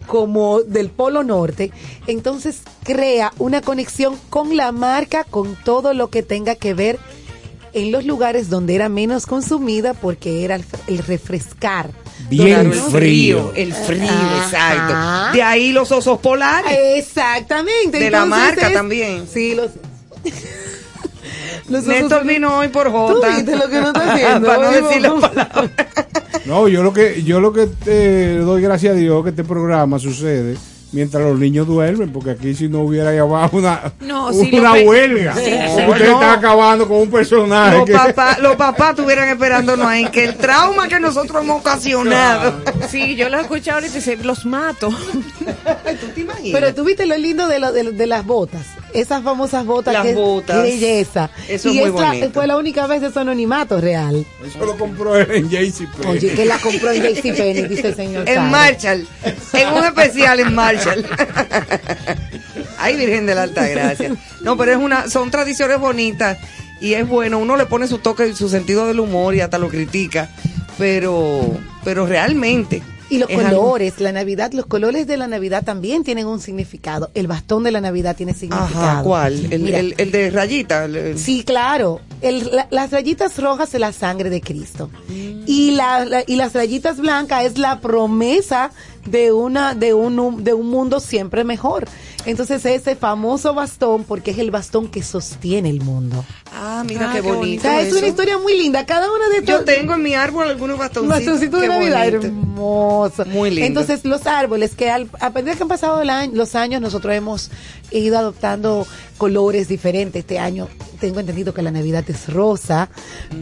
[0.07, 1.71] como del Polo Norte,
[2.07, 6.99] entonces crea una conexión con la marca, con todo lo que tenga que ver
[7.73, 11.91] en los lugares donde era menos consumida, porque era el, el refrescar.
[12.29, 13.53] Bien el frío.
[13.55, 14.45] El frío, Ajá.
[14.45, 15.37] exacto.
[15.37, 16.73] De ahí los osos polares.
[16.97, 17.99] Exactamente.
[17.99, 19.27] De la marca es- también.
[19.33, 19.71] Sí, los...
[21.69, 23.29] los Néstor osos- vino hoy por Tú Jota.
[23.29, 24.47] viste lo que no está haciendo.
[24.47, 25.29] Para no decir la vamos.
[25.29, 25.71] palabra.
[26.47, 29.99] No, yo lo que yo lo que te doy gracias a Dios que este programa
[29.99, 30.57] sucede
[30.95, 34.87] mientras los niños duermen, porque aquí si no hubiera ahí abajo una, No, una pe-
[34.87, 35.91] huelga, Sí, no.
[35.91, 40.25] ustedes están acabando con un personaje Los que papás los papás estuvieran esperándonos ahí, que
[40.25, 42.55] el trauma que nosotros hemos ocasionado.
[42.89, 44.89] Sí, yo lo he escuchado ahorita y dice, los mato.
[46.01, 46.61] ¿Tú te imaginas?
[46.61, 48.63] Pero tú viste lo lindo de, lo- de, de las botas,
[48.95, 49.93] esas famosas botas.
[49.93, 50.57] Las que, botas.
[50.57, 51.31] Qué belleza.
[51.49, 52.31] Eso es y muy esta bonito.
[52.33, 54.25] fue la única vez de su anonimato real.
[54.47, 56.11] eso lo compró él en JCPenney.
[56.11, 58.29] Oye, que la compró en JCPenney, dice el señor.
[58.29, 58.51] En Caro.
[58.51, 59.07] Marshall.
[59.53, 61.05] En un especial en Marshall.
[62.79, 64.15] Ay, Virgen de la Alta Gracia.
[64.41, 66.39] No, pero es una, son tradiciones bonitas
[66.81, 67.39] y es bueno.
[67.39, 70.31] Uno le pone su toque y su sentido del humor y hasta lo critica.
[70.79, 72.83] Pero, pero realmente.
[73.11, 77.11] Y los algo- colores, la Navidad, los colores de la Navidad también tienen un significado.
[77.15, 78.81] El bastón de la Navidad tiene significado.
[78.91, 79.53] Ajá, ¿cuál?
[79.53, 80.85] El, Mira, el, el de rayita.
[80.87, 82.01] el- Sí, claro.
[82.23, 84.91] El- la- las rayitas rojas es la sangre de Cristo.
[85.09, 85.43] Mm.
[85.47, 88.71] Y, la, la- y las rayitas blancas es la promesa
[89.07, 91.87] de, una, de, un, de un mundo siempre mejor.
[92.27, 96.25] Entonces ese famoso bastón, porque es el bastón que sostiene el mundo.
[96.53, 97.63] Ah, mira Ah, qué qué O bonito.
[97.63, 97.99] sea, es eso.
[97.99, 98.87] una historia muy linda.
[98.87, 101.19] Cada una de Yo tengo en mi árbol algunos Un bastoncitos.
[101.19, 102.27] bastoncito de Navidad bonito.
[102.27, 103.25] hermoso.
[103.27, 103.67] Muy lindo.
[103.67, 107.13] Entonces, los árboles que al, a medida que han pasado el año- los años, nosotros
[107.15, 107.51] hemos
[107.91, 108.87] ido adoptando
[109.19, 110.21] colores diferentes.
[110.21, 110.69] Este año
[111.01, 112.89] tengo entendido que la Navidad es rosa,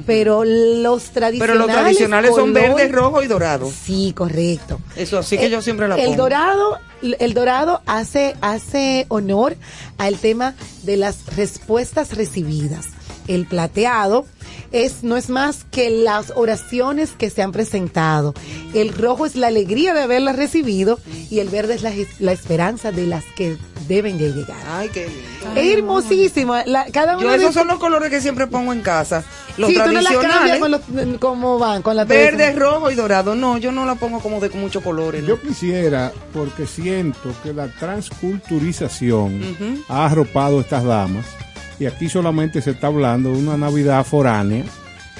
[0.06, 3.70] pero los Pero tradicionales los tradicionales son verde, rojo y dorado.
[3.70, 4.80] Sí, correcto.
[4.96, 9.56] Eso así que Eh, yo siempre la El dorado, el dorado hace, hace honor
[9.98, 12.88] al tema de las respuestas recibidas.
[13.28, 14.26] El plateado
[14.72, 18.34] es, no es más que las oraciones que se han presentado.
[18.74, 20.98] El rojo es la alegría de haberlas recibido
[21.30, 23.56] y el verde es la, la esperanza de las que
[23.88, 24.56] deben de llegar.
[24.68, 25.60] Ay, qué lindo.
[25.60, 26.54] Es hermosísimo.
[26.66, 29.24] La- cada uno Yo de esos son los colores que siempre pongo en casa.
[29.58, 30.60] Los Sí, tú no las cambias tradicionales.
[30.60, 30.70] con
[31.10, 32.60] los, como van, con la Verde, tradición.
[32.62, 33.34] rojo y dorado.
[33.34, 35.22] No, yo no la pongo como de muchos colores.
[35.22, 35.28] ¿no?
[35.28, 39.42] Yo quisiera, porque siento que la transculturización
[39.88, 41.26] ha arropado a estas damas,
[41.78, 44.64] y aquí solamente se está hablando de una Navidad foránea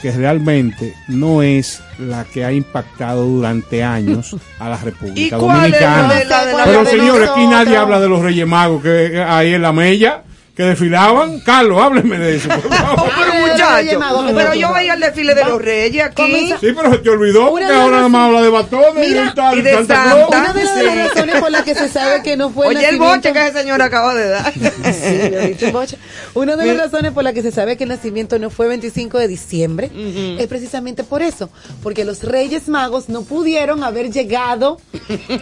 [0.00, 5.42] que realmente no es la que ha impactado durante años a la ¿Y República la
[5.42, 6.14] Dominicana.
[6.14, 9.54] de la de la Pero señores, aquí nadie habla de los Reyes Magos que ahí
[9.54, 10.22] en la mella
[10.54, 11.40] que desfilaban.
[11.40, 13.10] Carlos, hábleme de eso, por favor.
[13.18, 16.52] Pero que pero yo veía el desfile de los reyes aquí.
[16.60, 19.08] Sí, pero se te olvidó Una porque de ahora las- nada más habla de batones
[19.08, 20.26] Mira, y, tal, y de Santa Santa.
[20.28, 20.86] Una de las Sí.
[21.08, 23.58] razones por las que se sabe que no fue Oye, el nacimiento- boche que ese
[23.60, 24.52] señor acaba de dar.
[24.92, 25.96] Sí, dicho boche.
[26.34, 29.18] Una de las razones por las que se sabe que el nacimiento no fue 25
[29.18, 29.90] de diciembre
[30.38, 31.50] es precisamente por eso,
[31.82, 34.78] porque los Reyes Magos no pudieron haber llegado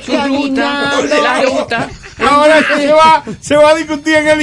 [0.06, 1.02] caminando.
[1.22, 1.88] La ruta.
[2.18, 4.38] Ahora se va, se va a discutir en el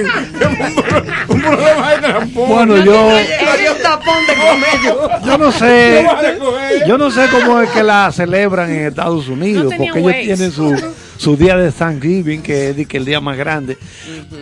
[0.00, 2.52] Un, pro- un problema de transporte.
[2.54, 5.10] Bueno, yo, Había un tapón de comello.
[5.24, 6.06] yo no sé,
[6.86, 10.92] yo no sé cómo es que la celebran en Estados Unidos, porque ellos tienen su,
[11.16, 13.76] su día de Thanksgiving, que es que el día más grande.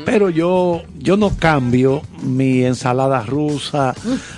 [0.05, 3.95] Pero yo, yo no cambio mi ensalada rusa,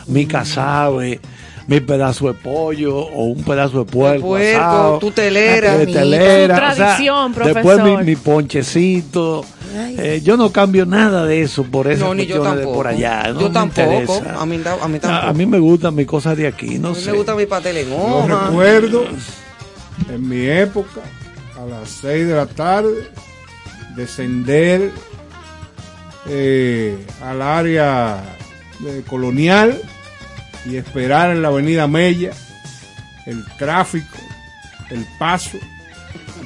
[0.07, 1.21] mi casabe,
[1.69, 5.79] mi pedazo de pollo o un pedazo de puerco, puerco, asado, tu telera.
[5.79, 9.45] de telera, o sea, tradición, después mi, ponchecito.
[9.75, 12.75] Eh, yo no cambio nada de eso por esas No, ni yo de tampoco.
[12.75, 13.33] por allá.
[13.33, 13.93] no yo me tampoco.
[14.01, 14.41] interesa.
[14.41, 15.27] A mí, da- a mí A, tampoco.
[15.29, 17.11] a mí me gustan mis cosas de aquí, no A mí sé.
[17.11, 18.47] me gusta mi pastel en Yo hoja.
[18.49, 19.05] recuerdo
[20.13, 21.01] en mi época,
[21.59, 23.09] a las 6 de la tarde,
[23.97, 24.91] descender
[26.29, 28.23] eh, al área
[28.81, 29.81] de colonial
[30.65, 32.33] y esperar en la avenida Mella
[33.27, 34.19] el tráfico,
[34.91, 35.59] el paso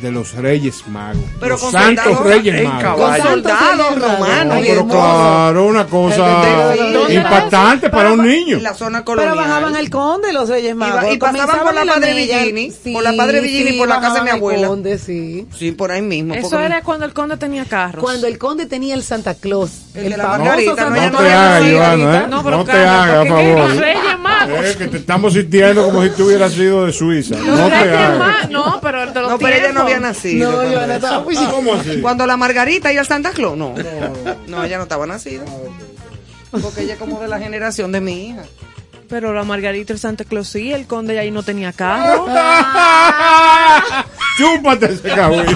[0.01, 1.23] de los Reyes Magos.
[1.41, 2.83] Pero los con santos soldados Reyes Magos.
[2.83, 3.23] caballo.
[3.23, 4.55] Con soldados romanos.
[4.57, 6.75] No, pero claro, una cosa
[7.09, 7.15] Sí.
[7.15, 8.57] impactante para un niño.
[8.59, 9.35] En la zona colonial.
[9.35, 11.03] Pero bajaban al conde los Reyes Magos.
[11.05, 12.15] Iba- y pasaban por la en Padre.
[12.15, 14.69] Villini, por la Padre Villini y por la casa de mi abuela.
[14.69, 15.47] Conde, sí.
[15.57, 16.35] Sí, por ahí mismo.
[16.35, 18.03] Eso era cuando el conde tenía carros.
[18.03, 19.71] Cuando el conde tenía el Santa Claus.
[19.95, 22.19] El de la Margarita, Santa no, ella No no te hagas, Ivana.
[22.19, 22.27] ¿eh?
[22.29, 23.59] No, te hagas, por favor.
[23.71, 24.59] Los Reyes Magos.
[24.65, 27.37] Eh, que te estamos sintiendo como si tú hubieras sido de Suiza.
[27.37, 28.51] No te hagas.
[28.51, 29.86] No, pero el de los No, pero ella no tiempos.
[29.87, 30.53] Había nacido.
[30.53, 32.01] No, estaba muy ¿Cómo así?
[32.01, 33.75] Cuando la Margarita y el Santa Claus, no.
[34.47, 35.45] No, ella no estaba nacida.
[36.51, 38.45] Porque ella es como de la generación de mi hija.
[39.09, 42.27] Pero la Margarita el Santa Claus sí, el conde ahí no tenía carro.
[44.37, 45.47] Chúpate ese cabrón.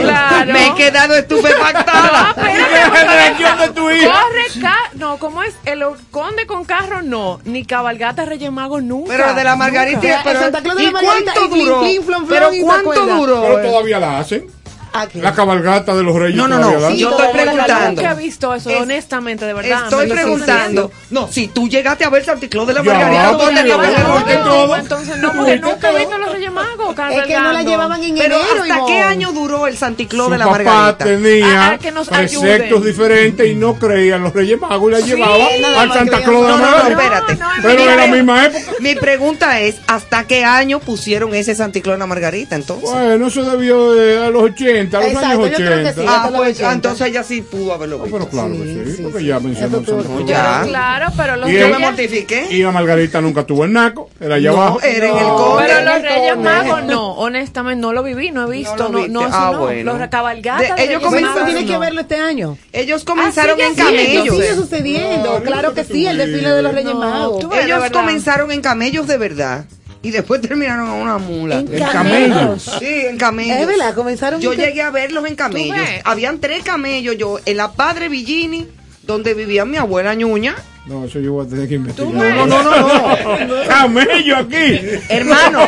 [0.00, 0.52] Claro.
[0.52, 2.34] Me he quedado estupefactada.
[2.36, 4.06] No, espérate, ¿Qué reacción de tu hija?
[4.12, 5.54] Corre, ca- no, ¿cómo es?
[5.64, 9.12] El conde con carro no, ni cabalgata Reyes Magos nunca.
[9.16, 12.06] Pero de la Margarita, pero, El Santa Claus de ¿y la Margarita cuánto y flin,
[12.06, 12.26] duró?
[12.28, 13.42] pero ¿y te ¿cuánto duró?
[13.42, 14.46] Pero todavía la hacen.
[14.92, 15.18] ¿A qué?
[15.20, 16.36] La cabalgata de los reyes.
[16.36, 16.78] No, no, no.
[16.78, 18.02] la Yo estoy preguntando.
[18.02, 19.84] Nunca he visto eso, Es- honestamente, de verdad.
[19.84, 20.90] Estoy preguntando.
[21.10, 25.32] No, si tú llegaste a ver Santa Claus de la Margarita, ¿dónde No, entonces no,
[25.32, 28.36] porque nunca he visto a los Reyes Magos Es que no la llevaban en Pero
[28.36, 28.62] enero.
[28.62, 31.04] ¿hasta qué año duró el Claus Su de la papá Margarita?
[31.04, 35.44] tenía Ah, preceptos diferentes y no creía en los reyes magos y la llevaba
[35.78, 37.24] al Santa Claus de la Margarita.
[37.62, 38.72] Pero en la misma época.
[38.80, 42.90] Mi pregunta es, ¿hasta qué año pusieron ese Santa Claus en la Margarita entonces?
[42.90, 45.92] Bueno, eso debió de a los 80, a los Exacto, años yo creo que 80.
[46.00, 46.06] sí.
[46.08, 46.72] ah, pues 80.
[46.72, 48.18] entonces ella sí pudo haberlo No, visto.
[48.18, 49.26] pero claro que Sí, porque sí.
[49.26, 49.82] ya mencionó.
[50.26, 50.62] Ya.
[50.66, 51.80] Claro, pero los Yo me Reyes...
[51.80, 52.46] mortifiqué.
[52.50, 54.80] Y la Margarita nunca tuvo el naco, era allá No, abajo.
[54.82, 55.64] era en el conde.
[55.66, 56.36] Pero los Reyes.
[56.38, 59.58] Magos no, honestamente no lo viví, no he visto, no, no, eso Ah, no.
[59.60, 59.98] bueno.
[59.98, 62.56] Los cabalgatas ellos comenzaron- Magos, tiene que verlo este año.
[62.72, 64.34] Ellos comenzaron en camellos.
[64.36, 65.42] Sigue sucediendo.
[65.44, 67.44] Claro que sí, el desfile de los Reyes Magos.
[67.62, 69.64] Ellos comenzaron en camellos de verdad.
[70.02, 71.58] Y después terminaron en una mula.
[71.58, 72.34] En En camellos.
[72.34, 72.76] camellos.
[72.78, 73.58] Sí, en camellos.
[73.58, 75.76] Es verdad, comenzaron Yo llegué a verlos en camellos.
[76.04, 78.66] Habían tres camellos yo en la Padre Villini,
[79.02, 80.54] donde vivía mi abuela ñuña.
[80.86, 82.12] No, eso yo voy a tener que investigar.
[82.14, 82.34] ves?
[82.34, 83.54] No, no, no, no.
[83.68, 84.80] Camello aquí.
[85.10, 85.60] Hermano,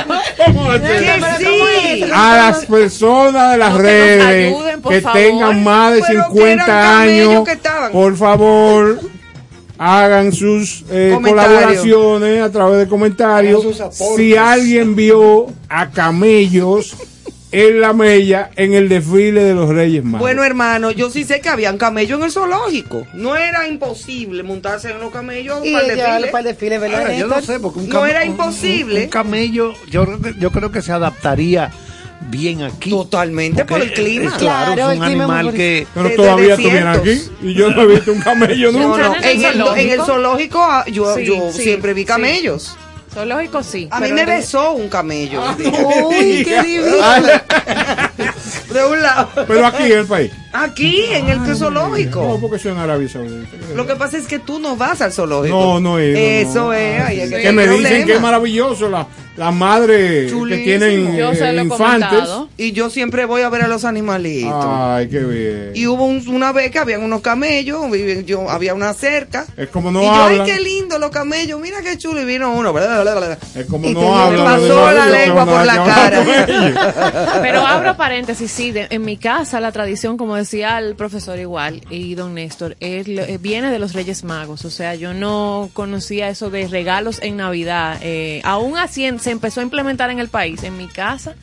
[0.46, 2.04] ¿Cómo que sí.
[2.14, 6.28] A las personas de las No, que redes ayuden, que tengan más de Pero que
[6.28, 7.92] 50 eran camellos años, que estaban.
[7.92, 9.00] por favor,
[9.82, 13.64] hagan sus eh, colaboraciones a través de comentarios.
[14.14, 16.94] Si alguien vio a camellos
[17.50, 20.20] en la mella en el desfile de los Reyes Magos.
[20.20, 23.06] Bueno, hermano, yo sí sé que habían camellos en el zoológico.
[23.14, 26.26] No era imposible montarse en los camellos Y para el desfile.
[26.28, 28.96] para el desfile, ¿verdad, Ahora, yo no sé, porque un No era imposible.
[28.96, 30.06] Un, un camello, yo,
[30.38, 31.72] yo creo que se adaptaría
[32.20, 32.90] bien aquí.
[32.90, 34.36] Totalmente por el clima.
[34.36, 35.86] Claro, Claro, es el un animal que...
[35.94, 39.08] Pero todavía vienes aquí y yo no he visto un camello nunca.
[39.08, 39.76] no, en el, zoológico?
[39.76, 42.06] en el zoológico ah, yo, Sí, yo sí, siempre vi sí.
[42.06, 42.76] camellos.
[43.12, 43.88] Zoológico sí.
[43.90, 45.42] A mí me de- besó un camello.
[45.56, 45.70] día.
[46.06, 46.96] Uy, qué divino.
[48.72, 49.28] De un lado.
[49.46, 50.30] Pero aquí en el país.
[50.52, 52.22] Aquí, en el que zoológico.
[52.24, 53.56] No, porque soy en Arabia Saudita.
[53.74, 55.54] Lo que pasa es que tú no vas al zoológico.
[55.56, 56.72] No, no he Eso no.
[56.72, 57.30] es.
[57.30, 59.06] que me dicen que es maravilloso la,
[59.36, 61.68] las madres que tienen Yo eh, infantes.
[62.08, 62.48] comentado.
[62.56, 64.52] Y yo siempre voy a ver a los animalitos.
[64.66, 65.70] Ay, qué bien.
[65.74, 69.46] Y hubo un- una vez que habían unos camellos, y yo había una cerca.
[69.56, 70.40] es como no y yo, hablan.
[70.40, 72.20] ay, qué lindo los camellos, mira qué chulo.
[72.22, 73.38] Y vino uno, bla, bla, bla, bla.
[73.54, 74.44] Es como Y no hablan.
[74.60, 76.24] me pasó la lengua por la cara.
[77.40, 81.80] Pero abro paréntesis, sí, de- en mi casa la tradición, como decía el profesor igual
[81.90, 84.64] y don Néstor, es eh, viene de los Reyes Magos.
[84.64, 87.98] O sea, yo no conocía eso de regalos en Navidad.
[88.02, 90.62] Eh, aún así en- se empezó a implementar en el país.
[90.62, 91.34] En mi casa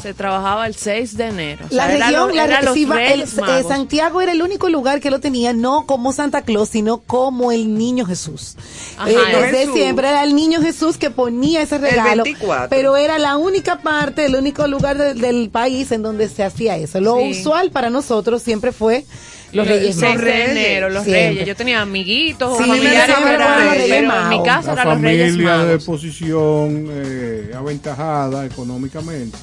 [0.00, 1.64] se trabajaba el 6 de enero.
[1.66, 3.68] O sea, La era región, lo- la era los va- el- eh, Magos.
[3.68, 7.76] Santiago era el único lugar que lo tenía, no como Santa Claus, sino como el
[7.76, 8.56] niño Jesús.
[8.96, 9.74] Ajá, Eh, desde Jesús.
[9.74, 12.22] siempre era el niño Jesús que ponía ese regalo.
[12.22, 12.68] 24.
[12.70, 16.76] Pero era la única parte, el único lugar de- del país en donde se hacía
[16.76, 17.00] eso.
[17.00, 17.30] Lo Sí.
[17.40, 19.04] usual para nosotros siempre fue
[19.52, 20.24] los Reyes 6 Magos.
[20.26, 21.28] de enero, los Siempre.
[21.30, 21.46] Reyes.
[21.46, 24.28] Yo tenía amiguitos Sí, familiares, siempre pero, fueron los Reyes pero en Magos.
[24.38, 25.84] mi casa La eran los Reyes familia de Magos.
[25.84, 29.38] posición eh, aventajada económicamente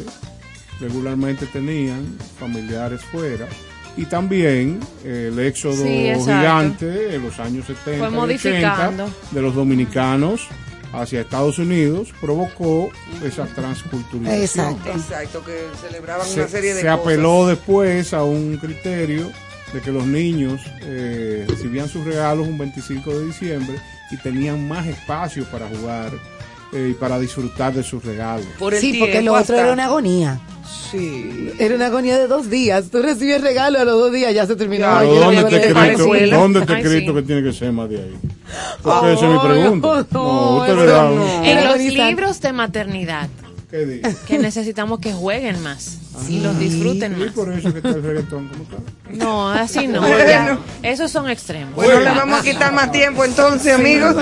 [0.80, 3.48] regularmente tenían familiares fuera
[3.98, 9.10] y también eh, el éxodo Sí, gigante en los años 70 Fue y 80 modificando.
[9.32, 10.48] de los dominicanos
[10.94, 12.90] hacia Estados Unidos provocó
[13.24, 14.42] esa transculturización.
[14.74, 14.90] Exacto.
[14.92, 17.00] Exacto, que celebraban Se, una serie de se cosas.
[17.02, 19.32] apeló después a un criterio
[19.74, 23.76] de que los niños eh, recibían sus regalos un 25 de diciembre
[24.12, 26.12] y tenían más espacio para jugar
[26.80, 28.46] y para disfrutar de sus regalos.
[28.60, 30.40] Por Sí, porque lo otro hasta- era una agonía.
[30.92, 31.52] Sí.
[31.60, 32.86] Era una agonía de dos días.
[32.92, 34.86] Tú recibes regalo a los dos días, ya se terminó.
[35.04, 36.06] Yo ¿dónde la escrito.
[36.38, 37.16] ¿dónde Ay, escrito sí.
[37.18, 38.16] que tiene que ser más de ahí?
[38.82, 39.88] Porque esa es mi pregunta.
[40.12, 41.12] no, No, usted eso le da no.
[41.14, 43.30] un- En los libros de maternidad,
[43.76, 44.16] ¿Qué dice?
[44.28, 45.98] que necesitamos que jueguen más
[46.30, 47.34] y los disfruten Y más.
[47.34, 48.78] por eso que está el reggaetón como está.
[49.12, 50.00] No, así no.
[50.02, 50.18] Bueno.
[50.26, 50.60] ya.
[50.82, 51.76] Esos son extremos.
[51.76, 54.16] Bueno, le vamos a quitar más tiempo entonces, amigos.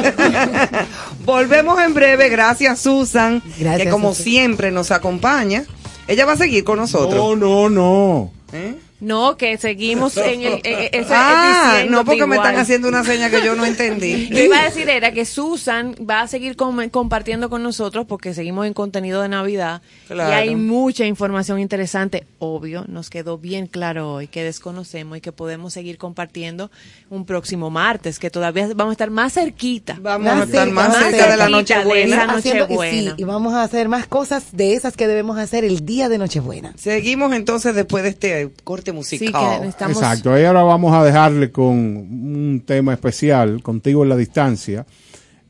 [1.25, 2.29] Volvemos en breve.
[2.29, 4.23] Gracias, Susan, Gracias, que como Susan.
[4.23, 5.63] siempre nos acompaña.
[6.07, 7.15] Ella va a seguir con nosotros.
[7.15, 8.31] No, no, no.
[8.51, 8.75] ¿Eh?
[9.03, 10.53] No, que seguimos en el.
[10.63, 14.27] eh, eh, Ah, no, porque me están haciendo una seña que yo no entendí.
[14.29, 18.05] Lo que iba a decir era que Susan va a seguir com- compartiendo con nosotros
[18.07, 20.29] porque seguimos en contenido de Navidad Claro.
[20.29, 22.25] y hay mucha información interesante.
[22.39, 26.71] Obvio, nos quedó bien claro hoy que desconocemos y que podemos seguir compartiendo
[27.09, 29.97] un próximo martes, que todavía vamos a estar más cerquita.
[30.01, 32.41] Vamos a estar más más cerca de la Nochebuena.
[32.41, 36.17] sí, y vamos a hacer más cosas de esas que debemos hacer el día de
[36.17, 36.73] Nochebuena.
[36.77, 39.61] Seguimos entonces después de este corte musical.
[39.61, 39.97] que estamos.
[39.97, 44.85] Exacto, y ahora vamos a dejarle con un tema especial, contigo en la distancia.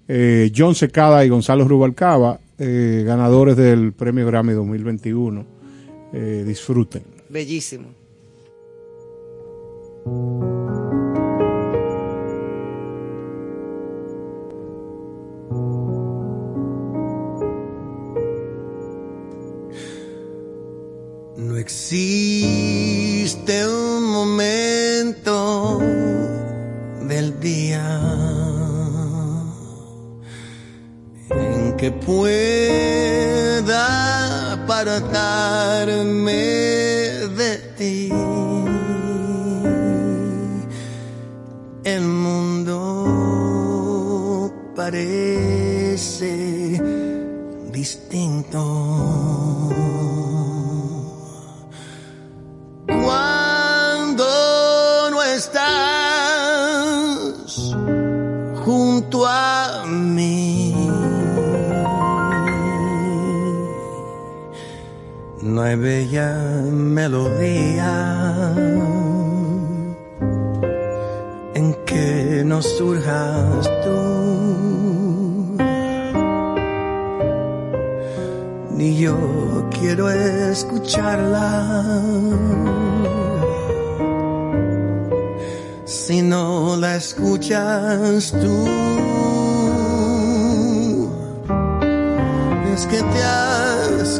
[0.07, 5.45] Eh, John Secada y Gonzalo Rubalcaba, eh, ganadores del Premio Grammy 2021.
[6.14, 7.03] Eh, disfruten.
[7.30, 7.88] Bellísimo.
[21.36, 25.79] No existe un momento
[27.07, 28.01] del día
[31.29, 33.13] en que pueda
[34.51, 36.33] apartarme
[37.39, 38.11] de ti.
[41.85, 42.73] El mundo
[44.75, 46.27] parece
[47.71, 49.22] distinto.
[65.72, 66.35] Bella
[66.72, 68.53] melodía
[71.56, 75.57] en que no surjas tú.
[78.76, 79.18] Ni yo
[79.72, 82.02] quiero escucharla
[85.85, 88.68] si no la escuchas tú.
[92.73, 94.19] Es que te has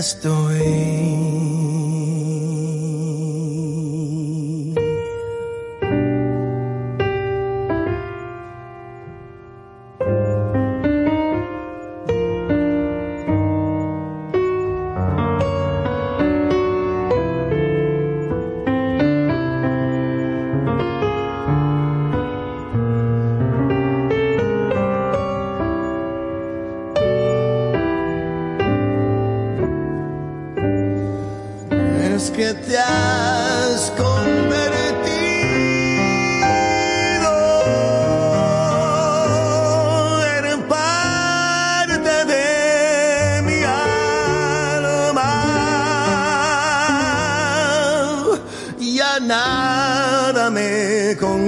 [0.00, 1.79] Estoy.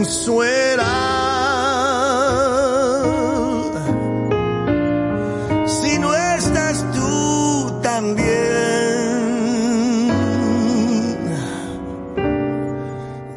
[0.03, 0.95] Consuela.
[5.67, 8.23] Si no estás tú también,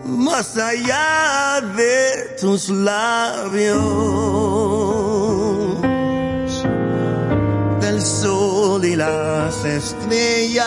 [0.05, 3.77] más allá de tus labios,
[7.79, 10.65] del sol y las estrellas.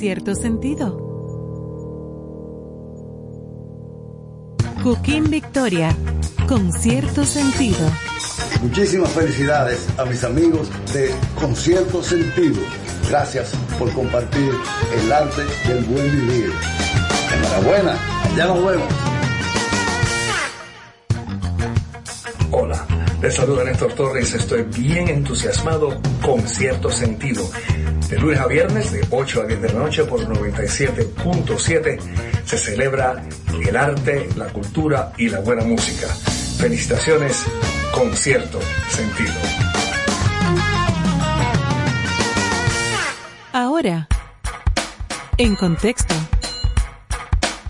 [0.00, 0.96] Cierto sentido.
[4.82, 5.94] Cooking Victoria.
[6.48, 7.76] Con cierto sentido.
[8.62, 12.62] Muchísimas felicidades a mis amigos de Concierto Sentido.
[13.10, 14.50] Gracias por compartir
[14.94, 16.50] el arte del buen vivir.
[17.36, 17.98] Enhorabuena,
[18.34, 18.88] ya nos vemos.
[22.52, 22.86] Hola,
[23.20, 24.32] les saluda Néstor Torres.
[24.32, 27.42] Estoy bien entusiasmado con cierto sentido.
[28.20, 31.98] Lunes a viernes, de 8 a 10 de la noche por 97.7,
[32.44, 33.24] se celebra
[33.66, 36.06] el arte, la cultura y la buena música.
[36.58, 37.46] Felicitaciones
[37.92, 38.60] con cierto
[38.90, 39.32] sentido.
[43.54, 44.06] Ahora,
[45.38, 46.14] en contexto.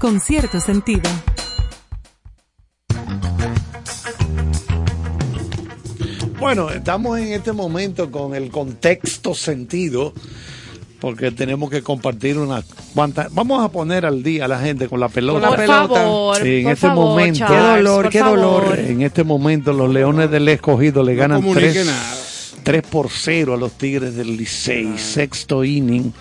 [0.01, 1.09] Con cierto sentido.
[6.53, 10.13] Bueno, estamos en este momento con el contexto sentido,
[11.01, 13.33] porque tenemos que compartir unas cuantas.
[13.33, 15.47] Vamos a poner al día a la gente con la pelota.
[15.47, 15.95] Con la pelota.
[16.01, 17.39] favor, Sí, en por este favor, momento.
[17.39, 18.63] Charles, Qué dolor, por qué dolor.
[18.65, 18.79] favor.
[18.81, 22.15] En este momento, los Leones del Escogido le ganan comunique 3, nada.
[22.65, 24.99] 3 por 0 a los Tigres del Licey.
[24.99, 26.13] Sexto inning.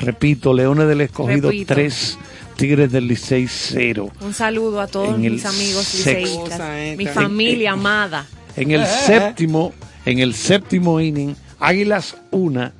[0.00, 1.74] Repito, Leones del Escogido Repito.
[1.74, 2.18] 3,
[2.56, 4.10] Tigres del Licey 0.
[4.22, 6.60] Un saludo a todos En mis amigos liceístas,
[6.96, 8.26] mi En- familia amada.
[8.60, 9.72] En el séptimo,
[10.04, 12.72] en el séptimo inning, Águilas 1,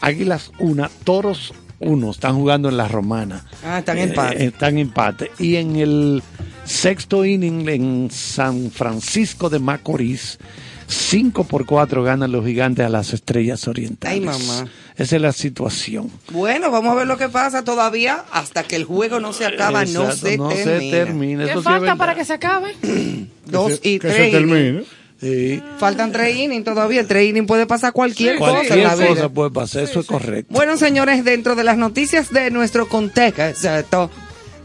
[0.00, 3.44] Águilas 1, Toros 1, están jugando en la Romana.
[3.64, 4.44] Ah, están en Eh, empate.
[4.46, 5.30] están en empate.
[5.38, 6.22] Y en el
[6.64, 10.38] sexto inning en San Francisco de Macorís,
[10.88, 14.18] 5 por 4 ganan los gigantes a las estrellas orientales.
[14.18, 14.68] Ay, mamá.
[14.96, 16.10] Esa es la situación.
[16.30, 18.24] Bueno, vamos a ver lo que pasa todavía.
[18.32, 20.90] Hasta que el juego no se acaba, no se no se termina.
[20.90, 21.44] termina.
[21.46, 22.74] ¿Qué falta para que se acabe?
[23.46, 24.16] Dos y que tres.
[24.16, 24.84] se termine.
[25.20, 25.62] Sí.
[25.78, 27.00] Faltan tres innings todavía.
[27.00, 29.08] En tres innings puede pasar cualquier, cosa en Cualquier la vida.
[29.08, 30.52] cosa puede pasar, eso es correcto.
[30.52, 34.10] Bueno, señores, dentro de las noticias de nuestro contexto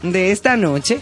[0.02, 1.00] de esta noche,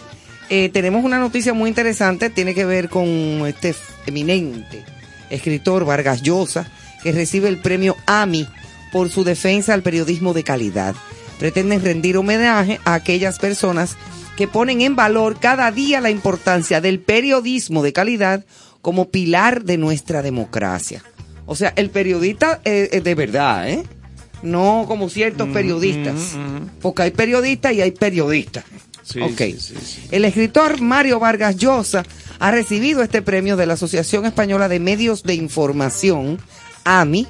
[0.50, 2.30] eh, tenemos una noticia muy interesante.
[2.30, 3.06] Tiene que ver con
[3.46, 3.74] este
[4.06, 4.84] eminente
[5.30, 6.70] escritor Vargas Llosa,
[7.02, 8.46] que recibe el premio AMI
[8.92, 10.94] por su defensa al periodismo de calidad.
[11.38, 13.96] Pretenden rendir homenaje a aquellas personas
[14.36, 18.44] que ponen en valor cada día la importancia del periodismo de calidad
[18.82, 21.02] como pilar de nuestra democracia.
[21.46, 23.82] O sea, el periodista eh, eh, de verdad, ¿eh?
[24.42, 26.36] No como ciertos periodistas.
[26.80, 28.64] Porque hay periodistas y hay periodistas.
[29.02, 29.36] Sí, Ok.
[29.38, 30.02] sí, sí, sí.
[30.10, 32.04] El escritor Mario Vargas Llosa
[32.40, 36.38] ha recibido este premio de la Asociación Española de Medios de Información,
[36.84, 37.26] AMI,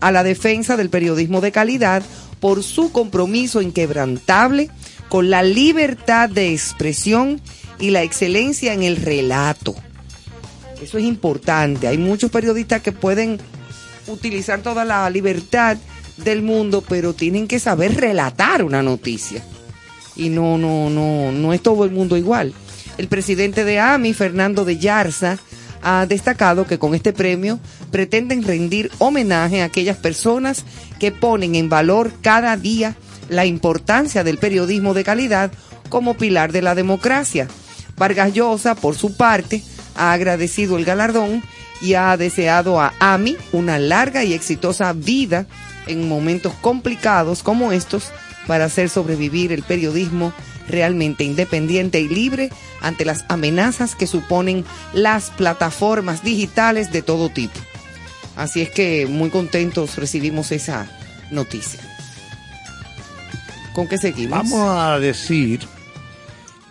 [0.00, 2.02] a la defensa del periodismo de calidad
[2.40, 4.68] por su compromiso inquebrantable
[5.08, 7.40] con la libertad de expresión
[7.78, 9.76] y la excelencia en el relato.
[10.82, 11.86] Eso es importante.
[11.86, 13.38] Hay muchos periodistas que pueden
[14.08, 15.76] utilizar toda la libertad
[16.16, 19.44] del mundo, pero tienen que saber relatar una noticia.
[20.16, 22.52] Y no, no, no, no es todo el mundo igual.
[22.98, 25.38] El presidente de AMI, Fernando de Yarza,
[25.82, 27.60] ha destacado que con este premio
[27.92, 30.64] pretenden rendir homenaje a aquellas personas
[30.98, 32.96] que ponen en valor cada día
[33.28, 35.52] la importancia del periodismo de calidad
[35.88, 37.46] como pilar de la democracia.
[37.96, 39.62] Vargas Llosa, por su parte,
[39.94, 41.42] ha agradecido el galardón
[41.80, 45.46] y ha deseado a AMI una larga y exitosa vida
[45.86, 48.10] en momentos complicados como estos
[48.48, 50.32] para hacer sobrevivir el periodismo
[50.68, 52.50] realmente independiente y libre
[52.80, 57.58] ante las amenazas que suponen las plataformas digitales de todo tipo.
[58.36, 60.88] Así es que muy contentos recibimos esa
[61.30, 61.80] noticia.
[63.74, 64.38] ¿Con qué seguimos?
[64.38, 65.60] Vamos a decir,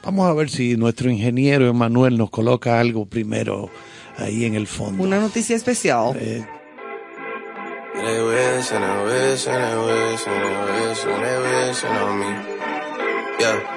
[0.03, 3.69] vamos a ver si nuestro ingeniero Emanuel nos coloca algo primero
[4.17, 5.03] ahí en el fondo.
[5.03, 6.15] Una noticia especial.
[6.19, 6.45] Eh,
[7.95, 12.19] They wish and they wish and they wish and they wish and they wishing on
[12.19, 12.31] me.
[13.39, 13.76] Yeah.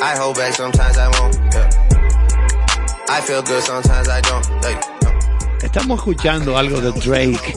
[0.00, 1.34] I hold back sometimes I won't.
[1.52, 1.68] Yeah.
[3.08, 4.46] I feel good sometimes I don't.
[4.62, 4.80] Like,
[5.62, 7.56] Estamos escuchando algo de Drake,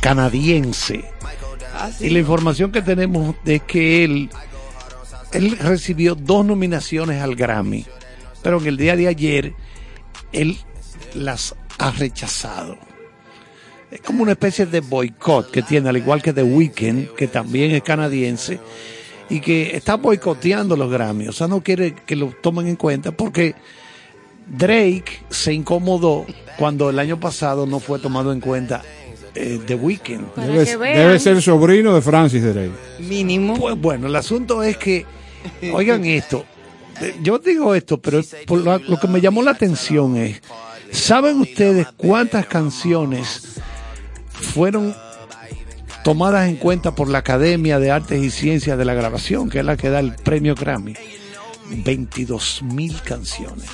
[0.00, 1.04] canadiense.
[1.98, 4.30] Y la información que tenemos es que él,
[5.32, 7.84] él recibió dos nominaciones al Grammy,
[8.42, 9.54] pero en el día de ayer
[10.32, 10.58] él
[11.14, 12.78] las ha rechazado.
[13.90, 17.72] Es como una especie de boicot que tiene, al igual que The Weeknd, que también
[17.72, 18.60] es canadiense,
[19.30, 21.28] y que está boicoteando los Grammy.
[21.28, 23.54] O sea, no quiere que lo tomen en cuenta porque
[24.46, 26.26] Drake se incomodó
[26.58, 28.82] cuando el año pasado no fue tomado en cuenta
[29.34, 30.34] eh, The Weeknd.
[30.34, 32.72] Debe, debe ser sobrino de Francis Drake.
[32.98, 33.56] Mínimo.
[33.56, 35.06] Pues bueno, el asunto es que,
[35.72, 36.44] oigan esto,
[37.00, 40.42] eh, yo digo esto, pero por lo, lo que me llamó la atención es,
[40.90, 43.60] ¿saben ustedes cuántas canciones
[44.32, 44.94] fueron
[46.04, 49.64] tomadas en cuenta por la Academia de Artes y Ciencias de la Grabación, que es
[49.64, 50.94] la que da el premio Grammy?
[51.70, 53.68] 22 mil canciones.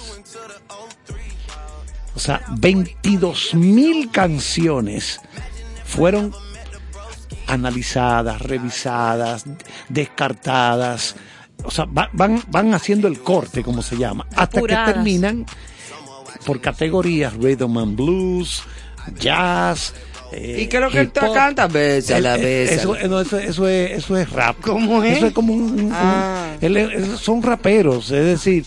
[2.14, 5.20] O sea, 22 mil canciones
[5.84, 6.32] fueron
[7.46, 9.44] analizadas, revisadas,
[9.88, 11.14] descartadas.
[11.64, 14.88] O sea, va- van, van haciendo el corte, como se llama, hasta Apuradas.
[14.88, 15.46] que terminan
[16.44, 18.62] por categorías, rhythm and blues,
[19.18, 19.94] jazz.
[20.32, 21.34] Eh, ¿Y qué es lo que hip tú hop.
[21.34, 21.72] cantas?
[21.72, 23.08] Bésala, Eh, eh, Eso, bésala.
[23.08, 24.56] no, eso, eso es, eso es rap.
[24.60, 25.18] ¿Cómo es?
[25.18, 25.62] Eso es como un...
[25.80, 26.54] un- Ah.
[26.60, 28.64] él es- son raperos, es decir,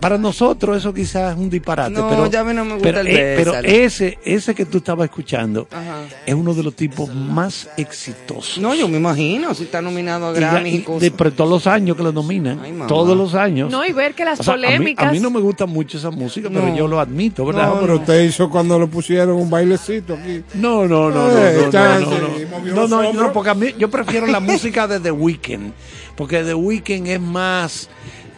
[0.00, 1.90] para nosotros eso quizás es un disparate.
[1.90, 4.64] No, pero, ya a mí no me gusta pero, el eh, pero ese, ese que
[4.66, 6.02] tú estabas escuchando Ajá.
[6.24, 8.58] es uno de los tipos más exitosos.
[8.58, 11.00] No, yo me imagino, si está nominado a Y ya- Grammy y y cosas.
[11.00, 13.70] de, pero todos los años que lo nominan, todos los años.
[13.70, 15.08] No, y ver que las O sea, a mí- polémicas.
[15.08, 16.76] A mí, no me gusta mucho esa música, pero No.
[16.76, 17.68] yo lo admito, ¿verdad?
[17.68, 20.42] No, pero usted hizo cuando le pusieron un bailecito aquí.
[20.54, 22.40] No, no, no, no, Eh, no, no, chance, no, no.
[22.40, 23.26] y movió No, los no, hombros.
[23.28, 25.72] no, porque a mí yo prefiero la música de The Weeknd,
[26.16, 27.88] porque The Weeknd es más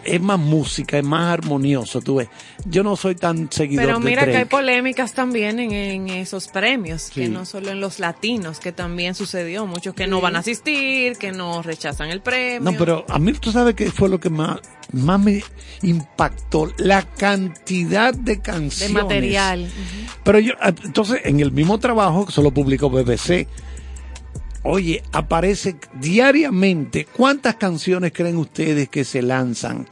[0.04, 2.28] es más música, es más armonioso, tú ves.
[2.64, 6.48] Yo no soy tan seguidor Pero de mira que hay polémicas también en, en esos
[6.48, 9.66] premios, que no solo en los latinos, que también sucedió.
[9.66, 12.70] Muchos que no van a asistir, que no rechazan el premio.
[12.70, 14.60] No, pero a mí tú sabes que fue lo que más
[14.92, 15.42] más me
[15.82, 19.02] impactó la cantidad de de canciones.
[19.02, 19.68] material.
[20.22, 23.48] Pero yo, entonces, en el mismo trabajo, que solo publicó BBC,
[24.70, 29.86] oye, aparece diariamente, ¿cuántas canciones creen ustedes que se lanzan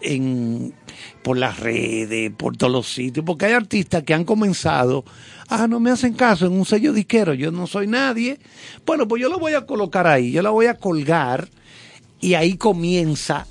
[0.00, 0.74] en,
[1.22, 3.24] por las redes, por todos los sitios?
[3.24, 5.04] Porque hay artistas que han comenzado,
[5.48, 8.38] ah, no me hacen caso en un sello disquero, yo no soy nadie.
[8.84, 11.48] Bueno, pues yo lo voy a colocar ahí, yo la voy a colgar
[12.20, 13.46] y ahí comienza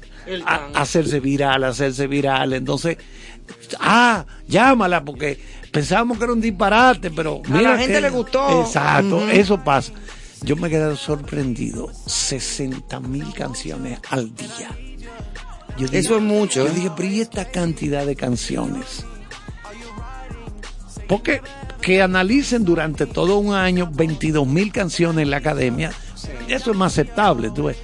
[0.46, 2.54] a, a hacerse viral, a hacerse viral.
[2.54, 2.98] Entonces,
[3.80, 5.40] ah, llámala porque
[5.72, 8.62] pensábamos que era un disparate, pero A la gente que- le gustó.
[8.62, 9.92] Exacto, eso pasa.
[10.44, 14.78] Yo me he quedado sorprendido, 60 mil canciones al día.
[15.78, 19.06] Yo dije- Eso es mucho, Yo dije, pero ¿y esta cantidad de canciones?
[21.08, 21.42] Porque
[21.82, 25.92] que analicen durante todo un año 22 mil canciones en la academia,
[26.48, 27.78] eso es más aceptable, tú ves.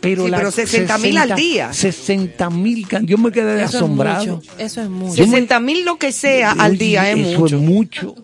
[0.00, 1.72] Pero, Sí, la- pero 60.000 al día.
[1.72, 3.10] 60 mil canciones.
[3.10, 4.40] Yo me quedé Eso asombrado.
[4.58, 4.66] es.
[4.72, 5.16] Eso es mucho.
[5.16, 7.56] 60 mil lo que sea al Oye, día es eso mucho.
[7.56, 8.14] es mucho.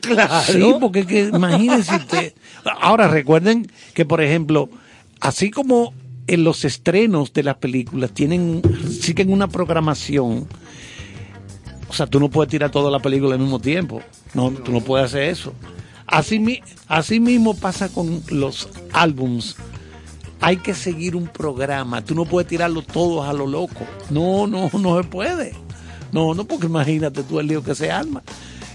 [0.00, 0.44] Claro.
[0.52, 2.34] Sí, porque es que, imagínense usted.
[2.80, 4.68] Ahora recuerden que, por ejemplo,
[5.20, 5.92] así como
[6.26, 8.62] en los estrenos de las películas tienen,
[9.00, 10.46] siguen una programación.
[11.88, 14.02] O sea, tú no puedes tirar toda la película al mismo tiempo.
[14.32, 15.52] No, tú no puedes hacer eso.
[16.06, 19.56] Así, así mismo pasa con los álbums.
[20.40, 22.04] Hay que seguir un programa.
[22.04, 23.86] Tú no puedes tirarlo todos a lo loco.
[24.10, 25.54] No, no, no se puede.
[26.12, 28.22] No, no, porque imagínate tú el lío que se arma.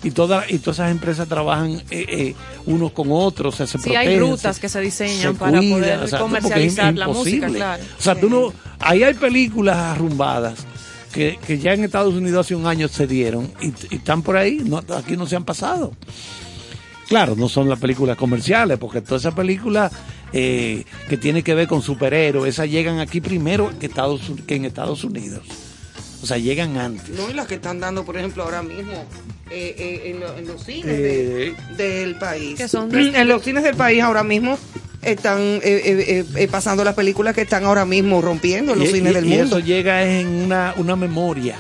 [0.04, 2.36] Y, todas y todas esas empresas trabajan eh, eh,
[2.66, 5.40] unos con otros, o sea, se Sí, hay protegen, rutas se- que se diseñan se
[5.40, 7.84] para cuidan, poder o sea, comercializar la música, claro.
[7.98, 10.66] O sea, tú no, ahí hay películas arrumbadas
[11.12, 14.38] que, que ya en Estados Unidos hace un año se dieron y, y están por
[14.38, 15.92] ahí, no, aquí no se han pasado.
[17.10, 19.92] Claro, no son las películas comerciales, porque todas esas películas
[20.32, 24.66] eh, que tienen que ver con superhéroes, esas llegan aquí primero que, Estados, que en
[24.66, 25.42] Estados Unidos.
[26.22, 27.10] O sea, llegan antes.
[27.10, 28.92] No, y las que están dando, por ejemplo, ahora mismo
[29.50, 32.60] eh, eh, en, lo- en los cines Eh, de- del país.
[32.70, 34.58] Son de- en los cines del país ahora mismo
[35.02, 38.90] están eh, eh, eh, eh, pasando las películas que están ahora mismo rompiendo en los
[38.90, 39.44] Y- cines y- del y mundo.
[39.46, 41.58] eso llega en una, una memoria.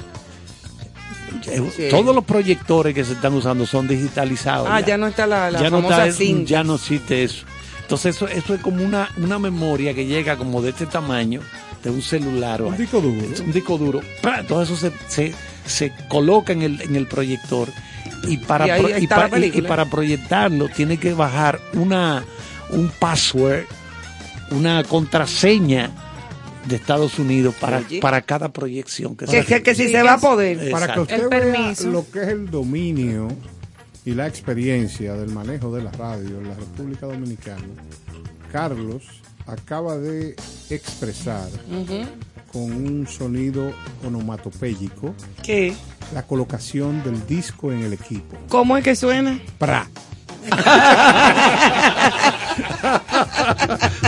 [1.43, 1.87] Sí.
[1.89, 4.67] Todos los proyectores que se están usando son digitalizados.
[4.69, 6.49] Ah, ya no está la, la ya no famosa está- cinta.
[6.49, 7.45] ya no existe eso.
[7.81, 11.41] Entonces eso, eso es como una, una memoria que llega como de este tamaño,
[11.83, 12.61] de un celular.
[12.61, 13.21] o Un disco duro.
[13.33, 14.01] Es un disco duro.
[14.21, 14.43] ¡Pra!
[14.45, 15.33] Todo eso se, se,
[15.65, 17.69] se coloca en el, en el proyector
[18.27, 18.97] y para, Y pro-
[19.57, 22.23] y para proyectarlo tiene que bajar una
[22.71, 23.63] un password,
[24.51, 25.89] una contraseña
[26.67, 27.99] de Estados Unidos para, Oye.
[27.99, 30.69] para cada proyección que, Que, se que, que si Sí, se va a poder.
[30.69, 31.89] Para que usted El vea permiso.
[31.89, 33.29] lo que es el dominio
[34.05, 37.63] y la experiencia del manejo de la radio en la República Dominicana,
[38.51, 39.03] Carlos
[39.49, 40.35] acaba de
[40.69, 41.49] expresar
[42.51, 43.71] con un sonido
[44.05, 45.13] onomatopéyico
[45.43, 45.73] ¿Qué?
[46.13, 48.37] la colocación del disco en el equipo.
[48.49, 49.39] ¿Cómo es que suena?
[49.57, 49.87] ¡Pra!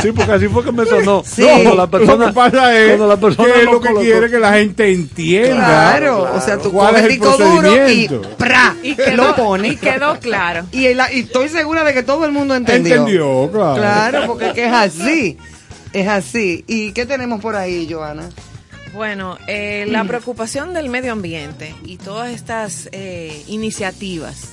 [0.01, 1.23] Sí, porque así fue que me sonó.
[1.25, 1.43] Sí.
[1.43, 3.87] Cuando la persona, lo que pasa es cuando la persona que es lo lo que
[3.89, 4.03] colocó.
[4.03, 7.89] quiere que la gente entienda Claro, o sea, tú cuál coges es el disco duro
[7.89, 8.09] y.
[8.37, 8.75] ¡pra!
[8.81, 9.67] Y quedó, lo pone.
[9.69, 10.65] y quedó claro.
[10.71, 12.95] Y, estoy segura de que todo el mundo entendió.
[12.95, 13.75] Entendió, claro.
[13.75, 15.37] Claro, porque es que es así.
[15.93, 16.63] Es así.
[16.67, 18.29] ¿Y qué tenemos por ahí, Joana?
[18.93, 24.49] Bueno, eh, la preocupación del medio ambiente y todas estas eh, iniciativas.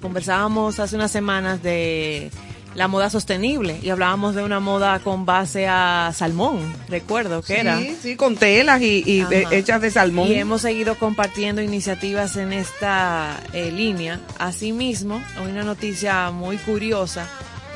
[0.00, 2.30] Conversábamos hace unas semanas de
[2.74, 7.78] la moda sostenible y hablábamos de una moda con base a salmón, recuerdo que era.
[7.80, 10.28] Sí, sí, con telas y, y de- hechas de salmón.
[10.28, 14.20] Y hemos seguido compartiendo iniciativas en esta eh, línea.
[14.38, 17.26] Asimismo, hay una noticia muy curiosa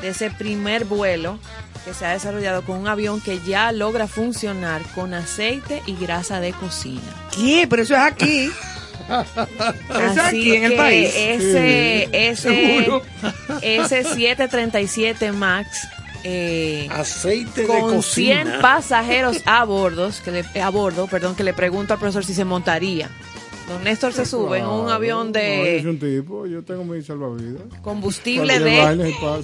[0.03, 1.39] de ese primer vuelo
[1.85, 6.39] que se ha desarrollado con un avión que ya logra funcionar con aceite y grasa
[6.39, 7.01] de cocina.
[7.35, 7.67] ¿Qué?
[7.69, 8.51] Pero eso es aquí.
[9.89, 11.13] eso es Así aquí en el país.
[11.15, 12.87] Ese, ese,
[13.61, 15.87] ese 737 MAX
[16.23, 18.43] eh, Aceite de con cocina.
[18.43, 22.33] 100 pasajeros a bordo, que le, a bordo, perdón, que le pregunto al profesor si
[22.33, 23.09] se montaría.
[23.71, 26.83] Don Néstor se sube en un avión No, yo soy de un tipo, yo tengo
[26.83, 27.61] mi salvavidas.
[27.81, 28.81] combustible de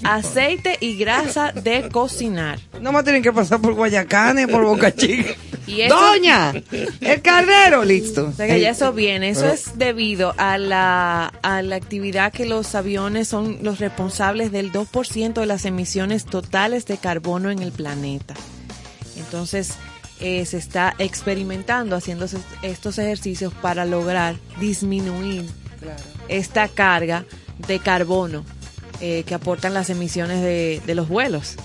[0.03, 2.59] aceite y grasa de cocinar.
[2.81, 5.33] No más tienen que pasar por Guayacane, por Boca Chica.
[5.67, 6.53] Y eso- ¡Doña!
[7.01, 7.83] ¡El carnero!
[7.83, 8.27] Listo.
[8.27, 9.31] O sea que ya eso viene.
[9.31, 14.53] Eso Pero- es debido a la, a la actividad que los aviones son los responsables
[14.53, 18.33] del 2% de las emisiones totales de carbono en el planeta.
[19.17, 19.73] Entonces,
[20.19, 25.45] eh, se está experimentando, haciendo es- estos ejercicios para lograr disminuir
[26.27, 27.25] esta carga
[27.67, 28.43] de carbono
[28.99, 31.55] eh, que aportan las emisiones de, de los vuelos.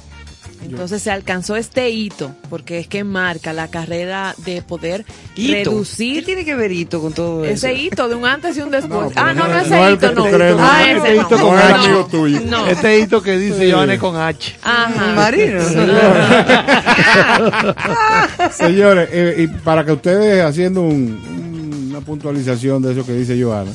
[0.64, 5.04] Entonces se alcanzó este hito, porque es que marca la carrera de poder
[5.36, 5.70] Hito.
[5.70, 7.66] reducir ¿Qué tiene que ver hito con todo eso?
[7.66, 9.12] ese hito de un antes y un después.
[9.16, 10.24] ah, no, no, no ese hito no.
[10.24, 10.62] crees, no.
[10.62, 11.22] Ah, Este ese no.
[11.22, 12.04] hito con H.
[12.10, 12.40] tuyo.
[12.46, 12.66] No.
[12.68, 13.72] Este hito que dice Sí.
[13.72, 14.56] Johannes con H.
[14.62, 15.12] Ajá.
[15.14, 15.60] Marino.
[18.52, 23.40] Señores, eh, y para que ustedes haciendo un- un- una puntualización de eso que dice
[23.42, 23.72] Joana,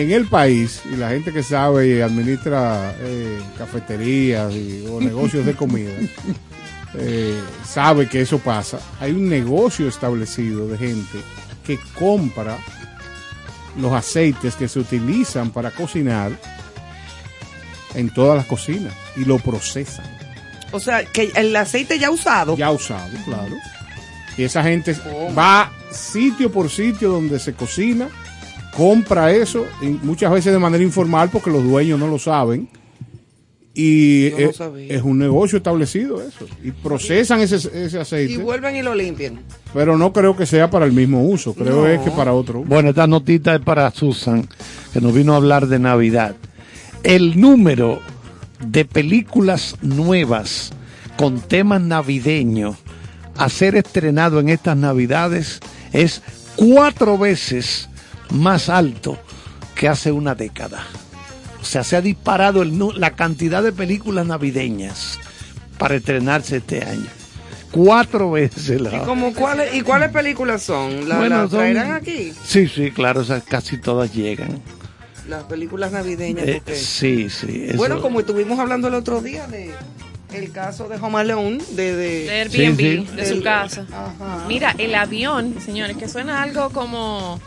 [0.00, 5.44] en el país, y la gente que sabe y administra eh, cafeterías y- o negocios
[5.46, 5.90] de comida,
[6.94, 8.78] eh, sabe que eso pasa.
[9.00, 11.18] Hay un negocio establecido de gente
[11.66, 12.58] que compra
[13.80, 16.30] los aceites que se utilizan para cocinar
[17.94, 20.06] en todas las cocinas y lo procesan.
[20.72, 22.56] O sea, que el aceite ya usado.
[22.56, 23.54] Ya usado, claro.
[24.36, 24.94] Y esa gente
[25.36, 28.08] va sitio por sitio donde se cocina,
[28.76, 29.64] compra eso,
[30.02, 32.68] muchas veces de manera informal porque los dueños no lo saben.
[33.78, 34.94] Y Yo no es, sabía.
[34.94, 36.46] es un negocio establecido eso.
[36.64, 38.32] Y procesan ese, ese aceite.
[38.32, 39.40] Y vuelven y lo limpian.
[39.74, 41.86] Pero no creo que sea para el mismo uso, creo No.
[41.86, 42.64] es que para otro.
[42.64, 44.48] Bueno, esta notita es para Susan,
[44.94, 46.36] que nos vino a hablar de Navidad.
[47.02, 48.00] El número
[48.66, 50.72] de películas nuevas
[51.18, 52.76] con temas navideños
[53.36, 55.60] a ser estrenado en estas Navidades
[55.92, 56.22] es
[56.56, 57.90] cuatro veces
[58.30, 59.18] más alto
[59.74, 60.82] que hace una década.
[61.60, 65.18] O sea, se ha disparado el la cantidad de películas navideñas
[65.78, 67.06] para estrenarse este año.
[67.72, 68.96] Cuatro veces la...
[68.96, 71.08] ¿Y, como cuáles, ¿Y cuáles películas son?
[71.08, 72.32] ¿La, Bueno, la son- traerán aquí?
[72.44, 74.62] Sí, sí, claro, esas casi todas llegan.
[75.28, 76.46] Las películas navideñas.
[76.46, 77.64] Eh, porque- sí, sí.
[77.68, 79.72] eso- Bueno, como estuvimos hablando el otro día de
[80.32, 83.84] el caso de Home Alone, de, de, De Airbnb, Sí, de su El- casa.
[84.46, 87.40] Mira, el avión, señores, que suena algo como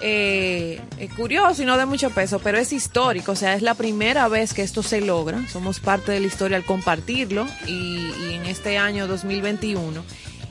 [0.00, 3.74] eh, eh, curioso y no de mucho peso, pero es histórico, o sea, es la
[3.74, 5.46] primera vez que esto se logra.
[5.48, 10.02] Somos parte de la historia al compartirlo y, y en este año 2021.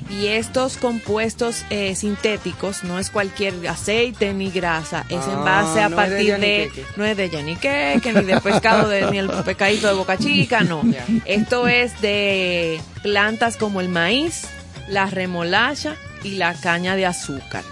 [0.09, 5.81] Y estos compuestos eh, sintéticos no es cualquier aceite ni grasa, es en Ah, base
[5.81, 9.17] a no es de partir de, no es de yaniqueque, ni de pescado, de, ni
[9.17, 10.81] el pescadito de boca chica, no.
[11.25, 14.43] Esto es de plantas como el maíz,
[14.87, 17.63] la remolacha y la caña de azúcar.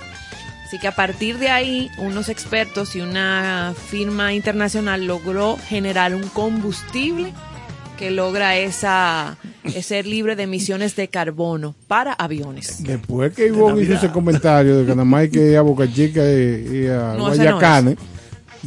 [0.66, 6.28] Así que a partir de ahí, unos expertos y una firma internacional logró generar un
[6.30, 7.34] combustible
[8.00, 12.84] que logra esa es ser libre de emisiones de carbono para aviones.
[12.84, 15.92] Después que Ivonne hizo ese comentario de que nada más hay que ir a Boca
[15.92, 17.32] Chica y, y a No,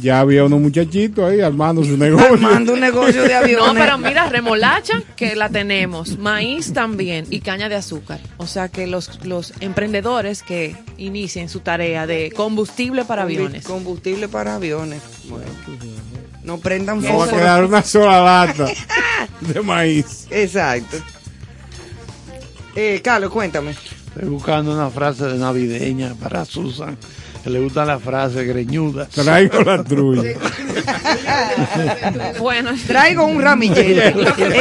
[0.01, 2.33] ya había unos muchachitos ahí armando su negocio.
[2.33, 3.65] Armando un negocio de aviones.
[3.69, 8.19] No, pero mira, remolacha, que la tenemos, maíz también y caña de azúcar.
[8.37, 13.65] O sea que los, los emprendedores que inicien su tarea de combustible para aviones.
[13.65, 15.01] Combustible para aviones.
[15.27, 15.45] Bueno,
[16.43, 18.67] no prendan No va a quedar una sola lata
[19.41, 20.27] de maíz.
[20.29, 20.97] Exacto.
[22.75, 23.71] Eh, Carlos, cuéntame.
[23.71, 26.97] Estoy buscando una frase de navideña para Susan,
[27.43, 29.05] que le gusta la frase greñuda.
[29.07, 30.31] Traigo la trulla.
[32.39, 34.13] Bueno, Traigo un ramillete.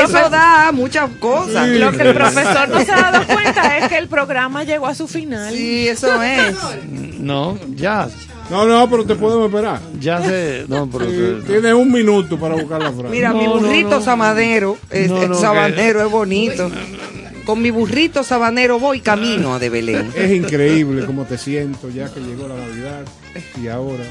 [0.02, 1.68] Eso da muchas cosas.
[1.68, 4.94] Lo que el profesor no se ha dado cuenta es que el programa llegó a
[4.94, 5.52] su final.
[5.52, 6.54] Sí, eso es.
[7.18, 8.08] No, ya.
[8.50, 9.78] No, no, pero te podemos esperar.
[10.00, 10.64] Ya se.
[10.68, 11.04] No, pero.
[11.04, 13.08] Sí, Tienes un minuto para buscar la frase.
[13.10, 14.02] Mira, mi No, burrito no.
[14.90, 16.70] es no, sabanero es bonito.
[17.48, 20.12] Con mi burrito sabanero voy camino a de Belén.
[20.14, 23.06] Es increíble cómo te siento ya que llegó la Navidad
[23.58, 24.04] y ahora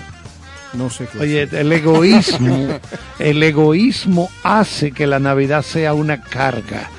[0.73, 1.19] no sé qué.
[1.19, 2.79] Oye, el egoísmo,
[3.19, 6.89] el egoísmo hace que la Navidad sea una carga.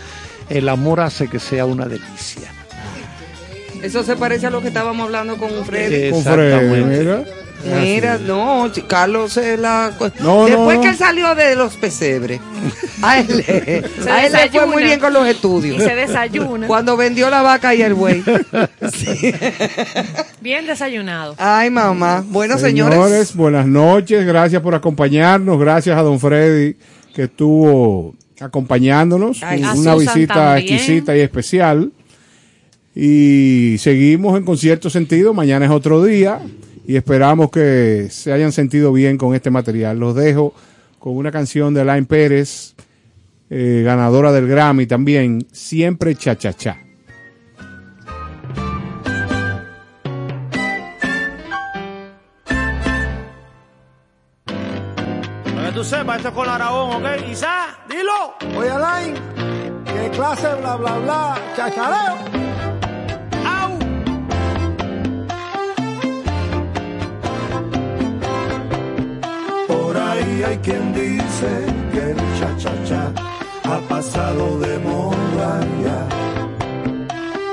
[0.49, 2.53] El amor hace que sea una delicia.
[3.83, 6.13] Eso se parece a lo que estábamos hablando con Freddy.
[6.13, 7.48] Con Fred, Exactamente.
[7.65, 7.81] Mira.
[7.81, 9.93] Mira, no, Carlos se la...
[10.21, 10.83] No, Después no.
[10.83, 12.41] que él salió de los pesebres,
[13.03, 13.45] a él,
[14.09, 15.77] a él le fue muy bien con los estudios.
[15.77, 16.67] Y se desayuna.
[16.67, 18.23] Cuando vendió la vaca y el buey.
[20.41, 21.35] Bien desayunado.
[21.39, 22.25] Ay, mamá.
[22.27, 23.35] Bueno, señores.
[23.35, 24.25] buenas noches.
[24.27, 25.59] Gracias por acompañarnos.
[25.59, 26.77] Gracias a don Freddy
[27.15, 29.43] que estuvo acompañándonos.
[29.43, 30.75] Ay, una Susan visita también.
[30.75, 31.93] exquisita y especial.
[32.95, 35.35] Y seguimos en concierto sentido.
[35.35, 36.41] Mañana es otro día.
[36.89, 39.99] Y esperamos que se hayan sentido bien con este material.
[39.99, 40.55] Los dejo
[40.99, 42.75] con una canción de Alain Pérez,
[43.51, 45.47] eh, ganadora del Grammy también.
[45.53, 46.79] Siempre cha cha cha.
[55.45, 57.31] Para que tú sepas, esto es con Aragón, ¿ok?
[57.31, 58.59] Isa, dilo.
[58.59, 59.15] Oye, Alain,
[59.85, 62.48] ¿qué clase bla bla bla chachareo?
[70.41, 71.51] Hay quien dice
[71.93, 73.13] que el cha-cha-cha
[73.65, 76.09] ha pasado de moda ya,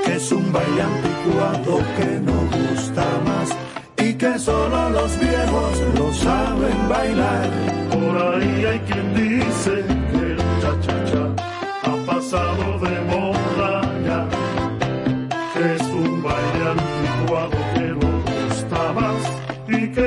[0.04, 3.48] que es un baile anticuado que no gusta más
[3.98, 7.50] y que solo los viejos lo saben bailar.
[7.90, 11.24] Por ahí hay quien dice que el cha-cha-cha
[11.82, 14.28] ha pasado de moda ya,
[15.52, 15.85] que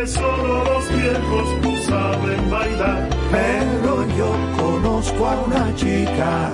[0.09, 3.09] solo los viejos no saben bailar.
[3.31, 6.51] Pero yo conozco a una chica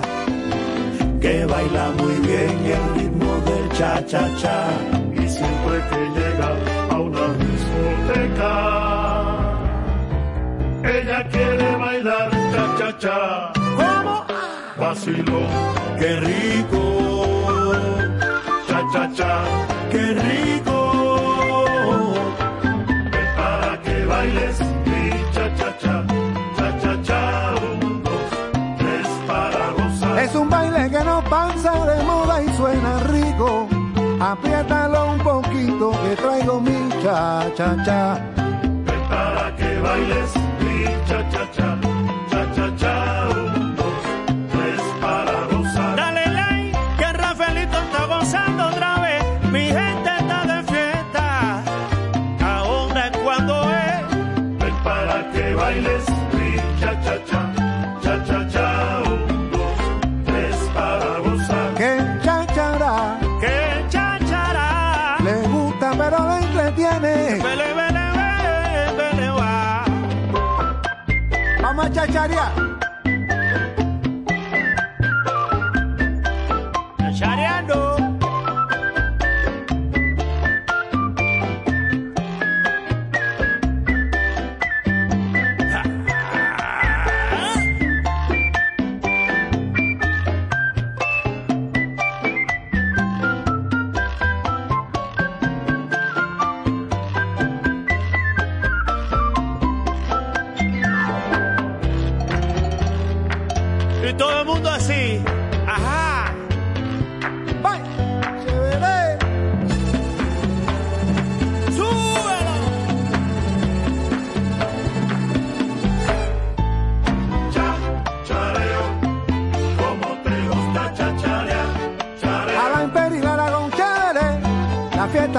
[1.20, 4.58] que baila muy bien el ritmo del cha-cha-cha
[5.12, 6.48] y siempre que llega
[6.90, 8.52] a una discoteca
[10.84, 13.52] ella quiere bailar cha-cha-cha.
[13.76, 14.24] ¿Cómo?
[14.78, 15.40] Vacilo,
[15.98, 16.82] qué rico.
[18.68, 19.14] Cha-cha-cha.
[19.14, 19.44] cha,
[19.90, 20.55] qué rico.
[34.38, 38.20] Apriétalo un poquito que traigo mi cha cha cha.
[39.08, 41.95] Para que bailes mi cha, cha, cha,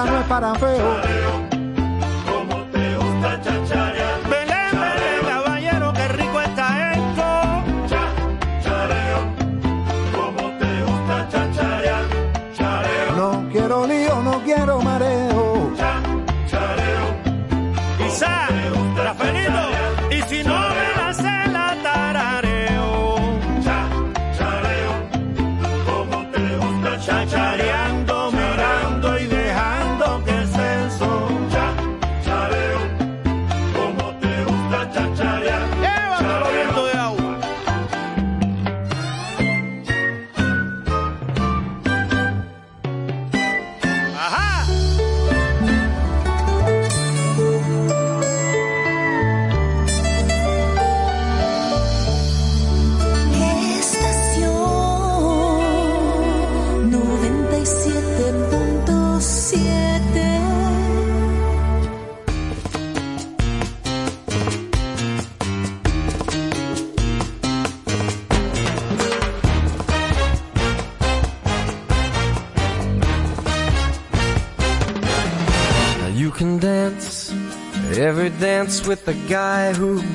[0.04, 1.27] No es para feo.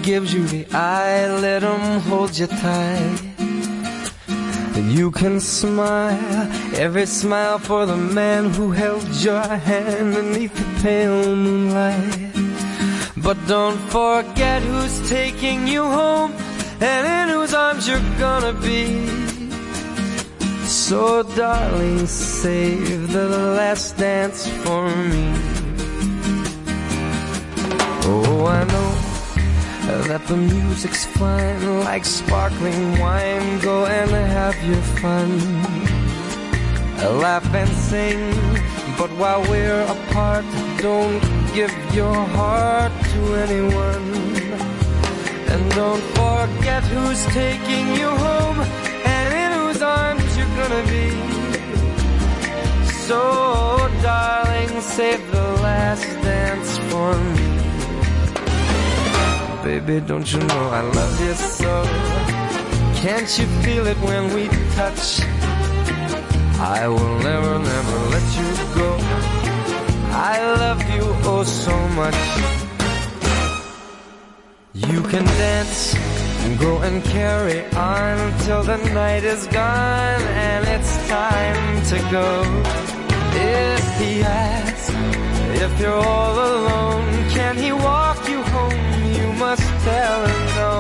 [0.04, 1.28] Gives you the eye.
[1.40, 3.22] Let him hold you tight.
[4.76, 11.36] You can smile every smile for the man who held your hand beneath the pale
[11.36, 12.32] moonlight.
[13.18, 16.34] But don't forget who's taking you home
[16.82, 19.08] and in whose arms you're gonna be.
[20.66, 25.26] So darling, save the last dance for me.
[28.06, 29.03] Oh, I know
[30.08, 33.60] that the music's fine, like sparkling wine.
[33.60, 35.30] Go and have your fun.
[37.22, 38.20] Laugh and sing,
[38.98, 40.46] but while we're apart,
[40.78, 41.20] don't
[41.54, 44.06] give your heart to anyone.
[45.52, 48.60] And don't forget who's taking you home
[49.16, 51.10] and in whose arms you're gonna be.
[53.08, 53.20] So,
[54.02, 57.53] darling, save the last dance for me.
[59.64, 61.84] Baby, don't you know I love you so?
[63.02, 65.22] Can't you feel it when we touch?
[66.60, 68.98] I will never, never let you go.
[70.12, 72.22] I love you oh so much.
[74.74, 75.96] You can dance
[76.44, 82.44] and go and carry on till the night is gone and it's time to go.
[83.32, 84.90] If he asks
[85.64, 88.33] if you're all alone, can he walk you?
[89.50, 90.74] Must tell him no.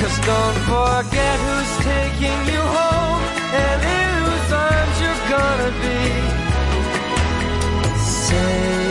[0.00, 3.20] Cause don't forget who's taking you home
[3.64, 6.00] and in whose arms you're gonna be.
[8.24, 8.87] Save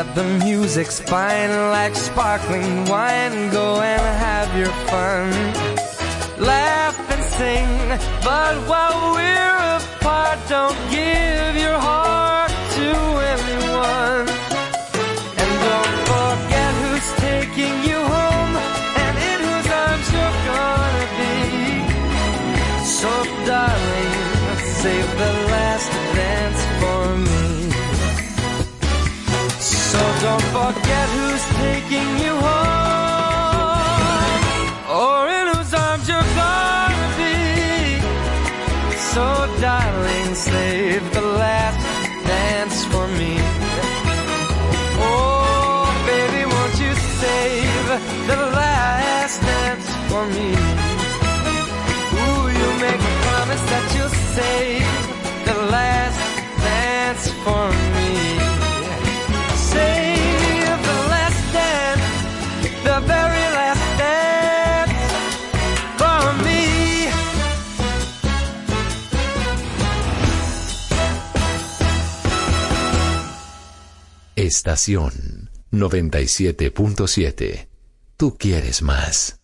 [0.00, 3.50] Let the music spine like sparkling wine.
[3.50, 5.30] Go and have your fun.
[6.42, 7.68] Laugh and sing,
[8.24, 13.29] but while we're apart, don't give your heart to anyone.
[55.44, 56.18] The last
[56.62, 58.00] dance for me.
[74.36, 77.68] Estación 97.7.
[78.16, 79.39] Tú quieres más.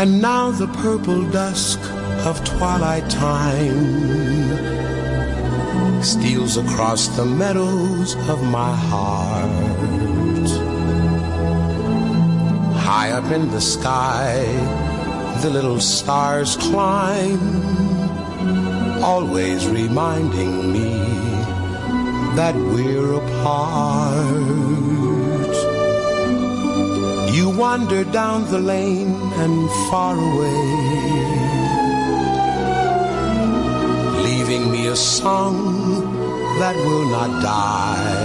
[0.00, 1.80] And now the purple dusk
[2.24, 3.82] of twilight time
[6.04, 10.48] steals across the meadows of my heart.
[12.76, 14.46] High up in the sky,
[15.42, 17.42] the little stars climb,
[19.02, 20.90] always reminding me
[22.36, 24.67] that we're apart.
[27.38, 30.62] You wander down the lane and far away,
[34.26, 35.56] leaving me a song
[36.58, 38.16] that will not die.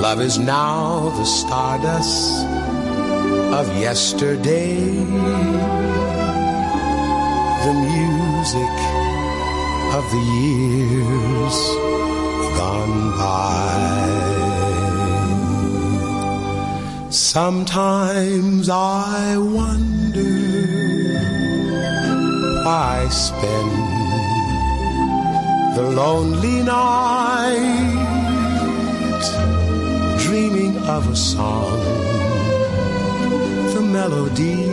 [0.00, 2.46] Love is now the stardust
[3.60, 4.80] of yesterday,
[7.66, 8.76] the music
[9.98, 11.58] of the years
[12.56, 13.99] gone by.
[17.32, 20.34] Sometimes I wonder
[22.64, 23.70] why I spend
[25.76, 27.86] the lonely night
[30.18, 31.78] dreaming of a song.
[33.74, 34.66] The melody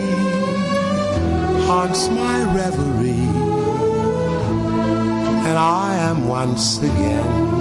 [1.67, 3.29] haunts my reverie,
[5.45, 7.56] and I am once again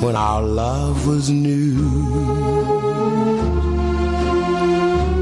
[0.00, 1.76] when our love was new,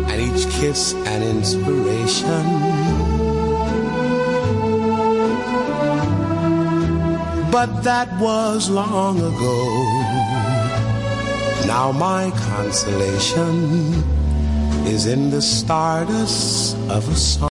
[0.09, 2.44] and each kiss an inspiration.
[7.51, 9.57] But that was long ago.
[11.66, 13.94] Now my consolation
[14.86, 17.48] is in the stardust of a song.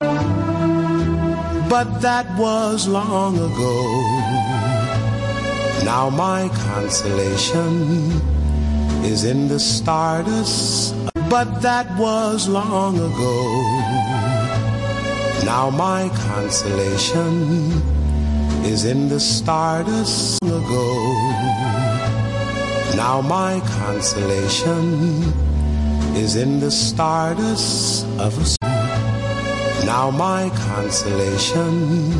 [1.70, 4.62] But that was long ago.
[5.86, 8.12] Now my consolation
[9.04, 10.96] is in the stardust.
[11.30, 13.34] But that was long ago.
[15.44, 17.82] Now my consolation
[18.64, 20.88] is in the stardust ago.
[22.96, 25.34] Now my consolation
[26.16, 29.86] is in the stardust of a song.
[29.86, 32.14] Now my consolation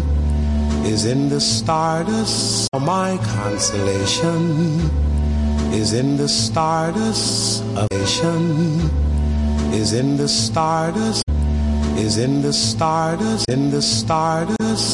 [0.84, 2.73] is in the stardust.
[2.86, 4.82] My consolation
[5.72, 8.82] is in the stardust of nation.
[9.74, 11.24] Is in the stardust.
[11.96, 13.48] Is in the stardust.
[13.48, 14.63] In the stardust.